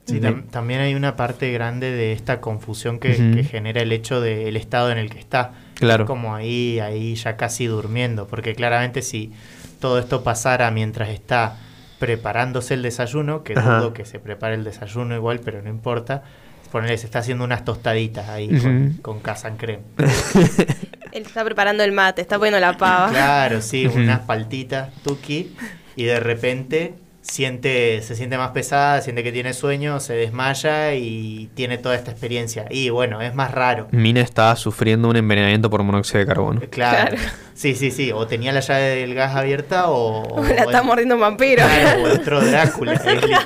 Sí, 0.06 0.20
tam- 0.20 0.46
también 0.50 0.82
hay 0.82 0.94
una 0.96 1.16
parte 1.16 1.52
grande 1.52 1.92
de 1.92 2.14
esta 2.14 2.40
confusión 2.40 3.00
que, 3.00 3.44
genera 3.50 3.82
el 3.82 3.92
hecho 3.92 4.22
del 4.22 4.56
estado 4.56 4.92
en 4.92 4.98
el 5.00 5.10
que 5.10 5.20
está. 5.20 5.54
Claro. 5.76 6.06
Como 6.06 6.34
ahí, 6.36 6.80
ahí 6.80 7.16
ya 7.16 7.38
casi 7.38 7.66
durmiendo, 7.66 8.28
porque 8.28 8.56
claramente 8.56 9.02
si 9.02 9.32
todo 9.80 10.00
esto 10.00 10.24
pasara 10.24 10.70
mientras 10.72 11.10
está 11.10 11.58
preparándose 12.00 12.74
el 12.74 12.82
desayuno, 12.82 13.44
que 13.44 13.54
Ajá. 13.58 13.80
dudo 13.80 13.94
que 13.94 14.06
se 14.06 14.20
prepare 14.20 14.56
el 14.56 14.64
desayuno 14.64 15.16
igual, 15.16 15.40
pero 15.44 15.62
no 15.62 15.70
importa, 15.70 16.24
ponele, 16.72 16.98
se 16.98 17.06
está 17.06 17.20
haciendo 17.20 17.44
unas 17.44 17.64
tostaditas 17.64 18.28
ahí 18.30 18.48
con, 18.60 18.88
Ujú. 18.88 19.02
con 19.02 19.20
casan 19.22 19.58
creme. 19.58 19.84
Él 21.12 21.24
está 21.26 21.46
preparando 21.46 21.84
el 21.84 21.94
mate, 21.94 22.22
está 22.22 22.38
poniendo 22.38 22.60
la 22.60 22.76
pava. 22.78 23.10
Claro, 23.10 23.62
sí, 23.62 23.88
unas 23.88 24.20
paltitas, 24.22 24.90
tuki, 25.04 25.56
y 25.96 26.04
de 26.04 26.20
repente 26.20 26.96
siente, 27.22 28.02
se 28.02 28.16
siente 28.16 28.38
más 28.38 28.52
pesada, 28.52 29.02
siente 29.02 29.24
que 29.24 29.32
tiene 29.32 29.54
sueño, 29.54 30.00
se 30.00 30.14
desmaya 30.14 30.94
y 30.94 31.50
tiene 31.56 31.78
toda 31.78 31.96
esta 31.96 32.12
experiencia. 32.12 32.66
Y 32.70 32.90
bueno, 32.90 33.22
es 33.22 33.34
más 33.34 33.52
raro. 33.52 33.88
Mina 33.92 34.22
estaba 34.22 34.56
sufriendo 34.58 35.10
un 35.10 35.16
envenenamiento 35.16 35.70
por 35.70 35.82
monóxido 35.84 36.20
de 36.20 36.26
carbono. 36.26 36.62
Claro. 36.70 37.16
Claro. 37.16 37.18
Sí, 37.56 37.74
sí, 37.74 37.90
sí. 37.90 38.12
O 38.12 38.28
tenía 38.28 38.52
la 38.52 38.60
llave 38.60 38.82
del 38.98 39.16
gas 39.16 39.34
abierta 39.36 39.90
o. 39.90 40.24
o- 40.24 40.44
la 40.44 40.56
está 40.66 40.84
mordiendo 40.84 41.16
un 41.16 41.22
vampiro. 41.22 41.64
Claro, 41.66 42.04
o 42.04 42.08
entró 42.10 42.42
Drácula. 42.42 43.02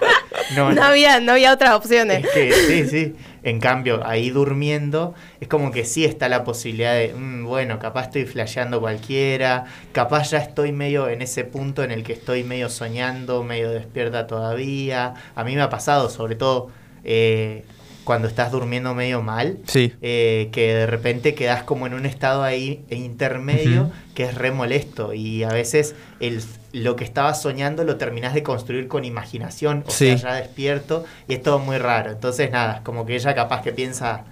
No. 0.56 0.66
había, 0.82 1.20
no 1.20 1.34
había 1.34 1.54
otras 1.54 1.76
opciones. 1.76 2.26
Es 2.26 2.32
que 2.32 2.52
sí, 2.68 2.88
sí. 2.90 3.16
En 3.44 3.60
cambio, 3.60 4.02
ahí 4.04 4.32
durmiendo, 4.32 5.14
es 5.40 5.48
como 5.48 5.70
que 5.72 5.86
sí 5.86 6.06
está 6.06 6.28
la 6.28 6.44
posibilidad 6.44 6.96
de, 6.96 7.14
mm, 7.14 7.46
bueno, 7.46 7.78
capaz 7.78 8.06
estoy 8.06 8.26
flasheando 8.26 8.80
cualquiera, 8.82 9.66
capaz 9.92 10.32
ya 10.32 10.40
estoy 10.40 10.72
medio 10.72 11.08
en 11.08 11.22
ese 11.22 11.44
punto 11.44 11.84
en 11.84 11.92
el 11.92 12.04
que 12.04 12.14
estoy 12.14 12.44
medio 12.44 12.68
soñando, 12.70 13.44
medio 13.44 13.70
despierta 13.70 14.26
todavía. 14.26 15.14
A 15.36 15.44
mí 15.44 15.56
me 15.56 15.62
ha 15.62 15.70
pasado, 15.70 16.10
sobre 16.10 16.34
todo 16.36 16.72
eh, 17.04 17.64
cuando 18.10 18.28
estás 18.28 18.52
durmiendo 18.52 18.96
medio 18.96 19.22
mal, 19.22 19.60
Sí. 19.68 19.94
eh, 20.02 20.50
que 20.52 20.74
de 20.74 20.88
repente 20.88 21.36
quedas 21.36 21.62
como 21.62 21.86
en 21.86 21.94
un 21.94 22.08
estado 22.08 22.42
ahí 22.42 22.84
intermedio 22.90 23.92
que 24.16 24.24
es 24.24 24.34
re 24.34 24.50
molesto 24.50 25.14
y 25.14 25.44
a 25.44 25.50
veces 25.50 25.94
el, 26.20 26.42
lo 26.74 26.96
que 26.96 27.04
estabas 27.04 27.40
soñando 27.40 27.84
lo 27.84 27.98
terminás 27.98 28.34
de 28.34 28.42
construir 28.42 28.88
con 28.88 29.06
imaginación, 29.06 29.84
o 29.86 29.92
Sí. 29.92 30.08
sea, 30.08 30.16
ya 30.16 30.34
despierto 30.34 31.06
y 31.28 31.36
es 31.36 31.44
todo 31.44 31.60
muy 31.60 31.78
raro. 31.78 32.10
Entonces, 32.10 32.50
nada, 32.50 32.78
es 32.78 32.82
como 32.82 33.06
que 33.06 33.14
ella 33.14 33.36
capaz 33.36 33.62
que 33.62 33.74
piensa, 33.74 34.24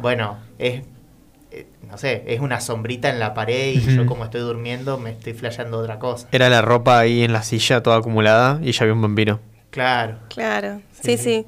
bueno, 0.00 0.38
es, 0.58 0.82
eh, 1.52 1.66
no 1.88 1.96
sé, 1.96 2.24
es 2.26 2.40
una 2.40 2.60
sombrita 2.60 3.10
en 3.10 3.20
la 3.20 3.32
pared 3.32 3.74
y 3.74 3.94
yo 3.94 4.06
como 4.06 4.24
estoy 4.24 4.40
durmiendo 4.40 4.98
me 4.98 5.10
estoy 5.10 5.34
flasheando 5.34 5.78
otra 5.78 6.00
cosa. 6.00 6.26
Era 6.32 6.48
la 6.48 6.62
ropa 6.62 6.98
ahí 6.98 7.22
en 7.22 7.32
la 7.32 7.44
silla 7.44 7.80
toda 7.80 7.98
acumulada 7.98 8.58
y 8.60 8.72
ya 8.72 8.82
había 8.82 8.94
un 8.94 9.02
vampiro. 9.02 9.38
Claro. 9.70 10.16
Claro, 10.30 10.80
Sí, 11.00 11.16
sí, 11.16 11.22
sí. 11.22 11.46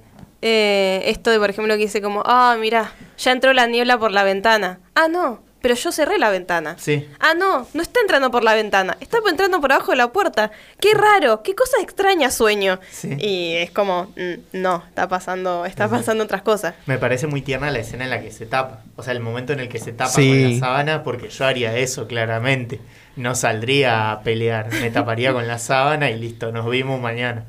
Eh, 0.49 1.03
esto 1.11 1.31
de, 1.31 1.39
por 1.41 1.51
ejemplo, 1.51 1.75
que 1.75 1.81
dice 1.83 2.01
como, 2.01 2.23
ah, 2.25 2.57
mira, 2.61 2.93
ya 3.19 3.33
entró 3.33 3.53
la 3.53 3.67
niebla 3.67 3.99
por 3.99 4.13
la 4.13 4.23
ventana. 4.23 4.79
Ah, 4.95 5.09
no, 5.09 5.43
pero 5.61 5.75
yo 5.75 5.91
cerré 5.91 6.19
la 6.21 6.31
ventana. 6.31 6.77
Sí. 6.79 7.05
Ah, 7.19 7.35
no, 7.35 7.67
no 7.75 7.83
está 7.83 7.99
entrando 8.01 8.31
por 8.31 8.45
la 8.45 8.55
ventana, 8.55 8.97
está 9.01 9.19
entrando 9.29 9.61
por 9.61 9.73
abajo 9.73 9.91
de 9.91 9.97
la 9.97 10.13
puerta. 10.13 10.53
Qué 10.81 10.95
raro, 10.95 11.43
qué 11.43 11.57
cosa 11.57 11.79
extraña 11.83 12.31
sueño. 12.31 12.79
Sí. 12.89 13.17
Y 13.19 13.55
es 13.57 13.73
como, 13.73 14.13
mm, 14.17 14.35
no, 14.61 14.85
está 14.87 15.09
pasando, 15.09 15.67
está 15.67 15.89
pasando 15.89 16.23
otras 16.23 16.43
cosas. 16.43 16.75
Me 16.87 16.99
parece 16.99 17.27
muy 17.27 17.43
tierna 17.43 17.73
la 17.73 17.81
escena 17.81 18.05
en 18.05 18.11
la 18.11 18.21
que 18.23 18.31
se 18.31 18.47
tapa. 18.47 18.83
O 18.95 19.03
sea, 19.03 19.13
el 19.15 19.21
momento 19.21 19.53
en 19.53 19.59
el 19.59 19.69
que 19.69 19.81
se 19.81 19.93
tapa 19.93 20.11
Sí. 20.11 20.29
con 20.29 20.53
la 20.53 20.59
sábana, 20.61 21.03
porque 21.03 21.29
yo 21.29 21.45
haría 21.45 21.77
eso 21.77 22.07
claramente. 22.07 22.79
No 23.17 23.35
saldría 23.35 24.13
a 24.13 24.21
pelear, 24.21 24.71
me 24.81 24.91
taparía 24.93 25.33
con 25.33 25.49
la 25.49 25.59
sábana 25.59 26.09
y 26.11 26.19
listo, 26.21 26.53
nos 26.53 26.71
vimos 26.71 27.01
mañana. 27.01 27.47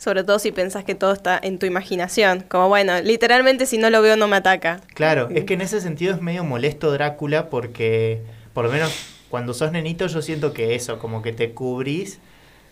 Sobre 0.00 0.24
todo 0.24 0.38
si 0.38 0.50
pensás 0.50 0.82
que 0.84 0.94
todo 0.94 1.12
está 1.12 1.38
en 1.42 1.58
tu 1.58 1.66
imaginación. 1.66 2.40
Como, 2.48 2.68
bueno, 2.68 2.98
literalmente 3.02 3.66
si 3.66 3.76
no 3.76 3.90
lo 3.90 4.00
veo 4.00 4.16
no 4.16 4.28
me 4.28 4.36
ataca. 4.36 4.80
Claro, 4.94 5.28
es 5.30 5.44
que 5.44 5.52
en 5.52 5.60
ese 5.60 5.78
sentido 5.82 6.14
es 6.14 6.22
medio 6.22 6.42
molesto 6.42 6.90
Drácula 6.90 7.50
porque, 7.50 8.22
por 8.54 8.64
lo 8.64 8.70
menos 8.72 8.90
cuando 9.28 9.52
sos 9.52 9.72
nenito, 9.72 10.06
yo 10.06 10.22
siento 10.22 10.54
que 10.54 10.74
eso, 10.74 10.98
como 10.98 11.20
que 11.20 11.32
te 11.34 11.50
cubrís 11.52 12.18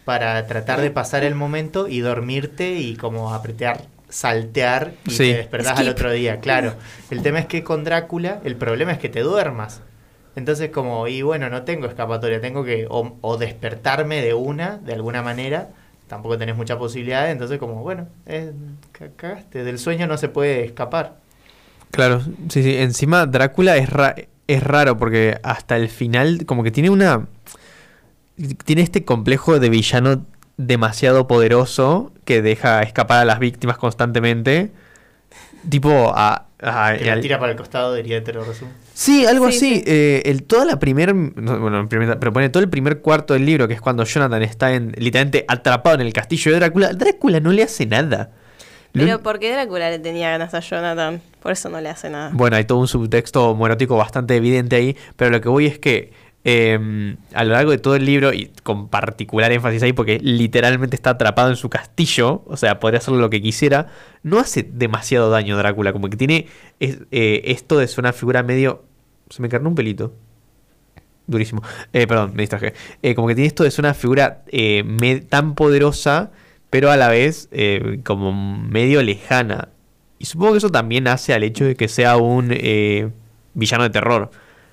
para 0.06 0.46
tratar 0.46 0.80
de 0.80 0.90
pasar 0.90 1.22
el 1.22 1.34
momento 1.34 1.86
y 1.86 2.00
dormirte 2.00 2.76
y 2.76 2.96
como 2.96 3.34
apretar, 3.34 3.82
saltear 4.08 4.92
y 5.06 5.10
Sí. 5.10 5.18
te 5.30 5.36
despertás 5.36 5.78
al 5.78 5.88
otro 5.90 6.10
día. 6.10 6.40
Claro, 6.40 6.76
el 7.10 7.20
tema 7.20 7.40
es 7.40 7.46
que 7.46 7.62
con 7.62 7.84
Drácula 7.84 8.40
el 8.42 8.56
problema 8.56 8.92
es 8.92 8.98
que 8.98 9.10
te 9.10 9.20
duermas. 9.20 9.82
Entonces 10.34 10.70
como, 10.70 11.06
y 11.08 11.20
bueno, 11.20 11.50
no 11.50 11.64
tengo 11.64 11.86
escapatoria, 11.88 12.40
tengo 12.40 12.64
que 12.64 12.86
o, 12.88 13.18
o 13.20 13.36
despertarme 13.36 14.22
de 14.22 14.32
una, 14.32 14.78
de 14.78 14.94
alguna 14.94 15.20
manera, 15.20 15.68
tampoco 16.09 16.36
tenés 16.38 16.56
mucha 16.56 16.76
posibilidad, 16.78 17.30
entonces 17.30 17.59
como, 17.59 17.82
bueno, 17.82 18.09
eh, 18.26 18.52
ca- 18.92 19.11
cagaste, 19.16 19.62
del 19.62 19.78
sueño 19.78 20.06
no 20.06 20.16
se 20.18 20.28
puede 20.28 20.64
escapar. 20.64 21.16
Claro, 21.90 22.20
sí, 22.48 22.62
sí. 22.62 22.76
Encima 22.76 23.24
Drácula 23.26 23.76
es, 23.76 23.88
ra- 23.90 24.14
es 24.46 24.62
raro 24.62 24.96
porque 24.98 25.38
hasta 25.42 25.76
el 25.76 25.88
final 25.88 26.44
como 26.46 26.62
que 26.62 26.70
tiene 26.70 26.90
una... 26.90 27.26
Tiene 28.64 28.82
este 28.82 29.04
complejo 29.04 29.59
de 29.59 29.68
villano 29.68 30.24
demasiado 30.56 31.26
poderoso 31.26 32.12
que 32.24 32.40
deja 32.42 32.82
escapar 32.82 33.18
a 33.20 33.24
las 33.24 33.38
víctimas 33.38 33.78
constantemente. 33.78 34.70
Tipo 35.68 36.12
a... 36.14 36.46
a- 36.61 36.94
Que 36.96 37.04
la 37.06 37.12
al- 37.14 37.20
tira 37.20 37.38
para 37.38 37.52
el 37.52 37.59
costado, 37.59 37.94
diría 37.94 38.22
Tero 38.22 38.44
Resumo. 38.44 38.70
Sí, 39.01 39.24
algo 39.26 39.49
Sí, 39.53 39.57
así. 39.57 39.74
sí. 39.76 39.84
Eh, 39.86 40.22
el, 40.24 40.42
toda 40.42 40.64
la 40.64 40.80
primer, 40.80 41.14
no, 41.14 41.61
bueno, 41.61 41.78
en 41.78 41.86
primer- 41.88 42.18
pero 42.18 42.32
pone 42.32 42.49
todo 42.49 42.64
el 42.64 42.68
primer 42.68 43.01
cuarto 43.01 43.32
del 43.34 43.46
libro, 43.46 43.68
que 43.68 43.74
es 43.74 43.80
cuando 43.80 44.03
Jonathan 44.03 44.42
está 44.42 44.72
en, 44.74 44.92
literalmente 44.99 45.44
atrapado 45.46 45.94
en 45.94 46.01
el 46.01 46.12
castillo 46.12 46.51
de 46.51 46.59
Drácula. 46.59 46.92
Drácula 46.94 47.38
no 47.38 47.53
le 47.53 47.62
hace 47.62 47.86
nada. 47.86 48.32
Pero 48.90 49.18
un- 49.18 49.22
¿por 49.22 49.38
qué 49.38 49.53
Drácula 49.53 49.88
le 49.90 50.01
tenía 50.01 50.30
ganas 50.30 50.53
a 50.53 50.59
Jonathan? 50.59 51.20
Por 51.40 51.53
eso 51.53 51.68
no 51.68 51.80
le 51.80 51.88
hace 51.90 52.11
nada. 52.11 52.30
Bueno, 52.34 52.57
hay 52.57 52.64
todo 52.64 52.78
un 52.78 52.88
subtexto 52.88 53.55
morótico 53.55 53.96
bastante 53.96 54.34
evidente 54.34 54.74
ahí, 54.74 54.96
pero 55.14 55.30
lo 55.30 55.40
que 55.40 55.49
voy 55.49 55.66
es 55.66 55.78
que 55.78 56.11
eh, 56.44 57.14
a 57.34 57.44
lo 57.44 57.53
largo 57.53 57.70
de 57.70 57.78
todo 57.78 57.94
el 57.94 58.05
libro, 58.05 58.32
y 58.32 58.51
con 58.64 58.88
particular 58.88 59.53
énfasis 59.53 59.82
ahí, 59.84 59.92
porque 59.92 60.18
literalmente 60.20 60.96
está 60.96 61.11
atrapado 61.11 61.51
en 61.51 61.57
su 61.57 61.68
castillo, 61.70 62.42
o 62.46 62.57
sea, 62.57 62.80
podría 62.80 62.99
hacer 62.99 63.14
lo 63.14 63.30
que 63.30 63.40
quisiera, 63.42 63.88
no 64.24 64.38
hace 64.40 64.62
demasiado 64.64 65.30
daño 65.30 65.57
Drácula, 65.57 65.92
como 65.92 66.09
que 66.11 66.16
tiene 66.16 66.46
es- 66.80 66.99
eh, 67.12 67.42
esto 67.44 67.78
de 67.78 67.86
ser 67.86 68.01
una 68.01 68.12
figura 68.12 68.42
medio... 68.42 68.84
Se 69.30 69.42
me 69.42 69.48
carnó 69.48 69.68
un 69.68 69.74
pelito. 69.74 70.12
Durísimo. 71.26 71.62
Eh, 71.92 72.06
perdón, 72.06 72.32
me 72.34 72.42
distraje. 72.42 72.72
Eh, 73.02 73.14
como 73.14 73.28
que 73.28 73.34
tiene 73.34 73.48
esto 73.48 73.68
ser 73.70 73.84
una 73.84 73.94
figura 73.94 74.42
eh, 74.48 74.82
tan 75.28 75.54
poderosa, 75.54 76.30
pero 76.70 76.90
a 76.90 76.96
la 76.96 77.08
vez 77.08 77.48
eh, 77.52 78.00
como 78.04 78.32
medio 78.32 79.02
lejana. 79.02 79.68
Y 80.18 80.24
supongo 80.24 80.52
que 80.52 80.58
eso 80.58 80.70
también 80.70 81.06
hace 81.06 81.34
al 81.34 81.42
hecho 81.42 81.64
de 81.66 81.76
que 81.76 81.88
sea 81.88 82.16
un 82.16 82.48
villano 83.54 83.84
de 83.84 83.90
terror. 83.90 84.30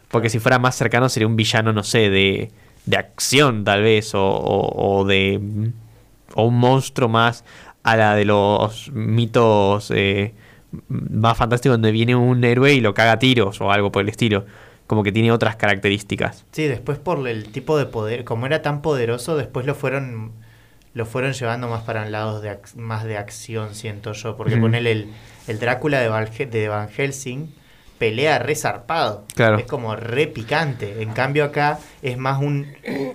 Porque 0.09 0.29
si 0.29 0.39
fuera 0.39 0.57
más 0.59 0.75
cercano 0.75 1.09
sería 1.09 1.27
un 1.27 1.35
villano, 1.35 1.73
no 1.73 1.83
sé, 1.83 2.09
de, 2.09 2.51
de 2.85 2.97
acción 2.97 3.63
tal 3.65 3.81
vez, 3.83 4.15
o, 4.15 4.23
o- 4.23 5.03
de... 5.05 5.41
o 6.35 6.43
un 6.47 6.57
monstruo 6.57 7.09
más 7.09 7.43
a 7.83 7.97
la 7.97 8.15
de 8.15 8.25
los 8.25 8.91
mitos 8.93 9.91
más 10.87 11.37
fantásticos 11.37 11.75
donde 11.75 11.91
viene 11.91 12.15
un 12.15 12.43
héroe 12.43 12.73
y 12.73 12.81
lo 12.81 12.93
caga 12.93 13.13
a 13.13 13.19
tiros 13.19 13.59
o 13.61 13.71
algo 13.71 13.91
por 13.91 14.01
el 14.03 14.09
estilo. 14.09 14.45
Como 14.87 15.01
que 15.03 15.11
tiene 15.11 15.31
otras 15.31 15.55
características. 15.55 16.45
Sí, 16.51 16.67
después 16.67 16.99
por 16.99 17.27
el 17.27 17.47
tipo 17.51 17.77
de 17.77 17.85
poder, 17.87 18.23
como 18.23 18.45
era 18.45 18.61
tan 18.61 18.81
poderoso, 18.81 19.35
después 19.35 19.65
lo 19.65 19.73
fueron 19.75 20.31
lo 20.93 21.05
fueron 21.05 21.33
llevando 21.33 21.67
más 21.67 21.83
para 21.83 22.03
un 22.03 22.11
lado 22.13 22.39
de 22.39 22.57
más 22.77 23.03
de 23.03 23.17
acción, 23.17 23.75
siento 23.75 24.13
yo, 24.13 24.37
porque 24.37 24.53
Ujú. 24.53 24.61
ponele 24.63 24.91
el, 24.93 25.07
el 25.47 25.59
Drácula 25.59 25.99
de 25.99 26.07
Van, 26.07 26.29
de 26.49 26.67
Van 26.69 26.87
Helsing 26.87 27.53
pelea 27.97 28.39
re 28.39 28.55
zarpado. 28.55 29.25
Claro. 29.35 29.57
Es 29.57 29.65
como 29.65 29.95
re 29.95 30.27
picante. 30.27 31.01
En 31.01 31.11
cambio 31.11 31.43
acá 31.45 31.79
es 32.01 32.17
más 32.17 32.41
un, 32.41 32.67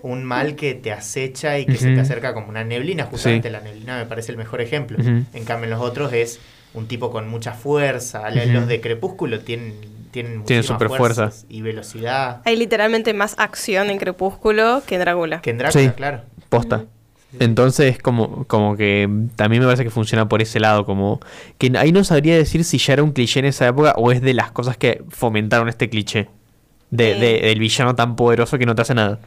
un 0.02 0.24
mal 0.24 0.56
que 0.56 0.74
te 0.74 0.90
acecha 0.92 1.58
y 1.58 1.64
que 1.66 1.76
se 1.76 1.94
te 1.94 2.00
acerca 2.00 2.34
como 2.34 2.48
una 2.48 2.64
neblina. 2.64 3.04
Justamente 3.04 3.48
Sí. 3.48 3.52
la 3.52 3.60
neblina 3.60 3.96
me 3.98 4.06
parece 4.06 4.32
el 4.32 4.38
mejor 4.38 4.60
ejemplo. 4.60 4.98
En 5.02 5.44
cambio 5.44 5.64
en 5.64 5.70
los 5.70 5.80
otros 5.80 6.12
es 6.12 6.38
un 6.74 6.86
tipo 6.86 7.10
con 7.10 7.28
mucha 7.28 7.52
fuerza. 7.52 8.30
Los 8.30 8.66
de 8.68 8.80
Crepúsculo 8.80 9.40
tienen, 9.40 9.74
tienen, 10.10 10.44
Tienen 10.44 10.62
superfuerza. 10.64 10.96
fuerzas 11.24 11.46
y 11.48 11.62
velocidad. 11.62 12.40
Hay 12.44 12.56
literalmente 12.56 13.12
más 13.14 13.34
acción 13.38 13.90
en 13.90 13.98
Crepúsculo 13.98 14.82
que 14.86 14.94
en 14.96 15.00
Drácula. 15.00 15.40
Que 15.40 15.50
en 15.50 15.58
Drácula, 15.58 15.82
Sí. 15.84 15.90
claro. 15.96 16.20
Posta. 16.48 16.84
Entonces, 17.38 17.98
como, 17.98 18.44
como 18.46 18.76
que 18.76 19.08
también 19.36 19.62
me 19.62 19.66
parece 19.66 19.84
que 19.84 19.90
funciona 19.90 20.28
por 20.28 20.42
ese 20.42 20.58
lado, 20.58 20.84
como 20.84 21.20
que 21.58 21.70
ahí 21.78 21.92
no 21.92 22.02
sabría 22.02 22.36
decir 22.36 22.64
si 22.64 22.78
ya 22.78 22.94
era 22.94 23.04
un 23.04 23.12
cliché 23.12 23.38
en 23.38 23.44
esa 23.46 23.68
época 23.68 23.94
o 23.96 24.10
es 24.10 24.20
de 24.20 24.34
las 24.34 24.50
cosas 24.50 24.76
que 24.76 25.04
fomentaron 25.10 25.68
este 25.68 25.88
cliché 25.88 26.28
de, 26.90 27.12
Eh. 27.12 27.20
de- 27.20 27.46
del 27.48 27.60
villano 27.60 27.94
tan 27.94 28.16
poderoso 28.16 28.58
que 28.58 28.66
no 28.66 28.74
te 28.74 28.82
hace 28.82 28.94
nada. 28.94 29.20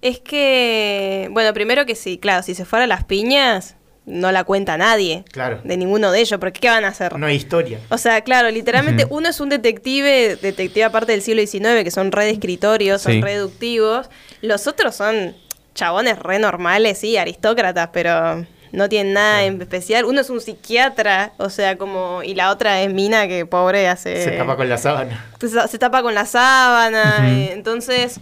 Es 0.00 0.18
que, 0.20 1.28
bueno, 1.32 1.52
primero 1.52 1.84
que 1.84 1.94
sí, 1.94 2.16
claro, 2.16 2.42
si 2.42 2.54
se 2.54 2.64
fuera 2.64 2.84
a 2.84 2.88
las 2.88 3.04
piñas, 3.04 3.76
no 4.06 4.30
la 4.32 4.44
cuenta 4.44 4.76
nadie. 4.78 5.24
Claro. 5.32 5.60
De 5.64 5.76
ninguno 5.76 6.12
de 6.12 6.20
ellos, 6.20 6.38
porque 6.40 6.60
¿qué 6.60 6.68
van 6.68 6.84
a 6.84 6.88
hacer? 6.88 7.18
No 7.18 7.26
hay 7.26 7.36
historia. 7.36 7.80
O 7.90 7.98
sea, 7.98 8.20
claro, 8.22 8.48
literalmente 8.50 9.06
uno 9.10 9.28
es 9.28 9.40
un 9.40 9.48
detective, 9.48 10.36
detective 10.36 10.84
aparte 10.84 11.12
del 11.12 11.22
siglo 11.22 11.42
XIX, 11.44 11.82
que 11.84 11.90
son 11.90 12.12
re 12.12 12.30
escritorios, 12.30 13.02
son 13.02 13.12
Sí. 13.14 13.20
reductivos. 13.20 14.08
Los 14.42 14.66
otros 14.66 14.94
son 14.94 15.34
chabones 15.74 16.18
re 16.18 16.38
normales, 16.38 16.98
sí, 16.98 17.16
aristócratas, 17.16 17.90
pero 17.92 18.46
no 18.72 18.88
tienen 18.88 19.12
nada 19.14 19.44
en 19.44 19.60
especial. 19.60 20.04
Uno 20.04 20.20
es 20.20 20.30
un 20.30 20.40
psiquiatra, 20.40 21.32
o 21.38 21.50
sea, 21.50 21.76
como... 21.76 22.22
Y 22.22 22.34
la 22.34 22.50
otra 22.50 22.82
es 22.82 22.92
Mina, 22.92 23.26
que 23.28 23.44
pobre 23.46 23.88
hace... 23.88 24.22
Se 24.24 24.30
tapa 24.32 24.56
con 24.56 24.68
la 24.68 24.78
sábana. 24.78 25.24
se, 25.40 25.48
se 25.68 25.78
tapa 25.78 26.02
con 26.02 26.14
la 26.14 26.26
sábana. 26.26 27.28
Eh, 27.28 27.50
entonces, 27.52 28.20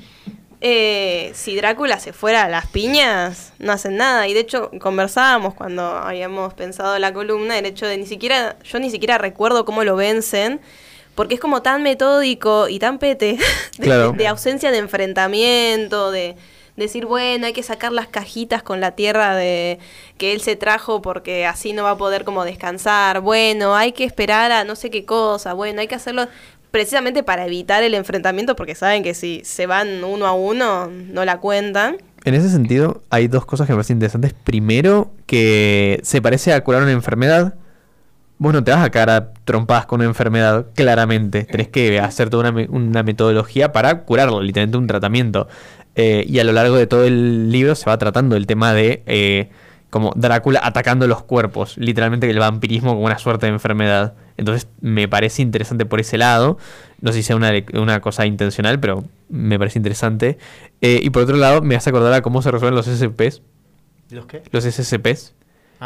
eh, 0.66 1.30
si 1.34 1.54
Drácula 1.56 2.00
se 2.00 2.14
fuera 2.14 2.44
a 2.44 2.48
las 2.48 2.66
piñas, 2.68 3.52
no 3.58 3.70
hacen 3.70 3.98
nada. 3.98 4.26
Y 4.28 4.32
de 4.32 4.40
hecho, 4.40 4.70
conversábamos 4.80 5.52
cuando 5.52 5.82
habíamos 5.82 6.54
pensado 6.54 6.98
la 6.98 7.12
columna, 7.12 7.58
el 7.58 7.66
hecho 7.66 7.86
de 7.86 7.98
ni 7.98 8.06
siquiera, 8.06 8.56
yo 8.64 8.78
ni 8.78 8.90
siquiera 8.90 9.18
recuerdo 9.18 9.66
cómo 9.66 9.84
lo 9.84 9.94
vencen. 9.94 10.62
Porque 11.14 11.34
es 11.34 11.40
como 11.40 11.60
tan 11.60 11.82
metódico 11.82 12.66
y 12.68 12.78
tan 12.78 12.98
pete 12.98 13.36
de, 13.78 13.84
Claro. 13.84 14.12
de 14.12 14.26
ausencia 14.26 14.70
de 14.70 14.78
enfrentamiento, 14.78 16.10
de 16.10 16.34
decir, 16.76 17.04
bueno, 17.04 17.46
hay 17.46 17.52
que 17.52 17.62
sacar 17.62 17.92
las 17.92 18.08
cajitas 18.08 18.62
con 18.62 18.80
la 18.80 18.92
tierra 18.92 19.36
de 19.36 19.78
que 20.18 20.32
él 20.32 20.40
se 20.40 20.56
trajo 20.56 21.02
porque 21.02 21.46
así 21.46 21.72
no 21.74 21.84
va 21.84 21.90
a 21.90 21.96
poder 21.98 22.24
como 22.24 22.42
descansar. 22.44 23.20
Bueno, 23.20 23.76
hay 23.76 23.92
que 23.92 24.04
esperar 24.04 24.50
a 24.50 24.64
no 24.64 24.76
sé 24.76 24.88
qué 24.90 25.04
cosa. 25.04 25.52
Bueno, 25.52 25.82
hay 25.82 25.88
que 25.88 25.94
hacerlo 25.94 26.26
precisamente 26.74 27.22
para 27.22 27.46
evitar 27.46 27.84
el 27.84 27.94
enfrentamiento 27.94 28.56
porque 28.56 28.74
saben 28.74 29.04
que 29.04 29.14
si 29.14 29.42
se 29.44 29.68
van 29.68 30.02
uno 30.02 30.26
a 30.26 30.32
uno 30.32 30.88
no 30.88 31.24
la 31.24 31.38
cuentan. 31.38 31.98
En 32.24 32.34
ese 32.34 32.48
sentido, 32.48 33.04
hay 33.10 33.28
dos 33.28 33.46
cosas 33.46 33.68
que 33.68 33.72
me 33.72 33.76
parecen 33.76 33.98
interesantes. 33.98 34.32
Primero, 34.32 35.12
que 35.24 36.00
se 36.02 36.20
parece 36.20 36.52
a 36.52 36.64
curar 36.64 36.82
una 36.82 36.90
enfermedad. 36.90 37.54
vos 38.38 38.52
no 38.52 38.64
te 38.64 38.72
vas 38.72 38.84
a 38.84 38.90
quedar 38.90 39.08
a 39.10 39.32
trompadas 39.44 39.86
con 39.86 40.00
una 40.00 40.08
enfermedad, 40.08 40.66
claramente. 40.74 41.44
Tenés 41.44 41.68
que 41.68 42.00
hacer 42.00 42.28
toda 42.28 42.52
una 42.68 43.04
metodología 43.04 43.70
para 43.70 44.02
curarlo, 44.02 44.42
literalmente 44.42 44.76
un 44.76 44.88
tratamiento. 44.88 45.46
Eh, 45.94 46.24
y 46.28 46.40
a 46.40 46.44
lo 46.44 46.50
largo 46.50 46.74
de 46.74 46.88
todo 46.88 47.04
el 47.04 47.52
libro 47.52 47.76
se 47.76 47.88
va 47.88 47.98
tratando 47.98 48.34
el 48.34 48.48
tema 48.48 48.72
de 48.72 49.04
eh, 49.06 49.48
como 49.94 50.12
Drácula 50.16 50.58
atacando 50.60 51.06
los 51.06 51.22
cuerpos, 51.22 51.78
literalmente 51.78 52.28
el 52.28 52.40
vampirismo 52.40 52.94
como 52.94 53.06
una 53.06 53.16
suerte 53.16 53.46
de 53.46 53.52
enfermedad. 53.52 54.14
Entonces 54.36 54.66
me 54.80 55.06
parece 55.06 55.40
interesante 55.40 55.86
por 55.86 56.00
ese 56.00 56.18
lado. 56.18 56.58
No 57.00 57.12
sé 57.12 57.18
si 57.18 57.22
sea 57.22 57.36
una, 57.36 57.52
una 57.74 58.00
cosa 58.00 58.26
intencional, 58.26 58.80
pero 58.80 59.04
me 59.28 59.56
parece 59.56 59.78
interesante. 59.78 60.36
Eh, 60.80 60.98
y 61.00 61.10
por 61.10 61.22
otro 61.22 61.36
lado, 61.36 61.62
me 61.62 61.76
hace 61.76 61.90
acordar 61.90 62.12
a 62.12 62.22
cómo 62.22 62.42
se 62.42 62.50
resuelven 62.50 62.74
los 62.74 62.86
SCPs. 62.86 63.40
¿Los 64.10 64.26
qué? 64.26 64.42
Los 64.50 64.64
SCPs 64.64 65.36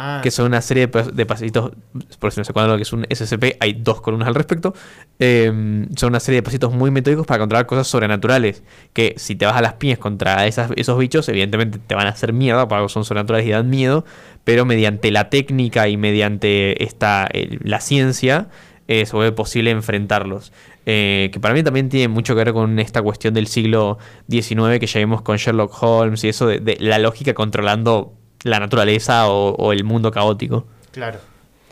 Ah, 0.01 0.21
que 0.23 0.31
son 0.31 0.45
una 0.45 0.61
serie 0.61 0.87
de, 0.87 0.91
pas- 0.93 1.11
de 1.11 1.25
pasitos, 1.25 1.71
por 2.19 2.31
si 2.31 2.39
no 2.39 2.43
se 2.45 2.51
acuerdan 2.51 2.71
lo 2.71 2.77
que 2.77 2.83
es 2.83 2.93
un 2.93 3.05
SCP, 3.09 3.57
hay 3.59 3.73
dos 3.73 3.99
columnas 3.99 4.29
al 4.29 4.35
respecto, 4.35 4.73
eh, 5.19 5.51
son 5.97 6.09
una 6.09 6.21
serie 6.21 6.37
de 6.37 6.43
pasitos 6.43 6.73
muy 6.73 6.89
metódicos 6.89 7.27
para 7.27 7.39
controlar 7.39 7.65
cosas 7.65 7.87
sobrenaturales, 7.87 8.63
que 8.93 9.13
si 9.17 9.35
te 9.35 9.45
vas 9.45 9.55
a 9.57 9.61
las 9.61 9.73
piñas 9.73 9.97
contra 9.99 10.47
esos 10.47 10.97
bichos, 10.97 11.27
evidentemente 11.27 11.79
te 11.79 11.95
van 11.95 12.07
a 12.07 12.11
hacer 12.11 12.31
mierda, 12.31 12.67
porque 12.67 12.87
son 12.87 13.03
sobrenaturales 13.03 13.45
y 13.47 13.51
dan 13.51 13.69
miedo, 13.69 14.05
pero 14.45 14.65
mediante 14.65 15.11
la 15.11 15.29
técnica 15.29 15.89
y 15.89 15.97
mediante 15.97 16.81
esta, 16.83 17.27
la 17.61 17.81
ciencia, 17.81 18.47
eh, 18.87 19.05
se 19.05 19.15
vuelve 19.15 19.33
posible 19.33 19.71
enfrentarlos. 19.71 20.51
Eh, 20.85 21.29
que 21.31 21.39
para 21.39 21.53
mí 21.53 21.61
también 21.61 21.89
tiene 21.89 22.07
mucho 22.07 22.33
que 22.35 22.43
ver 22.43 22.53
con 22.53 22.79
esta 22.79 23.01
cuestión 23.01 23.33
del 23.35 23.45
siglo 23.47 23.99
XIX 24.27 24.79
que 24.79 24.87
ya 24.87 24.99
vimos 24.99 25.21
con 25.21 25.37
Sherlock 25.37 25.71
Holmes 25.83 26.23
y 26.23 26.29
eso 26.29 26.47
de 26.47 26.77
la 26.79 26.97
lógica 26.97 27.33
controlando 27.35 28.13
la 28.43 28.59
naturaleza 28.59 29.29
o, 29.29 29.55
o 29.55 29.73
el 29.73 29.83
mundo 29.83 30.11
caótico. 30.11 30.65
claro. 30.91 31.19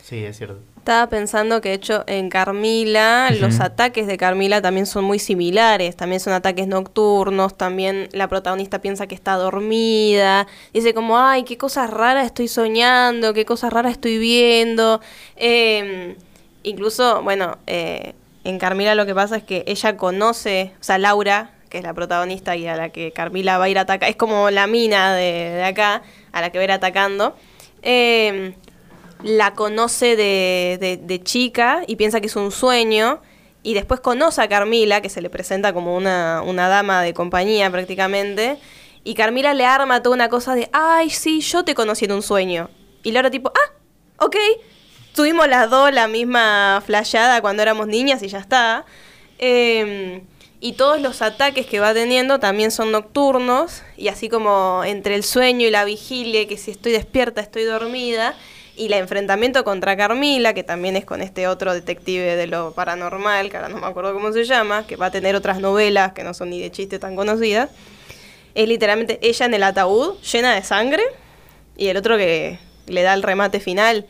Sí, 0.03 0.24
es 0.24 0.38
cierto. 0.38 0.57
Estaba 0.78 1.07
pensando 1.07 1.59
que 1.59 1.68
de 1.68 1.76
hecho 1.76 2.05
en 2.07 2.30
Carmila 2.30 3.30
los 3.41 3.59
ataques 3.59 4.07
de 4.07 4.15
Carmila 4.15 4.61
también 4.61 4.86
son 4.86 5.03
muy 5.03 5.20
similares, 5.20 5.97
también 5.97 6.22
son 6.22 6.32
ataques 6.32 6.65
nocturnos, 6.65 7.57
también 7.57 8.07
la 8.13 8.30
protagonista 8.30 8.80
piensa 8.80 9.05
que 9.05 9.15
está 9.15 9.34
dormida, 9.36 10.47
dice 10.74 10.93
como, 10.93 11.20
ay, 11.20 11.43
qué 11.43 11.57
cosas 11.57 11.89
raras 11.89 12.26
estoy 12.26 12.47
soñando, 12.47 13.34
qué 13.34 13.43
cosas 13.43 13.74
raras 13.74 13.91
estoy 13.91 14.18
viendo. 14.18 15.01
Eh, 15.36 16.15
incluso, 16.63 17.22
bueno, 17.22 17.57
eh, 17.68 18.13
en 18.45 18.57
Carmila 18.59 18.95
lo 18.95 19.05
que 19.05 19.13
pasa 19.13 19.36
es 19.36 19.43
que 19.43 19.65
ella 19.68 19.97
conoce, 19.97 20.72
o 20.80 20.84
sea, 20.86 20.97
Laura, 20.97 21.51
que 21.70 21.78
es 21.80 21.84
la 21.84 21.93
protagonista 21.93 22.55
y 22.55 22.68
a 22.68 22.76
la 22.76 22.89
que 22.89 23.11
Carmila 23.11 23.57
va 23.57 23.65
a 23.65 23.70
ir 23.70 23.78
atacar, 23.80 24.09
es 24.09 24.15
como 24.15 24.49
la 24.49 24.68
mina 24.68 25.13
de, 25.15 25.51
de 25.55 25.63
acá, 25.63 26.01
a 26.32 26.41
la 26.41 26.49
que 26.51 26.57
va 26.57 26.61
a 26.61 26.65
ir 26.65 26.72
atacando. 26.72 27.36
Eh, 27.82 28.55
la 29.24 29.53
conoce 29.53 30.15
de, 30.15 30.78
de- 30.80 30.97
de 30.97 31.24
chica 31.24 31.82
y 31.88 31.95
piensa 31.95 32.20
que 32.22 32.28
es 32.28 32.36
un 32.36 32.51
sueño. 32.51 33.22
Y 33.63 33.74
después 33.74 33.99
conoce 33.99 34.41
a 34.41 34.47
Carmila, 34.47 35.01
que 35.01 35.09
se 35.09 35.22
le 35.22 35.30
presenta 35.30 35.74
como 35.74 35.95
una, 35.97 36.41
una 36.45 36.70
dama 36.70 37.01
de 37.01 37.13
compañía 37.13 37.70
prácticamente. 37.70 38.59
Y 39.03 39.13
Carmila 39.15 39.53
le 39.53 39.65
arma 39.65 40.01
toda 40.01 40.15
una 40.15 40.30
cosa 40.30 40.55
de, 40.55 40.70
ay, 40.72 41.09
sí, 41.09 41.41
yo 41.41 41.65
te 41.65 41.76
conocí 41.76 42.05
en 42.05 42.13
un 42.13 42.22
sueño. 42.22 42.70
Y 43.03 43.11
Laura 43.11 43.30
tipo, 43.30 43.51
ah, 43.53 44.24
ok. 44.24 44.36
Tuvimos 45.15 45.47
las 45.47 45.70
dos 45.70 45.91
la 45.91 46.07
misma 46.07 46.82
flayada 46.86 47.41
cuando 47.41 47.61
éramos 47.63 47.88
niñas 47.88 48.22
y 48.24 48.28
ya 48.28 48.38
está. 48.39 48.86
Eh, 49.39 50.22
y 50.60 50.74
todos 50.74 50.99
los 50.99 51.22
ataques 51.22 51.68
que 51.68 51.80
va 51.80 51.93
teniendo 51.93 52.39
también 52.39 52.72
son 52.72 52.91
nocturnos. 52.91 53.84
Y 53.95 54.08
así 54.08 54.28
como 54.28 54.84
entre 54.84 55.16
el 55.16 55.24
sueño 55.24 55.68
y 55.68 55.72
la 55.72 55.86
vigilia, 55.86 56.47
que 56.47 56.58
si 56.58 56.72
estoy 56.72 56.91
despierta, 56.93 57.41
estoy 57.41 57.64
dormida. 57.64 58.36
Y 58.76 58.88
el 58.88 58.93
enfrentamiento 58.93 59.64
contra 59.64 59.97
Carmila, 59.97 60.53
que 60.53 60.64
también 60.64 60.95
es 60.95 61.05
con 61.05 61.22
este 61.22 61.47
otro 61.47 61.74
detective 61.74 62.36
de 62.36 62.47
lo 62.47 62.74
paranormal, 62.74 63.49
que 63.49 63.58
ahora 63.58 63.70
no 63.70 63.78
me 63.78 63.88
acuerdo 63.88 64.14
cómo 64.14 64.32
se 64.32 64.45
llama, 64.45 64.86
que 64.86 64.95
va 64.95 65.08
a 65.08 65.12
tener 65.12 65.36
otras 65.36 65.60
novelas 65.60 66.14
que 66.14 66.24
no 66.24 66.34
son 66.34 66.51
ni 66.51 66.60
de 66.60 66.72
chiste 66.72 66.99
tan 66.99 67.16
conocidas. 67.16 67.70
Es 68.53 68.68
literalmente 68.68 69.20
ella 69.22 69.45
en 69.47 69.53
el 69.53 69.64
ataúd, 69.64 70.20
llena 70.22 70.53
de 70.53 70.64
sangre, 70.64 71.03
y 71.76 71.88
el 71.88 71.97
otro 71.97 72.18
que 72.18 72.60
le 72.88 73.01
da 73.01 73.14
el 73.14 73.24
remate 73.24 73.60
final. 73.60 74.05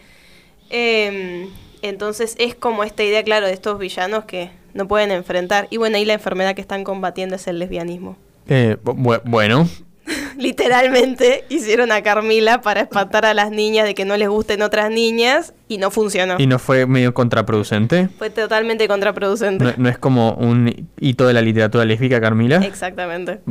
Em, 0.70 1.50
entonces 1.82 2.36
es 2.38 2.56
como 2.56 2.84
esta 2.84 3.04
idea, 3.04 3.24
claro, 3.24 3.48
de 3.48 3.54
estos 3.54 3.80
villanos 3.80 4.26
que 4.26 4.50
no 4.78 4.88
pueden 4.88 5.12
enfrentar. 5.12 5.68
Y 5.70 5.78
bueno, 5.78 5.98
ahí 5.98 6.06
la 6.06 6.14
enfermedad 6.14 6.56
que 6.56 6.62
están 6.62 6.84
combatiendo 6.86 7.36
es 7.36 7.48
el 7.48 7.60
lesbianismo. 7.60 8.16
Eh, 8.48 8.78
bu- 8.84 9.22
bueno, 9.26 9.68
Literalmente 10.38 11.44
hicieron 11.50 11.92
a 11.92 12.02
Carmila 12.02 12.62
para 12.62 12.80
espantar 12.82 13.26
a 13.26 13.34
las 13.34 13.52
niñas 13.52 13.86
de 13.86 13.94
que 13.94 14.06
no 14.06 14.16
les 14.16 14.30
gusten 14.30 14.62
otras 14.62 14.90
niñas 14.90 15.54
y 15.68 15.80
no 15.80 15.92
funcionó. 15.92 16.36
¿y 16.38 16.48
no 16.48 16.60
fue 16.60 16.86
medio 16.86 17.14
contraproducente? 17.14 18.08
Fue 18.18 18.30
totalmente 18.30 18.88
contraproducente. 18.88 19.66
¿No, 19.66 19.74
no 19.76 19.90
es 19.90 19.98
como 19.98 20.32
un 20.36 20.88
hito 21.00 21.28
de 21.28 21.34
la 21.34 21.42
literatura 21.42 21.84
lésbica, 21.84 22.22
Carmila? 22.22 22.58
Exactamente. 22.58 23.42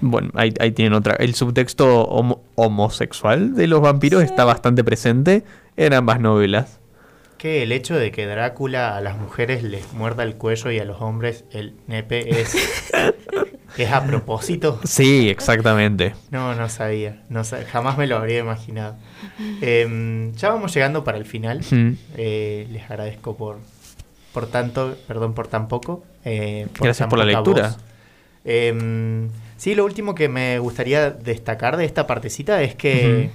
Bueno, 0.00 0.30
ahí, 0.34 0.54
ahí 0.60 0.70
tienen 0.70 0.92
otra. 0.92 1.14
El 1.16 1.34
subtexto 1.34 2.06
homo- 2.08 2.42
homosexual 2.54 3.54
de 3.54 3.66
los 3.66 3.80
vampiros 3.80 4.22
está 4.22 4.44
bastante 4.44 4.84
presente 4.84 5.42
en 5.76 5.92
ambas 5.94 6.20
novelas. 6.20 6.78
Que 7.38 7.62
el 7.62 7.72
hecho 7.72 7.96
de 7.96 8.10
que 8.10 8.26
Drácula 8.26 8.96
a 8.96 9.00
las 9.00 9.18
mujeres 9.18 9.62
les 9.62 9.92
muerda 9.92 10.22
el 10.22 10.36
cuello 10.36 10.70
y 10.70 10.78
a 10.78 10.84
los 10.84 11.00
hombres 11.02 11.44
el 11.52 11.74
nepe 11.86 12.40
es, 12.40 12.54
es 13.76 13.92
a 13.92 14.04
propósito. 14.04 14.80
Sí, 14.84 15.28
exactamente. 15.28 16.14
No, 16.30 16.54
no 16.54 16.68
sabía. 16.68 17.22
No 17.28 17.42
jamás 17.70 17.98
me 17.98 18.06
lo 18.06 18.16
habría 18.16 18.38
imaginado. 18.38 18.96
Em, 19.60 20.32
ya 20.34 20.48
vamos 20.50 20.72
llegando 20.72 21.04
para 21.04 21.18
el 21.18 21.26
final. 21.26 21.60
Eh, 22.16 22.66
les 22.70 22.82
agradezco 22.90 23.36
por, 23.36 23.58
por 24.32 24.46
tanto, 24.46 24.96
perdón 25.06 25.34
por 25.34 25.48
tan 25.48 25.68
poco. 25.68 26.04
eh, 26.24 26.66
Gracias 26.74 26.98
tan 26.98 27.08
por 27.10 27.18
la 27.18 27.24
lectura. 27.26 27.76
Em, 28.44 29.28
sí, 29.56 29.74
lo 29.74 29.84
último 29.84 30.14
que 30.14 30.28
me 30.28 30.58
gustaría 30.58 31.10
destacar 31.10 31.76
de 31.76 31.84
esta 31.84 32.06
partecita 32.06 32.62
es 32.62 32.74
que 32.74 33.30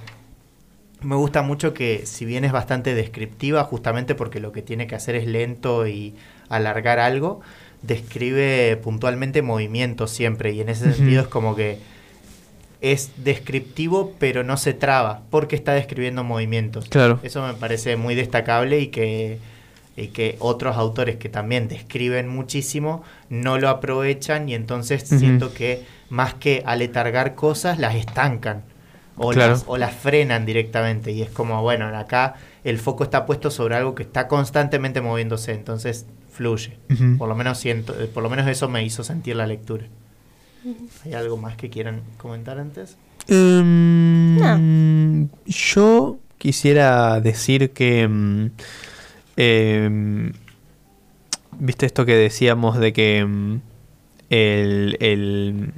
me 1.02 1.16
gusta 1.16 1.42
mucho 1.42 1.74
que, 1.74 2.04
si 2.06 2.24
bien 2.24 2.44
es 2.44 2.52
bastante 2.52 2.94
descriptiva, 2.94 3.64
justamente 3.64 4.14
porque 4.14 4.40
lo 4.40 4.52
que 4.52 4.62
tiene 4.62 4.86
que 4.86 4.94
hacer 4.94 5.14
es 5.14 5.26
lento 5.26 5.86
y 5.86 6.14
alargar 6.48 6.98
algo, 6.98 7.40
describe 7.82 8.76
puntualmente 8.82 9.42
movimientos 9.42 10.10
siempre. 10.10 10.52
Y 10.52 10.60
en 10.60 10.68
ese 10.68 10.92
sentido 10.92 11.22
es 11.22 11.28
como 11.28 11.56
que 11.56 11.78
es 12.80 13.12
descriptivo, 13.16 14.14
pero 14.18 14.42
no 14.44 14.56
se 14.56 14.74
traba, 14.74 15.22
porque 15.30 15.56
está 15.56 15.72
describiendo 15.72 16.24
movimientos. 16.24 16.88
Claro. 16.88 17.20
Eso 17.22 17.46
me 17.46 17.54
parece 17.54 17.96
muy 17.96 18.14
destacable 18.14 18.80
y 18.80 18.88
que, 18.88 19.38
y 19.96 20.08
que 20.08 20.36
otros 20.38 20.76
autores 20.76 21.16
que 21.16 21.28
también 21.28 21.68
describen 21.68 22.28
muchísimo 22.28 23.02
no 23.28 23.58
lo 23.58 23.68
aprovechan 23.68 24.48
y 24.48 24.54
entonces 24.54 25.04
siento 25.06 25.52
que 25.52 25.84
más 26.08 26.34
que 26.34 26.62
aletargar 26.64 27.34
cosas, 27.34 27.78
las 27.78 27.94
estancan 27.94 28.64
o, 29.22 29.30
Claro. 29.32 29.52
las, 29.52 29.64
o 29.66 29.76
las 29.76 29.94
frenan 29.94 30.46
directamente. 30.46 31.12
Y 31.12 31.22
es 31.22 31.30
como, 31.30 31.60
bueno, 31.62 31.86
acá 31.96 32.34
el 32.64 32.78
foco 32.78 33.04
está 33.04 33.26
puesto 33.26 33.50
sobre 33.50 33.76
algo 33.76 33.94
que 33.94 34.02
está 34.02 34.28
constantemente 34.28 35.00
moviéndose, 35.00 35.52
entonces 35.52 36.06
fluye. 36.32 36.78
Por 37.18 37.28
lo 37.28 37.34
menos 37.34 37.58
siento, 37.58 37.98
eh, 38.00 38.06
por 38.06 38.22
lo 38.22 38.30
menos 38.30 38.46
eso 38.48 38.68
me 38.68 38.82
hizo 38.84 39.04
sentir 39.04 39.36
la 39.36 39.46
lectura. 39.46 39.84
¿Hay 41.04 41.14
algo 41.14 41.36
más 41.36 41.56
que 41.56 41.68
quieran 41.70 42.02
comentar 42.16 42.58
antes? 42.58 42.96
Em, 43.28 44.38
Yo 45.46 46.18
quisiera 46.38 47.20
decir 47.20 47.70
que. 47.72 48.02
em, 48.02 48.50
em, 49.36 50.32
¿Viste 51.58 51.84
esto 51.86 52.06
que 52.06 52.14
decíamos 52.16 52.78
de 52.78 52.92
que 52.94 53.18
el, 54.30 54.96
el, 55.00 55.72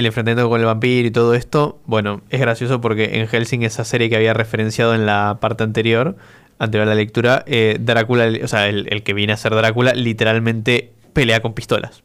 el 0.00 0.06
enfrentamiento 0.06 0.48
con 0.48 0.60
el 0.60 0.66
vampiro 0.66 1.06
y 1.08 1.10
todo 1.10 1.34
esto? 1.34 1.80
Bueno, 1.86 2.22
es 2.30 2.40
gracioso 2.40 2.80
porque 2.80 3.20
en 3.20 3.28
Helsing, 3.28 3.62
esa 3.62 3.84
serie 3.84 4.10
que 4.10 4.16
había 4.16 4.34
referenciado 4.34 4.94
en 4.94 5.06
la 5.06 5.38
parte 5.40 5.62
anterior, 5.64 6.16
anterior 6.58 6.86
a 6.88 6.90
la 6.90 6.96
lectura, 6.96 7.44
eh, 7.46 7.78
Drácula, 7.80 8.30
o 8.42 8.48
sea, 8.48 8.68
el, 8.68 8.86
el 8.90 9.02
que 9.02 9.14
viene 9.14 9.32
a 9.32 9.36
ser 9.36 9.54
Drácula, 9.54 9.94
literalmente 9.94 10.92
pelea 11.12 11.40
con 11.40 11.54
pistolas. 11.54 12.02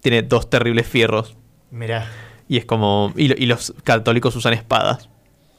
Tiene 0.00 0.22
dos 0.22 0.48
terribles 0.50 0.86
fierros. 0.86 1.36
Mirá, 1.70 2.06
Y 2.48 2.58
es 2.58 2.64
como. 2.64 3.12
Y, 3.16 3.42
y 3.42 3.46
los 3.46 3.74
católicos 3.84 4.34
usan 4.36 4.52
espadas. 4.52 5.08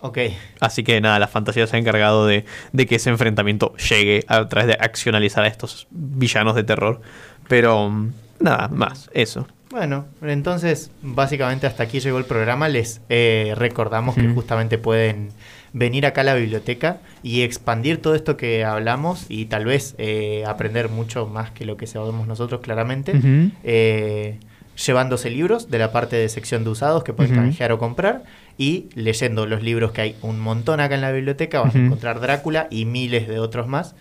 ok. 0.02 0.20
Así 0.60 0.84
que 0.84 1.02
nada, 1.02 1.20
la 1.20 1.28
fantasía 1.28 1.68
se 1.68 1.76
ha 1.76 1.80
encargado 1.80 2.26
de, 2.26 2.46
de 2.72 2.86
que 2.86 2.96
ese 2.96 3.10
enfrentamiento 3.10 3.76
llegue 3.76 4.24
a 4.28 4.48
través 4.48 4.68
de 4.68 4.78
accionalizar 4.80 5.44
a 5.44 5.48
estos 5.48 5.88
villanos 5.92 6.56
de 6.56 6.64
terror. 6.64 7.02
Pero 7.48 7.90
mm, 7.90 8.14
nada, 8.40 8.68
más, 8.70 9.10
eso. 9.14 9.48
Bueno, 9.70 10.06
entonces 10.22 10.92
básicamente 11.02 11.68
hasta 11.68 11.84
aquí 11.84 12.00
llegó 12.00 12.18
el 12.18 12.26
programa. 12.26 12.70
Les 12.70 13.02
eh, 13.10 13.54
recordamos 13.58 14.16
que 14.16 14.28
justamente 14.30 14.78
pueden 14.78 15.30
venir 15.74 16.06
acá 16.06 16.22
a 16.22 16.24
la 16.24 16.36
biblioteca 16.36 17.00
y 17.22 17.42
expandir 17.42 18.02
todo 18.02 18.16
esto 18.16 18.38
que 18.38 18.64
hablamos 18.64 19.26
y 19.30 19.46
tal 19.46 19.66
vez 19.66 19.96
eh, 19.98 20.44
aprender 20.48 20.90
mucho 20.90 21.28
más 21.28 21.52
que 21.52 21.66
lo 21.66 21.76
que 21.76 21.86
sabemos 21.86 22.28
nosotros 22.28 22.62
claramente. 22.62 23.14
Eh, 23.64 24.40
llevándose 24.86 25.30
libros 25.30 25.70
de 25.70 25.80
la 25.80 25.92
parte 25.92 26.16
de 26.16 26.30
sección 26.30 26.64
de 26.64 26.70
usados 26.70 27.04
que 27.04 27.12
pueden 27.12 27.34
Ujú. 27.34 27.42
canjear 27.42 27.72
o 27.72 27.80
comprar 27.80 28.24
y 28.58 28.88
leyendo 28.96 29.46
los 29.46 29.62
libros 29.62 29.92
que 29.92 30.02
hay 30.02 30.16
un 30.24 30.40
montón 30.40 30.80
acá 30.80 30.96
en 30.96 31.02
la 31.02 31.12
biblioteca, 31.12 31.62
vas 31.62 31.76
a 31.76 31.78
encontrar 31.78 32.20
Drácula 32.20 32.68
y 32.72 32.86
miles 32.86 33.28
de 33.28 33.40
otros 33.40 33.68
más. 33.68 33.94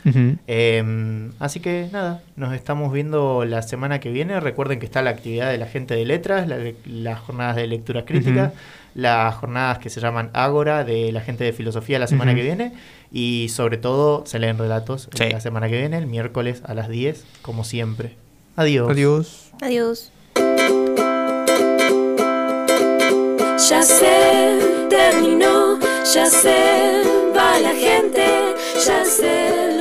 Eh, 0.46 1.30
así 1.38 1.60
que 1.60 1.88
nada, 1.92 2.22
nos 2.36 2.54
estamos 2.54 2.92
viendo 2.92 3.44
la 3.44 3.62
semana 3.62 4.00
que 4.00 4.10
viene. 4.10 4.40
Recuerden 4.40 4.78
que 4.78 4.86
está 4.86 5.02
la 5.02 5.10
actividad 5.10 5.50
de 5.50 5.58
la 5.58 5.66
gente 5.66 5.94
de 5.94 6.04
letras, 6.04 6.48
la- 6.48 6.58
las 6.86 7.20
jornadas 7.20 7.56
de 7.56 7.66
lectura 7.66 8.04
crítica, 8.04 8.52
las 8.94 9.34
jornadas 9.34 9.78
que 9.78 9.90
se 9.90 10.00
llaman 10.00 10.30
Ágora 10.32 10.84
de 10.84 11.12
la 11.12 11.20
gente 11.20 11.44
de 11.44 11.52
filosofía 11.52 11.98
la 11.98 12.06
semana 12.06 12.34
que 12.34 12.42
viene 12.42 12.72
y 13.12 13.48
sobre 13.50 13.76
todo 13.76 14.24
se 14.26 14.38
leen 14.38 14.56
relatos 14.56 15.08
Sí. 15.14 15.28
la 15.30 15.40
semana 15.40 15.68
que 15.68 15.78
viene, 15.78 15.98
el 15.98 16.06
miércoles 16.06 16.62
a 16.64 16.72
las 16.72 16.88
10, 16.88 17.24
como 17.42 17.62
siempre. 17.62 18.14
Adiós. 18.56 18.88
Adiós. 18.90 19.50
Adiós. 19.60 20.12
Ya 23.68 23.82
se 23.82 24.86
terminó, 24.88 25.76
ya 26.14 26.26
se 26.26 27.02
va 27.36 27.58
la 27.58 27.70
gente, 27.70 28.54
ya 28.86 29.04
se 29.04 29.75